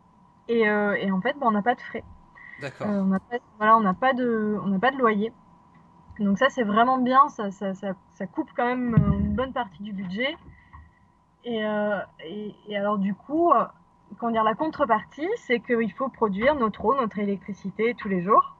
Et, 0.47 0.70
en 0.70 1.22
fait, 1.22 1.34
bah, 1.39 1.47
on 1.47 1.52
n'a 1.52 1.62
pas 1.62 1.76
de 1.76 1.82
frais. 1.82 2.04
D'accord. 2.62 2.88
on 2.88 3.05
n'a 3.82 3.93
pas, 3.93 4.14
de, 4.14 4.78
pas 4.80 4.91
de 4.91 4.97
loyer. 4.97 5.32
Donc 6.20 6.38
ça, 6.38 6.49
c'est 6.49 6.64
vraiment 6.64 6.97
bien. 6.97 7.30
Ça, 7.30 7.51
ça, 7.51 7.74
ça, 7.74 8.28
coupe 8.28 8.49
quand 8.55 8.66
même 8.66 8.95
une 9.20 9.36
bonne 9.36 9.53
partie 9.53 9.84
du 9.84 9.93
budget. 9.93 10.36
Euh, 11.47 11.99
et, 12.26 12.53
et, 12.68 12.78
alors 12.78 12.97
du 12.97 13.14
coup, 13.14 13.51
euh, 13.51 13.64
comment 14.18 14.32
dire, 14.32 14.43
la 14.43 14.55
contrepartie, 14.55 15.28
c'est 15.38 15.60
qu'il 15.60 15.91
faut 15.93 16.10
produire 16.10 16.55
notre 16.55 16.84
eau, 16.86 16.95
notre 16.95 17.20
électricité 17.20 17.95
tous 17.97 18.10
les 18.10 18.22
jours. 18.22 18.55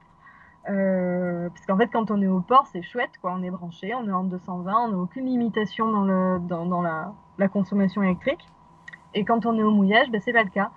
Euh, 0.68 1.48
parce 1.48 1.66
qu'en 1.66 1.76
fait, 1.76 1.88
quand 1.88 2.10
on 2.10 2.20
est 2.20 2.26
au 2.26 2.40
port, 2.40 2.66
c'est 2.66 2.82
chouette, 2.82 3.12
quoi. 3.20 3.32
On 3.34 3.42
est 3.42 3.50
branché, 3.50 3.94
on 3.94 4.06
est 4.06 4.12
en 4.12 4.24
220, 4.24 4.72
on 4.74 4.88
n'a 4.88 4.98
aucune 4.98 5.26
limitation 5.26 5.90
dans, 5.90 6.04
le, 6.04 6.38
dans, 6.40 6.66
dans 6.66 6.82
la, 6.82 7.12
la, 7.38 7.48
consommation 7.48 8.02
électrique. 8.02 8.46
Et 9.14 9.24
quand 9.24 9.46
on 9.46 9.58
est 9.58 9.62
au 9.62 9.70
mouillage, 9.70 10.10
ben, 10.10 10.20
c'est 10.20 10.32
pas 10.32 10.42
le 10.42 10.50
cas. 10.50 10.70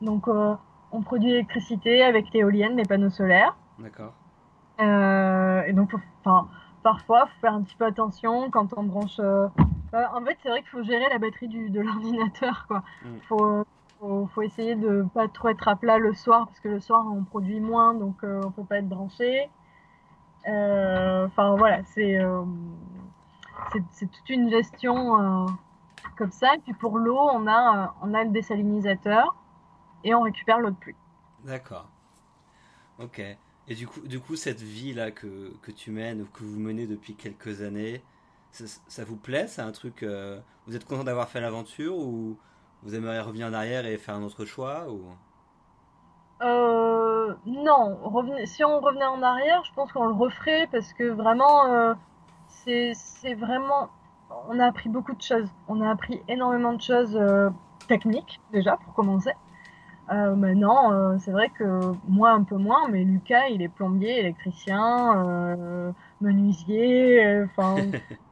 Donc, 0.00 0.28
euh, 0.28 0.54
on 0.94 1.02
produit 1.02 1.30
l'électricité 1.30 2.02
avec 2.02 2.32
l'éolienne, 2.32 2.76
les 2.76 2.84
panneaux 2.84 3.10
solaires. 3.10 3.56
D'accord. 3.78 4.14
Euh, 4.80 5.62
et 5.66 5.72
donc, 5.72 5.92
enfin, 6.24 6.48
parfois, 6.82 7.26
faut 7.26 7.40
faire 7.42 7.52
un 7.52 7.62
petit 7.62 7.76
peu 7.76 7.84
attention 7.84 8.50
quand 8.50 8.72
on 8.76 8.84
branche 8.84 9.20
bah, 9.94 10.10
en 10.12 10.24
fait, 10.24 10.36
c'est 10.42 10.48
vrai 10.48 10.58
qu'il 10.58 10.70
faut 10.70 10.82
gérer 10.82 11.08
la 11.08 11.18
batterie 11.18 11.46
du, 11.46 11.70
de 11.70 11.80
l'ordinateur. 11.80 12.66
Il 13.04 13.10
mm. 13.10 13.20
faut, 13.28 13.64
faut, 14.00 14.42
essayer 14.42 14.74
de 14.74 15.06
pas 15.14 15.28
trop 15.28 15.50
être 15.50 15.68
à 15.68 15.76
plat 15.76 15.98
le 15.98 16.14
soir, 16.14 16.46
parce 16.48 16.58
que 16.58 16.68
le 16.68 16.80
soir, 16.80 17.06
on 17.06 17.22
produit 17.22 17.60
moins, 17.60 17.94
donc 17.94 18.24
euh, 18.24 18.42
on 18.44 18.50
peut 18.50 18.64
pas 18.64 18.78
être 18.78 18.88
branché. 18.88 19.48
Euh, 20.48 21.26
enfin, 21.26 21.54
voilà, 21.54 21.84
c'est, 21.84 22.18
euh, 22.18 22.42
c'est, 23.92 24.10
toute 24.10 24.28
une 24.30 24.50
gestion 24.50 25.46
comme 26.18 26.32
ça. 26.32 26.56
Et 26.56 26.58
puis 26.58 26.72
pour 26.72 26.98
l'eau, 26.98 27.20
on 27.32 27.46
a, 27.46 27.94
on 28.02 28.14
a 28.14 28.24
le 28.24 28.30
désalinisateur 28.30 29.36
et 30.04 30.14
on 30.14 30.22
récupère 30.22 30.58
l'eau 30.60 30.70
de 30.70 30.76
pluie. 30.76 30.96
D'accord. 31.44 31.88
Ok. 32.98 33.20
Et 33.66 33.74
du 33.74 33.86
coup, 33.86 34.00
du 34.00 34.20
coup 34.20 34.36
cette 34.36 34.60
vie-là 34.60 35.10
que, 35.10 35.52
que, 35.62 35.70
tu 35.70 35.90
mènes 35.90 36.22
ou 36.22 36.26
que 36.26 36.44
vous 36.44 36.60
menez 36.60 36.86
depuis 36.86 37.14
quelques 37.14 37.62
années, 37.62 38.02
ça, 38.50 39.04
vous 39.04 39.16
plaît? 39.16 39.48
C'est 39.48 39.62
un 39.62 39.72
truc. 39.72 40.02
Euh, 40.02 40.40
vous 40.66 40.76
êtes 40.76 40.84
content 40.84 41.04
d'avoir 41.04 41.28
fait 41.28 41.40
l'aventure 41.40 41.96
ou 41.96 42.36
vous 42.82 42.94
aimeriez 42.94 43.20
revenir 43.20 43.48
en 43.48 43.52
arrière 43.52 43.86
et 43.86 43.96
faire 43.96 44.14
un 44.14 44.22
autre 44.22 44.44
choix 44.44 44.88
ou... 44.88 45.02
Euh, 46.42 47.34
non, 47.46 47.98
si 48.44 48.64
on 48.64 48.80
revenait 48.80 49.06
en 49.06 49.22
arrière, 49.22 49.64
je 49.64 49.72
pense 49.72 49.92
qu'on 49.92 50.06
le 50.06 50.14
referait 50.14 50.68
parce 50.70 50.92
que 50.92 51.04
vraiment, 51.04 51.66
euh, 51.66 51.94
c'est 52.48 53.34
vraiment. 53.34 53.88
On 54.48 54.58
a 54.58 54.66
appris 54.66 54.88
beaucoup 54.88 55.14
de 55.14 55.22
choses. 55.22 55.48
On 55.68 55.80
a 55.80 55.90
appris 55.90 56.20
énormément 56.28 56.72
de 56.72 56.82
choses 56.82 57.16
euh, 57.16 57.50
techniques, 57.88 58.40
déjà, 58.52 58.76
pour 58.76 58.94
commencer. 58.94 59.32
Maintenant, 60.08 61.18
c'est 61.18 61.30
vrai 61.32 61.48
que 61.50 61.80
moi, 62.08 62.30
un 62.30 62.42
peu 62.42 62.56
moins, 62.56 62.88
mais 62.90 63.04
Lucas, 63.04 63.48
il 63.48 63.62
est 63.62 63.68
plombier, 63.68 64.18
électricien, 64.20 65.56
menuisier, 66.20 67.42
enfin. 67.44 67.76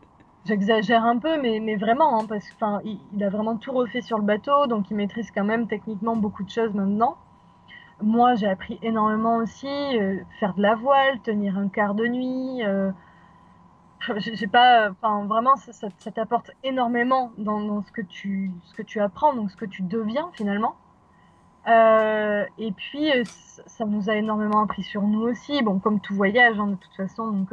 J'exagère 0.44 1.04
un 1.04 1.18
peu, 1.18 1.40
mais, 1.40 1.60
mais 1.60 1.76
vraiment, 1.76 2.18
hein, 2.18 2.26
parce 2.28 2.48
qu'il 2.48 2.98
il 3.12 3.22
a 3.22 3.30
vraiment 3.30 3.56
tout 3.56 3.70
refait 3.72 4.00
sur 4.00 4.18
le 4.18 4.24
bateau, 4.24 4.66
donc 4.66 4.90
il 4.90 4.96
maîtrise 4.96 5.30
quand 5.30 5.44
même 5.44 5.68
techniquement 5.68 6.16
beaucoup 6.16 6.42
de 6.42 6.50
choses 6.50 6.74
maintenant. 6.74 7.16
Moi, 8.02 8.34
j'ai 8.34 8.48
appris 8.48 8.76
énormément 8.82 9.36
aussi, 9.36 9.68
euh, 9.68 10.16
faire 10.40 10.54
de 10.54 10.62
la 10.62 10.74
voile, 10.74 11.20
tenir 11.20 11.56
un 11.56 11.68
quart 11.68 11.94
de 11.94 12.08
nuit. 12.08 12.64
Euh, 12.64 12.90
j'ai 14.16 14.48
pas, 14.48 14.90
enfin 14.90 15.26
vraiment, 15.26 15.54
ça, 15.54 15.72
ça, 15.72 16.10
t'apporte 16.10 16.50
énormément 16.64 17.30
dans, 17.38 17.80
ce 17.82 17.92
que 17.92 18.02
tu, 18.02 18.50
ce 18.64 18.74
que 18.74 18.82
tu 18.82 19.00
apprends, 19.00 19.34
donc 19.34 19.48
ce 19.52 19.56
que 19.56 19.64
tu 19.66 19.82
deviens 19.82 20.28
finalement. 20.32 20.74
Euh, 21.68 22.44
et 22.58 22.72
puis, 22.72 23.10
ça, 23.66 23.84
nous 23.84 24.10
a 24.10 24.16
énormément 24.16 24.62
appris 24.62 24.82
sur 24.82 25.02
nous 25.02 25.22
aussi. 25.22 25.62
Bon, 25.62 25.78
comme 25.78 26.00
tout 26.00 26.14
voyage, 26.14 26.58
hein, 26.58 26.68
de 26.68 26.74
toute 26.76 26.94
façon, 26.94 27.28
donc. 27.28 27.52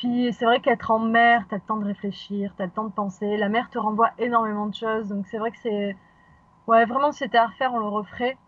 Puis 0.00 0.32
c'est 0.32 0.46
vrai 0.46 0.60
qu'être 0.60 0.90
en 0.90 0.98
mer, 0.98 1.44
tu 1.46 1.54
as 1.54 1.58
le 1.58 1.62
temps 1.62 1.76
de 1.76 1.84
réfléchir, 1.84 2.54
tu 2.56 2.62
as 2.62 2.64
le 2.64 2.72
temps 2.72 2.84
de 2.84 2.92
penser. 2.92 3.36
La 3.36 3.50
mer 3.50 3.68
te 3.68 3.78
renvoie 3.78 4.12
énormément 4.18 4.64
de 4.64 4.74
choses. 4.74 5.08
Donc 5.08 5.26
c'est 5.26 5.36
vrai 5.36 5.50
que 5.50 5.58
c'est. 5.58 5.94
Ouais, 6.66 6.86
vraiment, 6.86 7.12
si 7.12 7.18
c'était 7.18 7.36
à 7.36 7.48
refaire, 7.48 7.74
on 7.74 7.80
le 7.80 7.88
referait. 7.88 8.38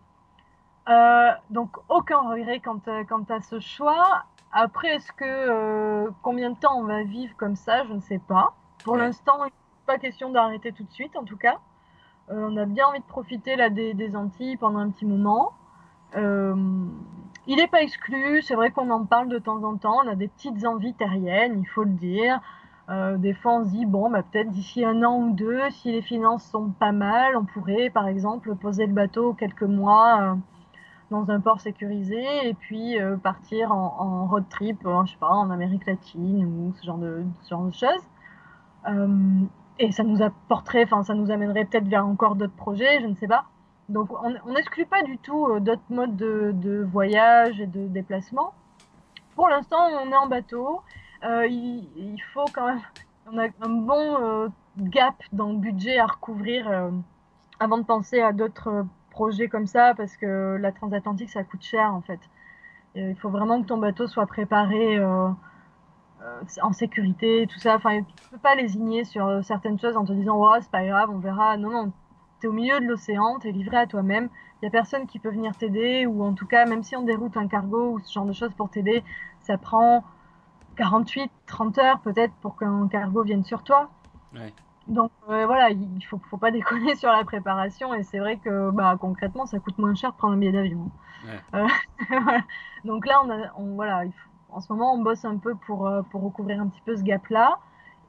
Euh, 0.89 1.31
donc 1.51 1.77
aucun 1.91 2.21
regret 2.21 2.61
quand, 2.61 2.89
euh, 2.89 3.05
quant 3.05 3.25
à 3.29 3.41
ce 3.43 3.61
choix. 3.61 4.25
Après, 4.51 4.97
est-ce 4.97 5.13
que 5.13 5.25
euh, 5.27 6.11
combien 6.23 6.51
de 6.51 6.57
temps 6.57 6.79
on 6.79 6.85
va 6.85 7.03
vivre 7.03 7.35
comme 7.37 7.57
ça 7.57 7.85
Je 7.85 7.93
ne 7.93 8.01
sais 8.01 8.19
pas. 8.19 8.55
Pour 8.83 8.97
l'instant, 8.97 9.45
il 9.45 9.49
n'est 9.49 9.87
pas 9.87 9.99
question 9.99 10.31
d'arrêter 10.31 10.73
tout 10.73 10.85
de 10.85 10.91
suite, 10.91 11.17
en 11.17 11.25
tout 11.25 11.37
cas. 11.37 11.59
On 12.35 12.57
a 12.57 12.65
bien 12.65 12.87
envie 12.87 13.01
de 13.01 13.05
profiter 13.05 13.57
là 13.57 13.71
des, 13.71 14.17
Antilles 14.17 14.57
pendant 14.57 14.79
un 14.79 14.91
petit 14.91 15.07
moment. 15.07 15.53
Il 17.47 17.57
n'est 17.57 17.67
pas 17.67 17.83
exclu, 17.83 18.41
c'est 18.43 18.55
vrai 18.55 18.71
qu'on 18.71 18.89
en 18.91 19.05
parle 19.05 19.29
de 19.29 19.39
temps 19.39 19.65
en 19.65 19.77
temps, 19.77 19.99
on 20.05 20.09
a 20.09 20.15
des 20.15 20.29
petites 20.29 20.65
envies 20.65 20.95
terriennes, 20.95 21.59
il 21.59 21.67
faut 21.67 21.83
le 21.83 21.91
dire. 21.91 22.41
Euh, 22.89 23.17
des 23.17 23.35
fois, 23.35 23.55
on 23.55 23.65
se 23.65 23.71
dit, 23.71 23.85
bon, 23.85 24.11
bah, 24.11 24.23
peut-être 24.23 24.51
d'ici 24.51 24.85
un 24.85 25.03
an 25.03 25.19
ou 25.19 25.33
deux, 25.33 25.69
si 25.71 25.91
les 25.91 26.03
finances 26.03 26.45
sont 26.45 26.71
pas 26.71 26.93
mal, 26.93 27.37
on 27.37 27.45
pourrait, 27.45 27.91
par 27.91 28.07
exemple, 28.07 28.55
poser 28.55 28.87
le 28.87 28.93
bateau 28.93 29.35
quelques 29.35 29.63
mois 29.63 30.21
euh, 30.21 30.35
dans 31.11 31.31
un 31.33 31.41
port 31.41 31.61
sécurisé 31.61 32.25
et 32.49 32.55
puis 32.55 33.01
euh, 33.01 33.17
partir 33.17 33.73
en, 33.73 34.27
road 34.27 34.45
trip, 34.49 34.79
je 34.85 35.11
sais 35.11 35.19
pas, 35.19 35.31
en 35.31 35.51
Amérique 35.51 35.87
latine 35.87 36.45
ou 36.45 36.73
ce 36.75 36.87
genre 36.87 36.99
de, 36.99 37.25
ce 37.43 37.51
genre 37.51 37.65
de 37.65 37.73
choses. 37.73 38.07
Et 39.79 39.93
ça 39.93 40.03
nous 40.03 40.23
apporterait, 40.23 40.85
enfin, 40.85 41.03
ça 41.03 41.15
nous 41.15 41.31
amènerait 41.31 41.65
peut-être 41.65 41.89
vers 41.89 42.07
encore 42.07 42.37
d'autres 42.37 42.55
projets, 42.55 43.01
je 43.01 43.07
ne 43.07 43.15
sais 43.15 43.27
pas. 43.27 43.47
Donc 43.89 44.11
on 44.23 44.53
n'exclut 44.53 44.87
pas 44.87 45.03
du 45.03 45.19
tout 45.19 45.47
euh, 45.49 45.61
d'autres 45.61 45.83
modes 45.91 46.17
de, 46.17 46.87
voyage 46.91 47.61
et 47.61 47.67
de 47.67 47.89
déplacement. 47.89 48.55
Pour 49.35 49.49
l'instant, 49.49 49.89
on 50.03 50.11
est 50.11 50.17
en 50.17 50.27
bateau. 50.27 50.83
Euh, 51.25 51.47
il, 51.47 52.19
faut 52.33 52.45
quand 52.55 52.67
même, 52.67 52.81
on 53.31 53.39
a 53.39 53.47
un 53.61 53.69
bon 53.69 54.17
euh, 54.21 54.49
gap 54.79 55.15
dans 55.33 55.51
le 55.51 55.59
budget 55.59 55.99
à 55.99 56.07
recouvrir 56.07 56.91
avant 57.61 57.79
de 57.79 57.85
penser 57.85 58.21
à 58.21 58.33
d'autres 58.33 58.87
projets 59.11 59.49
comme 59.49 59.67
ça, 59.67 59.95
parce 59.95 60.17
que 60.17 60.57
la 60.61 60.73
transatlantique, 60.73 61.31
ça 61.31 61.45
coûte 61.45 61.63
cher 61.63 61.93
en 61.95 62.01
fait. 62.01 62.21
il 62.95 63.17
faut 63.17 63.29
vraiment 63.29 63.61
que 63.63 63.67
ton 63.67 63.79
bateau 63.79 64.07
soit 64.07 64.27
préparé 64.27 64.99
en 66.63 66.73
sécurité, 66.73 67.47
tout 67.51 67.59
ça. 67.59 67.77
Enfin, 67.77 68.03
tu 68.03 68.29
peux 68.31 68.39
pas 68.39 68.55
lésigner 68.55 69.05
sur 69.05 69.45
certaines 69.45 69.79
choses 69.79 69.97
en 69.97 70.05
te 70.05 70.13
disant, 70.13 70.39
ouais, 70.39 70.61
c'est 70.61 70.71
pas 70.71 70.85
grave, 70.85 71.11
on 71.11 71.19
verra. 71.19 71.57
Non, 71.57 71.71
non, 71.71 71.93
au 72.49 72.53
milieu 72.53 72.81
de 72.81 72.87
l'océan, 72.87 73.39
tu 73.41 73.49
es 73.49 73.53
livré 73.53 73.77
à 73.77 73.87
toi-même. 73.87 74.29
Il 74.61 74.65
n'y 74.65 74.69
a 74.69 74.71
personne 74.71 75.07
qui 75.07 75.19
peut 75.19 75.31
venir 75.31 75.57
t'aider, 75.57 76.07
ou 76.07 76.23
en 76.23 76.35
tout 76.35 76.47
cas, 76.47 76.67
même 76.67 76.83
si 76.83 76.97
on 76.97 77.03
déroute 77.03 77.37
un 77.37 77.49
cargo 77.49 77.93
ou 77.93 78.01
ce 78.01 78.13
genre 78.13 78.25
de 78.25 78.33
choses 78.33 78.53
pour 78.55 78.71
t'aider, 78.71 79.03
ça 79.41 79.59
prend 79.59 80.05
48, 80.77 81.31
30 81.47 81.79
heures 81.79 82.01
peut-être 82.01 82.33
pour 82.35 82.57
qu'un 82.57 82.89
cargo 82.89 83.23
vienne 83.23 83.45
sur 83.45 83.63
toi. 83.63 83.91
Donc 84.89 85.13
euh, 85.29 85.47
voilà, 85.47 85.71
il 85.71 86.05
faut, 86.09 86.21
faut 86.31 86.37
pas 86.37 86.51
déconner 86.53 86.95
sur 86.97 87.11
la 87.11 87.25
préparation 87.25 87.95
et 87.95 88.03
c'est 88.03 88.19
vrai 88.19 88.37
que 88.37 88.71
bah, 88.71 88.97
concrètement 89.01 89.47
ça 89.47 89.59
coûte 89.61 89.79
moins 89.79 89.95
cher 89.95 90.11
de 90.13 90.17
prendre 90.17 90.35
un 90.35 90.37
billet 90.37 90.53
d'avion. 90.53 90.91
Euh, 91.55 91.67
Donc 92.85 93.07
là, 93.07 93.23
on, 93.57 93.75
voilà, 93.75 94.03
en 94.53 94.61
ce 94.61 94.73
moment 94.73 94.95
on 94.95 94.99
bosse 94.99 95.25
un 95.25 95.37
peu 95.37 95.55
pour, 95.55 95.87
euh, 95.87 96.03
pour 96.03 96.23
recouvrir 96.23 96.61
un 96.61 96.69
petit 96.69 96.81
peu 96.85 96.97
ce 96.97 97.03
gap-là. 97.03 97.59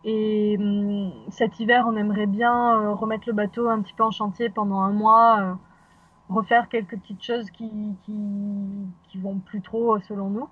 Et 0.03 0.57
hum, 0.59 1.11
cet 1.29 1.59
hiver, 1.59 1.85
on 1.87 1.95
aimerait 1.95 2.25
bien 2.25 2.81
euh, 2.81 2.93
remettre 2.93 3.23
le 3.27 3.33
bateau 3.33 3.69
un 3.69 3.81
petit 3.81 3.93
peu 3.93 4.03
en 4.03 4.11
chantier 4.11 4.49
pendant 4.49 4.79
un 4.81 4.91
mois, 4.91 5.39
euh, 5.41 5.53
refaire 6.29 6.67
quelques 6.67 6.97
petites 6.99 7.23
choses 7.23 7.49
qui, 7.51 7.71
qui, 8.03 8.13
qui 9.09 9.17
vont 9.17 9.39
plus 9.39 9.61
trop 9.61 9.99
selon 9.99 10.29
nous. 10.29 10.49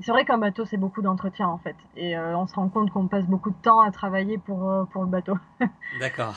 C'est 0.00 0.10
vrai 0.10 0.24
qu'un 0.24 0.38
bateau, 0.38 0.64
c'est 0.64 0.76
beaucoup 0.76 1.02
d'entretien 1.02 1.46
en 1.46 1.58
fait. 1.58 1.76
Et 1.96 2.18
on 2.18 2.46
se 2.48 2.54
rend 2.54 2.68
compte 2.68 2.90
qu'on 2.90 3.06
passe 3.06 3.26
beaucoup 3.26 3.50
de 3.50 3.62
temps 3.62 3.80
à 3.80 3.92
travailler 3.92 4.38
pour, 4.38 4.88
pour 4.90 5.04
le 5.04 5.08
bateau. 5.08 5.34
D'accord. 6.00 6.34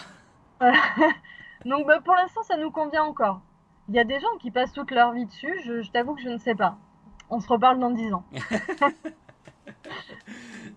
Donc 1.65 1.87
bah, 1.87 1.99
pour 2.01 2.13
l'instant, 2.13 2.43
ça 2.43 2.55
nous 2.57 2.69
convient 2.69 3.03
encore. 3.03 3.41
Il 3.89 3.95
y 3.95 3.99
a 3.99 4.03
des 4.03 4.19
gens 4.19 4.37
qui 4.39 4.51
passent 4.51 4.73
toute 4.73 4.91
leur 4.91 5.13
vie 5.13 5.25
dessus, 5.25 5.59
je, 5.63 5.81
je 5.81 5.91
t'avoue 5.91 6.13
que 6.13 6.21
je 6.21 6.29
ne 6.29 6.37
sais 6.37 6.55
pas. 6.55 6.77
On 7.29 7.39
se 7.39 7.47
reparle 7.47 7.79
dans 7.79 7.91
10 7.91 8.13
ans. 8.13 8.23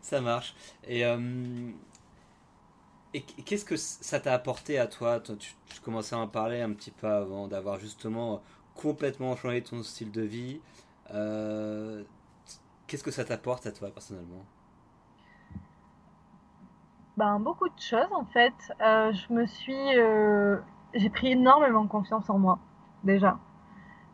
ça 0.03 0.21
marche. 0.21 0.55
Et, 0.85 1.05
euh, 1.05 1.71
et 3.15 3.23
qu'est-ce 3.23 3.65
que 3.65 3.77
ça 3.77 4.21
t'a 4.21 4.35
apporté 4.35 4.79
à 4.79 4.87
toi, 4.87 5.21
tu, 5.21 5.55
commençais 5.83 6.15
à 6.15 6.19
en 6.19 6.29
parler 6.29 6.61
un 6.61 6.73
petit 6.73 6.91
peu 6.91 7.07
avant, 7.07 7.49
d'avoir 7.49 7.79
justement 7.79 8.43
complètement 8.75 9.37
changé 9.37 9.63
ton 9.63 9.83
style 9.83 10.11
de 10.11 10.23
vie. 10.23 10.61
Euh, 11.13 12.05
qu'est-ce 12.87 13.05
que 13.05 13.11
ça 13.11 13.25
t'apporte 13.25 13.67
à 13.67 13.73
toi 13.73 13.91
personnellement? 13.91 14.45
Ben, 17.17 17.39
beaucoup 17.39 17.69
de 17.69 17.81
choses 17.81 18.13
en 18.13 18.25
fait. 18.25 18.55
Euh, 18.81 19.13
je 19.13 19.33
me 19.33 19.47
suis, 19.47 19.75
j'ai 20.95 21.11
pris 21.11 21.33
énormément 21.33 21.87
confiance 21.87 22.31
en 22.31 22.39
moi 22.39 22.59
déjà, 23.05 23.39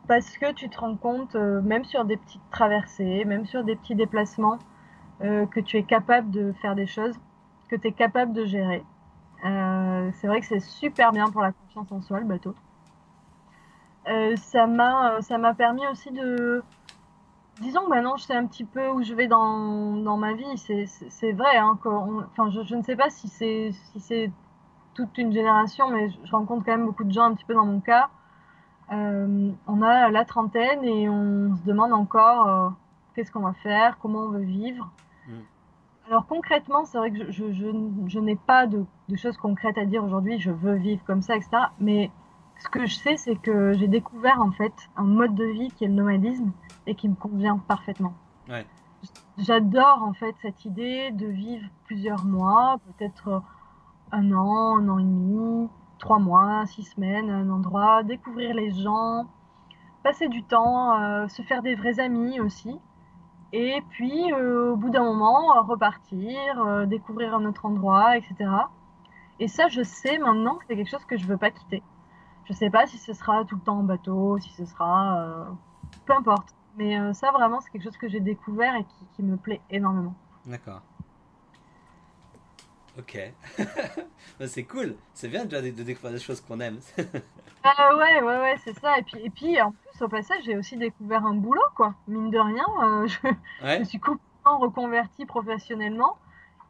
parce 0.07 0.37
que 0.37 0.51
tu 0.53 0.69
te 0.69 0.79
rends 0.79 0.95
compte, 0.95 1.35
même 1.35 1.83
sur 1.83 2.05
des 2.05 2.17
petites 2.17 2.49
traversées, 2.51 3.25
même 3.25 3.45
sur 3.45 3.63
des 3.63 3.75
petits 3.75 3.95
déplacements, 3.95 4.59
euh, 5.23 5.47
que 5.47 5.59
tu 5.59 5.77
es 5.77 5.83
capable 5.83 6.29
de 6.29 6.53
faire 6.61 6.75
des 6.75 6.85
choses, 6.85 7.15
que 7.69 7.75
tu 7.75 7.87
es 7.87 7.91
capable 7.91 8.33
de 8.33 8.45
gérer. 8.45 8.83
Euh, 9.45 10.11
c'est 10.13 10.27
vrai 10.27 10.41
que 10.41 10.45
c'est 10.45 10.59
super 10.59 11.11
bien 11.11 11.25
pour 11.31 11.41
la 11.41 11.53
confiance 11.53 11.91
en 11.91 12.01
soi, 12.01 12.19
le 12.19 12.25
bateau. 12.25 12.53
Euh, 14.07 14.35
ça 14.35 14.67
m'a 14.67 15.53
permis 15.55 15.87
aussi 15.87 16.11
de 16.11 16.63
disons 17.59 17.81
que 17.81 17.89
maintenant 17.89 18.15
je 18.17 18.25
sais 18.25 18.35
un 18.35 18.45
petit 18.45 18.63
peu 18.63 18.87
où 18.89 19.01
je 19.01 19.13
vais 19.15 19.27
dans, 19.27 20.17
ma 20.17 20.33
vie 20.33 20.57
c'est 20.57 21.31
vrai 21.33 21.57
hein, 21.57 21.77
enfin 21.83 22.51
je, 22.51 22.75
ne 22.75 22.83
sais 22.83 22.95
pas 22.95 23.09
si 23.09 23.27
c'est 23.27 23.71
si 23.97 24.31
toute 24.93 25.17
une 25.17 25.33
génération 25.33 25.89
mais 25.89 26.09
je 26.09 26.31
rencontre 26.31 26.63
quand 26.63 26.71
même 26.71 26.85
beaucoup 26.85 27.03
de 27.03 27.11
gens 27.11 27.23
un 27.23 27.33
petit 27.33 27.43
peu 27.43 27.55
dans 27.55 27.65
mon 27.65 27.81
cas 27.81 28.09
on 28.89 29.81
a 29.81 30.09
la 30.09 30.25
trentaine 30.25 30.83
et 30.83 31.09
on 31.09 31.55
se 31.55 31.63
demande 31.63 31.93
encore 31.93 32.73
qu'est-ce 33.13 33.31
qu'on 33.31 33.41
va 33.41 33.53
faire 33.53 33.97
comment 33.99 34.19
on 34.19 34.29
veut 34.29 34.43
vivre 34.43 34.91
Mm. 35.27 35.41
Alors 36.07 36.25
concrètement, 36.25 36.85
c'est 36.85 36.97
vrai 36.97 37.11
que 37.11 37.31
je, 37.31 37.51
je, 37.51 38.19
n'ai 38.19 38.37
pas 38.37 38.65
de, 38.65 38.85
choses 39.15 39.37
concrètes 39.37 39.77
à 39.77 39.85
dire 39.85 40.03
aujourd'hui, 40.03 40.39
je 40.39 40.51
veux 40.51 40.75
vivre 40.75 41.03
comme 41.05 41.21
ça, 41.21 41.35
etc. 41.35 41.49
Mais 41.79 42.11
ce 42.59 42.69
que 42.69 42.85
je 42.85 42.95
sais, 42.95 43.17
c'est 43.17 43.35
que 43.35 43.73
j'ai 43.73 43.87
découvert 43.87 44.41
en 44.41 44.51
fait 44.51 44.73
un 44.95 45.03
mode 45.03 45.35
de 45.35 45.43
vie 45.43 45.69
qui 45.71 45.83
est 45.83 45.87
le 45.87 45.93
nomadisme 45.93 46.51
et 46.85 46.95
qui 46.95 47.09
me 47.09 47.15
convient 47.15 47.57
parfaitement. 47.57 48.13
J'adore 49.37 50.01
en 50.01 50.13
fait 50.13 50.33
cette 50.41 50.63
idée 50.65 51.11
de 51.11 51.27
vivre 51.27 51.67
plusieurs 51.85 52.23
mois, 52.23 52.77
peut-être 52.85 53.43
un 54.11 54.31
an, 54.31 54.77
un 54.77 54.87
an 54.87 54.97
et 54.97 55.03
demi, 55.03 55.69
trois 55.97 56.19
mois, 56.19 56.65
six 56.67 56.83
semaines 56.83 57.29
un 57.29 57.49
endroit, 57.49 58.03
découvrir 58.03 58.53
les 58.53 58.71
gens, 58.71 59.27
passer 60.03 60.27
du 60.27 60.43
temps, 60.43 61.01
euh, 61.01 61.27
se 61.27 61.41
faire 61.41 61.61
des 61.61 61.75
vrais 61.75 61.99
amis 61.99 62.39
aussi. 62.39 62.79
Et 63.53 63.81
puis, 63.89 64.31
euh, 64.33 64.71
au 64.71 64.75
bout 64.75 64.89
d'un 64.89 65.03
moment, 65.03 65.61
repartir, 65.63 66.61
euh, 66.61 66.85
découvrir 66.85 67.33
un 67.35 67.45
autre 67.45 67.65
endroit, 67.65 68.17
etc. 68.17 68.35
Et 69.39 69.47
ça, 69.47 69.67
je 69.67 69.83
sais 69.83 70.17
maintenant 70.17 70.55
que 70.55 70.65
c'est 70.67 70.75
quelque 70.75 70.89
chose 70.89 71.05
que 71.05 71.17
je 71.17 71.25
veux 71.25 71.37
pas 71.37 71.51
quitter. 71.51 71.83
Je 72.45 72.53
sais 72.53 72.69
pas 72.69 72.87
si 72.87 72.97
ce 72.97 73.13
sera 73.13 73.43
tout 73.45 73.55
le 73.55 73.61
temps 73.61 73.79
en 73.79 73.83
bateau, 73.83 74.37
si 74.39 74.49
ce 74.53 74.65
sera. 74.65 75.47
Peu 76.05 76.13
importe. 76.13 76.55
Mais 76.77 77.13
ça, 77.13 77.31
vraiment, 77.31 77.59
c'est 77.59 77.69
quelque 77.69 77.83
chose 77.83 77.97
que 77.97 78.07
j'ai 78.07 78.21
découvert 78.21 78.73
et 78.75 78.85
qui, 79.15 79.23
me 79.23 79.35
plaît 79.35 79.61
énormément. 79.69 80.15
D'accord. 80.45 80.81
Ok. 82.97 83.19
C'est 84.45 84.63
cool. 84.63 84.95
C'est 85.13 85.27
bien 85.27 85.45
déjà 85.45 85.61
de, 85.61 85.69
découvrir 85.69 86.13
des 86.13 86.19
choses 86.19 86.41
qu'on 86.41 86.59
aime. 86.59 86.79
ah 87.63 87.95
ouais, 87.95 88.21
ouais, 88.21 88.39
ouais, 88.39 88.55
c'est 88.63 88.77
ça. 88.79 88.97
Et 88.97 89.03
puis, 89.03 89.19
et 89.23 89.29
puis, 89.29 89.61
en 89.61 89.71
plus, 89.71 90.01
au 90.01 90.07
passage, 90.07 90.43
j'ai 90.45 90.57
aussi 90.57 90.77
découvert 90.77 91.25
un 91.25 91.33
boulot, 91.35 91.61
quoi. 91.75 91.95
Mine 92.07 92.29
de 92.29 92.39
rien, 92.39 92.65
euh, 92.83 93.07
je, 93.61 93.77
je, 93.79 93.83
suis 93.83 93.99
complètement 93.99 94.59
reconvertie 94.59 95.25
professionnellement. 95.25 96.17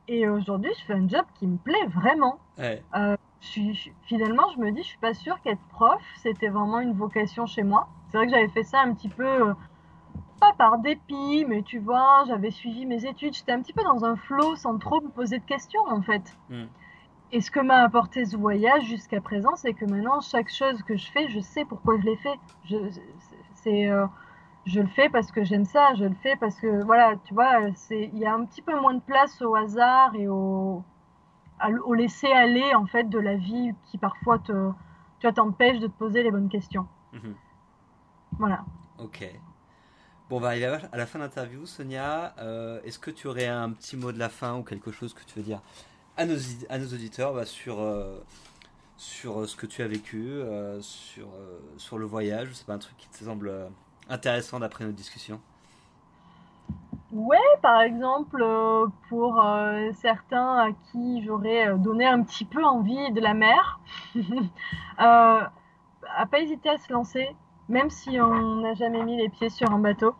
Et 0.08 0.28
aujourd'hui, 0.28 0.72
je 0.80 0.86
fais 0.86 0.94
un 0.94 1.08
job 1.08 1.26
qui 1.36 1.48
me 1.48 1.58
plaît 1.58 1.86
vraiment. 1.88 2.40
Ouais. 2.58 2.82
Euh, 2.96 3.18
finalement, 3.42 4.50
je 4.56 4.60
me 4.60 4.72
dis, 4.72 4.82
je 4.82 4.88
suis 4.88 4.98
pas 4.98 5.14
sûre 5.14 5.40
qu'être 5.42 5.62
prof, 5.70 6.02
c'était 6.22 6.50
vraiment 6.50 6.80
une 6.80 6.94
vocation 6.94 7.46
chez 7.46 7.64
moi. 7.64 7.88
C'est 8.10 8.18
vrai 8.18 8.28
que 8.28 8.34
j'avais 8.34 8.48
fait 8.50 8.64
ça 8.64 8.80
un 8.80 8.94
petit 8.94 9.10
peu, 9.10 9.26
euh, 9.26 9.54
pas 10.40 10.54
par 10.54 10.80
dépit, 10.80 11.46
mais 11.48 11.62
tu 11.62 11.80
vois, 11.80 12.24
j'avais 12.28 12.52
suivi 12.52 12.86
mes 12.86 13.06
études. 13.06 13.34
J'étais 13.34 13.52
un 13.52 13.62
petit 13.62 13.74
peu 13.74 13.84
dans 13.84 14.06
un 14.06 14.16
flot 14.16 14.56
sans 14.56 14.78
trop 14.78 15.02
me 15.02 15.10
poser 15.10 15.40
de 15.40 15.46
questions, 15.46 15.82
en 15.88 16.02
fait. 16.02 16.38
Hmm. 16.50 16.66
Et 17.32 17.42
ce 17.42 17.52
que 17.52 17.60
m'a 17.60 17.84
apporté 17.84 18.26
ce 18.26 18.38
voyage 18.38 18.86
jusqu'à 18.86 19.20
présent, 19.20 19.56
c'est 19.56 19.74
que 19.74 19.86
maintenant, 19.86 20.22
chaque 20.22 20.50
chose 20.50 20.82
que 20.84 20.96
je 20.96 21.12
fais, 21.12 21.28
je 21.28 21.40
sais 21.40 21.66
pourquoi 21.66 21.98
je 22.00 22.06
l'ai 22.06 22.16
fait. 22.18 22.40
Je, 22.66 22.78
c'est, 23.56 23.90
euh, 23.90 24.08
je 24.66 24.80
le 24.80 24.88
fais 24.88 25.10
parce 25.10 25.32
que 25.32 25.44
j'aime 25.44 25.66
ça, 25.66 25.94
je 25.96 26.06
le 26.06 26.16
fais 26.16 26.36
parce 26.38 26.58
que, 26.60 26.84
voilà, 26.86 27.16
tu 27.26 27.34
vois, 27.34 27.60
il 27.92 28.18
y 28.18 28.26
a 28.26 28.34
un 28.34 28.46
petit 28.46 28.62
peu 28.62 28.80
moins 28.80 28.94
de 28.94 29.02
place 29.02 29.42
au 29.42 29.56
hasard 29.56 30.16
et 30.16 30.28
au, 30.28 30.84
au 31.86 31.94
laisser 31.94 32.32
aller 32.32 32.76
en 32.76 32.86
fait 32.86 33.10
de 33.10 33.20
la 33.20 33.36
vie 33.36 33.72
qui 33.86 33.98
parfois 33.98 34.40
te 34.40 34.72
tu 35.20 35.34
t'empêche 35.34 35.80
de 35.80 35.88
te 35.88 35.98
poser 35.98 36.24
les 36.24 36.32
bonnes 36.32 36.50
questions. 36.50 36.88
Mhm. 37.14 37.36
Voilà. 38.38 38.66
Ok. 39.00 39.26
Bon, 40.30 40.38
on 40.38 40.40
va 40.42 40.50
arriver 40.50 40.78
à 40.92 40.98
la 40.98 41.06
fin 41.06 41.20
de 41.20 41.24
l'interview, 41.24 41.66
Sonia. 41.66 42.34
Euh, 42.40 42.82
est-ce 42.84 43.00
que 43.00 43.12
tu 43.12 43.28
aurais 43.28 43.48
un 43.48 43.70
petit 43.72 43.96
mot 43.96 44.12
de 44.12 44.20
la 44.20 44.28
fin 44.28 44.58
ou 44.58 44.64
quelque 44.64 44.92
chose 44.92 45.14
que 45.14 45.24
tu 45.24 45.40
veux 45.40 45.46
dire 45.46 45.62
à 46.18 46.26
nos, 46.26 46.36
auditeurs 46.94 47.34
bah, 47.34 47.46
sur, 47.46 47.80
euh, 47.80 48.20
euh, 49.26 49.46
ce 49.46 49.56
que 49.56 49.66
tu 49.66 49.84
as 49.84 49.88
vécu, 49.88 50.42
sur, 50.82 51.98
le 51.98 52.06
voyage? 52.06 52.50
C'est 52.52 52.66
pas 52.66 52.74
un 52.74 52.78
truc 52.78 52.98
qui 52.98 53.08
te 53.08 53.24
semble 53.24 53.54
intéressant 54.10 54.60
d'après 54.60 54.84
notre 54.84 54.98
discussion? 54.98 55.40
Ouais, 57.14 57.38
par 57.62 57.80
exemple, 57.80 58.46
pour 59.08 59.42
certains 59.94 60.56
à 60.58 60.72
qui 60.92 61.24
j'aurais 61.24 61.74
donné 61.78 62.06
un 62.06 62.22
petit 62.24 62.44
peu 62.44 62.66
envie 62.66 63.14
de 63.14 63.22
la 63.22 63.34
mer, 63.34 63.80
à 64.98 65.52
pas 66.30 66.40
hésiter 66.42 66.68
à 66.68 66.78
se 66.78 66.92
lancer, 66.92 67.34
même 67.70 67.90
si 67.90 68.20
on 68.20 68.56
n'a 68.62 68.74
jamais 68.74 69.04
mis 69.04 69.18
les 69.18 69.30
pieds 69.30 69.50
sur 69.50 69.72
un 69.72 69.80
bateau. 69.80 70.16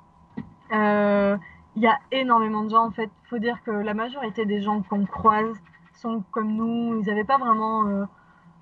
Il 0.72 1.84
y 1.84 1.88
a 1.88 2.00
énormément 2.12 2.64
de 2.64 2.70
gens, 2.70 2.86
en 2.86 2.92
fait. 2.92 3.10
Il 3.26 3.28
faut 3.30 3.38
dire 3.38 3.62
que 3.64 3.72
la 3.72 3.94
majorité 3.94 4.46
des 4.46 4.62
gens 4.62 4.82
qu'on 4.82 5.06
croise 5.06 5.56
sont 5.94 6.24
comme 6.32 6.54
nous. 6.54 7.00
Ils 7.00 7.06
n'avaient 7.08 7.24
pas 7.24 7.38
vraiment. 7.38 8.06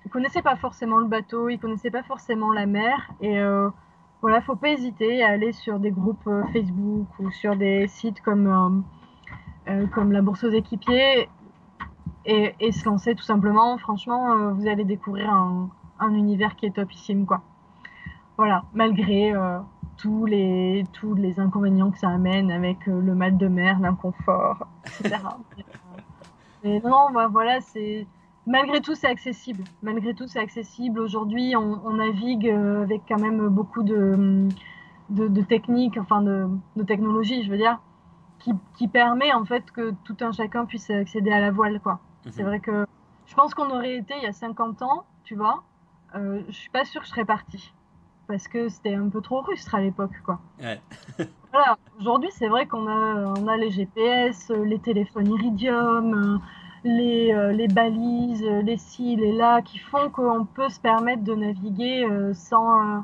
ils 0.04 0.10
connaissaient 0.10 0.42
pas 0.42 0.56
forcément 0.56 0.98
le 0.98 1.06
bateau, 1.06 1.48
ils 1.48 1.58
connaissaient 1.58 1.90
pas 1.90 2.02
forcément 2.02 2.52
la 2.52 2.66
mer. 2.66 3.10
Et 3.20 3.40
voilà, 4.22 4.40
faut 4.40 4.56
pas 4.56 4.70
hésiter 4.70 5.22
à 5.22 5.28
aller 5.28 5.52
sur 5.52 5.78
des 5.78 5.90
groupes 5.90 6.26
euh, 6.26 6.42
Facebook 6.52 7.06
ou 7.18 7.30
sur 7.30 7.54
des 7.54 7.86
sites 7.86 8.20
comme, 8.22 8.84
euh, 9.68 9.86
euh, 9.86 10.04
la 10.10 10.22
Bourse 10.22 10.44
aux 10.44 10.50
équipiers 10.50 11.28
et, 12.24 12.54
et, 12.58 12.72
se 12.72 12.84
lancer 12.86 13.14
tout 13.14 13.22
simplement. 13.22 13.76
Franchement, 13.78 14.52
vous 14.52 14.66
allez 14.66 14.84
découvrir 14.84 15.30
un, 15.30 15.70
un, 16.00 16.14
univers 16.14 16.56
qui 16.56 16.66
est 16.66 16.74
topissime, 16.74 17.26
quoi. 17.26 17.42
Voilà, 18.36 18.64
malgré 18.74 19.32
tous, 19.96 20.26
les, 20.26 20.84
tous 20.92 21.14
les 21.14 21.40
inconvénients 21.40 21.90
que 21.90 21.98
ça 21.98 22.10
amène 22.10 22.50
avec 22.50 22.86
le 22.86 23.14
mal 23.14 23.36
de 23.38 23.48
mer, 23.48 23.78
l'inconfort, 23.80 24.66
etc. 24.84 25.16
Mais 26.64 26.80
non, 26.80 27.10
bah, 27.12 27.28
voilà, 27.28 27.60
c'est 27.60 28.06
malgré 28.46 28.80
tout, 28.80 28.94
c'est 28.94 29.08
accessible. 29.08 29.64
Malgré 29.82 30.14
tout, 30.14 30.26
c'est 30.26 30.38
accessible. 30.38 31.00
Aujourd'hui, 31.00 31.54
on, 31.56 31.90
navigue 31.90 32.48
euh, 32.48 32.82
avec 32.82 33.02
quand 33.08 33.20
même 33.20 33.48
beaucoup 33.48 33.82
de, 33.82 34.48
de, 35.10 35.42
techniques, 35.42 35.98
enfin 35.98 36.22
de, 36.22 36.48
de 36.76 36.82
technologies, 36.82 37.44
je 37.44 37.50
veux 37.50 37.58
dire, 37.58 37.78
qui, 38.38 38.52
qui, 38.76 38.88
permet 38.88 39.32
en 39.32 39.44
fait 39.44 39.70
que 39.70 39.92
tout 40.04 40.16
un 40.20 40.32
chacun 40.32 40.64
puisse 40.64 40.90
accéder 40.90 41.32
à 41.32 41.40
la 41.40 41.50
voile, 41.50 41.80
quoi. 41.80 42.00
Mhm. 42.24 42.32
C'est 42.32 42.42
vrai 42.42 42.60
que 42.60 42.86
je 43.26 43.34
pense 43.34 43.54
qu'on 43.54 43.70
aurait 43.70 43.96
été 43.96 44.14
il 44.16 44.22
y 44.22 44.26
a 44.26 44.32
50 44.32 44.82
ans, 44.82 45.04
tu 45.24 45.34
vois. 45.34 45.64
Euh, 46.14 46.42
je 46.48 46.54
suis 46.54 46.70
pas 46.70 46.84
sûre 46.84 47.00
que 47.02 47.06
je 47.06 47.12
serais 47.12 47.24
partie 47.24 47.72
parce 48.26 48.48
que 48.48 48.68
c'était 48.68 48.94
un 48.94 49.08
peu 49.08 49.20
trop 49.20 49.40
rustre 49.40 49.74
à 49.74 49.80
l'époque, 49.80 50.12
quoi. 50.24 50.40
Ouais. 50.60 50.80
voilà. 51.52 51.78
Aujourd'hui, 52.00 52.30
c'est 52.32 52.48
vrai 52.48 52.66
qu'on 52.66 52.86
a, 52.86 53.34
on 53.38 53.46
a 53.46 53.56
les 53.56 53.70
GPS, 53.70 54.50
les 54.50 54.78
téléphones 54.78 55.28
Iridium 55.28 56.40
les, 56.86 57.32
euh, 57.32 57.52
les 57.52 57.68
balises, 57.68 58.44
les 58.44 58.76
ci, 58.76 59.16
les 59.16 59.32
là, 59.32 59.60
qui 59.62 59.78
font 59.78 60.10
qu'on 60.10 60.44
peut 60.44 60.68
se 60.68 60.80
permettre 60.80 61.24
de 61.24 61.34
naviguer 61.34 62.04
euh, 62.04 62.32
sans, 62.32 62.80
euh, 62.80 63.00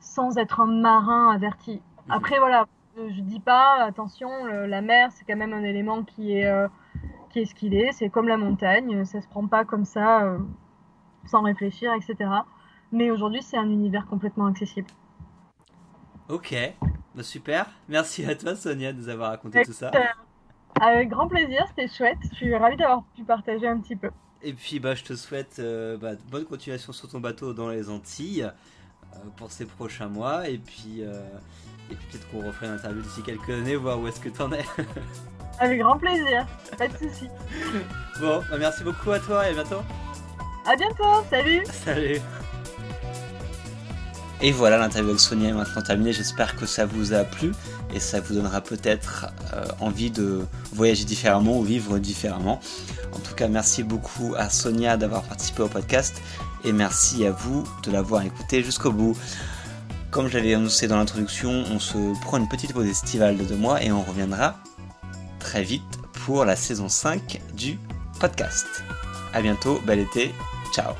sans 0.00 0.36
être 0.38 0.60
un 0.60 0.66
marin 0.66 1.30
averti. 1.34 1.82
Mhm. 2.06 2.12
Après, 2.12 2.38
voilà, 2.38 2.66
je 2.96 3.20
dis 3.20 3.40
pas, 3.40 3.82
attention, 3.82 4.28
la 4.46 4.80
mer, 4.80 5.10
c'est 5.12 5.24
quand 5.24 5.36
même 5.36 5.52
un 5.52 5.62
élément 5.62 6.02
qui 6.02 6.32
est, 6.32 6.50
qui 7.30 7.40
est 7.40 7.44
ce 7.44 7.54
qu'il 7.54 7.74
est. 7.74 7.92
C'est 7.92 8.08
comme 8.08 8.26
la 8.26 8.38
montagne, 8.38 9.04
ça 9.04 9.20
se 9.20 9.28
prend 9.28 9.46
pas 9.46 9.66
comme 9.66 9.84
ça, 9.84 10.34
sans 11.26 11.42
réfléchir, 11.42 11.92
etc. 11.92 12.30
Mais 12.96 13.10
aujourd'hui, 13.10 13.42
c'est 13.42 13.58
un 13.58 13.68
univers 13.68 14.06
complètement 14.06 14.46
accessible. 14.46 14.88
Ok, 16.30 16.56
bah, 17.14 17.22
super. 17.22 17.66
Merci 17.90 18.24
à 18.24 18.34
toi, 18.34 18.56
Sonia, 18.56 18.94
de 18.94 18.98
nous 18.98 19.10
avoir 19.10 19.32
raconté 19.32 19.62
tout 19.66 19.74
ça. 19.74 19.90
Avec 20.80 21.10
grand 21.10 21.28
plaisir, 21.28 21.66
c'était 21.68 21.94
chouette. 21.94 22.16
Je 22.30 22.36
suis 22.36 22.56
ravie 22.56 22.78
d'avoir 22.78 23.04
pu 23.14 23.22
partager 23.22 23.68
un 23.68 23.78
petit 23.80 23.96
peu. 23.96 24.08
Et 24.42 24.54
puis 24.54 24.80
bah, 24.80 24.94
je 24.94 25.04
te 25.04 25.14
souhaite 25.14 25.56
euh, 25.58 25.98
bah, 25.98 26.12
bonne 26.30 26.46
continuation 26.46 26.92
sur 26.92 27.08
ton 27.08 27.20
bateau 27.20 27.52
dans 27.52 27.68
les 27.68 27.90
Antilles 27.90 28.44
euh, 28.44 29.18
pour 29.36 29.52
ces 29.52 29.66
prochains 29.66 30.08
mois. 30.08 30.48
Et 30.48 30.56
puis, 30.56 31.02
euh, 31.02 31.12
et 31.90 31.94
puis 31.94 32.06
peut-être 32.10 32.30
qu'on 32.30 32.46
refera 32.46 32.66
une 32.66 32.72
interview 32.72 33.02
d'ici 33.02 33.22
quelques 33.22 33.50
années, 33.50 33.76
voir 33.76 34.00
où 34.00 34.08
est-ce 34.08 34.20
que 34.20 34.30
tu 34.30 34.40
en 34.40 34.52
es. 34.52 34.64
Avec 35.58 35.80
grand 35.80 35.98
plaisir, 35.98 36.46
pas 36.78 36.88
de 36.88 36.96
soucis. 36.96 37.28
Bon, 38.20 38.40
bah, 38.50 38.56
merci 38.58 38.84
beaucoup 38.84 39.10
à 39.10 39.20
toi 39.20 39.46
et 39.46 39.50
à 39.50 39.52
bientôt. 39.52 39.82
À 40.66 40.76
bientôt, 40.76 41.24
salut 41.30 41.62
Salut 41.66 42.20
et 44.42 44.52
voilà, 44.52 44.76
l'interview 44.76 45.10
avec 45.10 45.20
Sonia 45.20 45.48
est 45.48 45.52
maintenant 45.52 45.82
terminée. 45.82 46.12
J'espère 46.12 46.56
que 46.56 46.66
ça 46.66 46.84
vous 46.84 47.14
a 47.14 47.24
plu 47.24 47.52
et 47.94 48.00
ça 48.00 48.20
vous 48.20 48.34
donnera 48.34 48.60
peut-être 48.60 49.26
euh, 49.54 49.64
envie 49.80 50.10
de 50.10 50.44
voyager 50.72 51.04
différemment 51.04 51.58
ou 51.58 51.62
vivre 51.62 51.98
différemment. 51.98 52.60
En 53.12 53.18
tout 53.18 53.34
cas, 53.34 53.48
merci 53.48 53.82
beaucoup 53.82 54.34
à 54.36 54.50
Sonia 54.50 54.96
d'avoir 54.96 55.22
participé 55.22 55.62
au 55.62 55.68
podcast 55.68 56.20
et 56.64 56.72
merci 56.72 57.24
à 57.24 57.30
vous 57.30 57.64
de 57.82 57.90
l'avoir 57.90 58.22
écouté 58.22 58.62
jusqu'au 58.62 58.92
bout. 58.92 59.16
Comme 60.10 60.28
j'avais 60.28 60.54
annoncé 60.54 60.86
dans 60.86 60.96
l'introduction, 60.98 61.64
on 61.70 61.78
se 61.78 61.96
prend 62.20 62.36
une 62.36 62.48
petite 62.48 62.72
pause 62.72 62.86
estivale 62.86 63.38
de 63.38 63.44
deux 63.44 63.56
mois 63.56 63.82
et 63.82 63.90
on 63.90 64.02
reviendra 64.02 64.56
très 65.38 65.62
vite 65.62 65.82
pour 66.24 66.44
la 66.44 66.56
saison 66.56 66.88
5 66.88 67.40
du 67.54 67.78
podcast. 68.20 68.66
A 69.32 69.40
bientôt, 69.40 69.80
bel 69.86 70.00
été, 70.00 70.34
ciao 70.74 70.94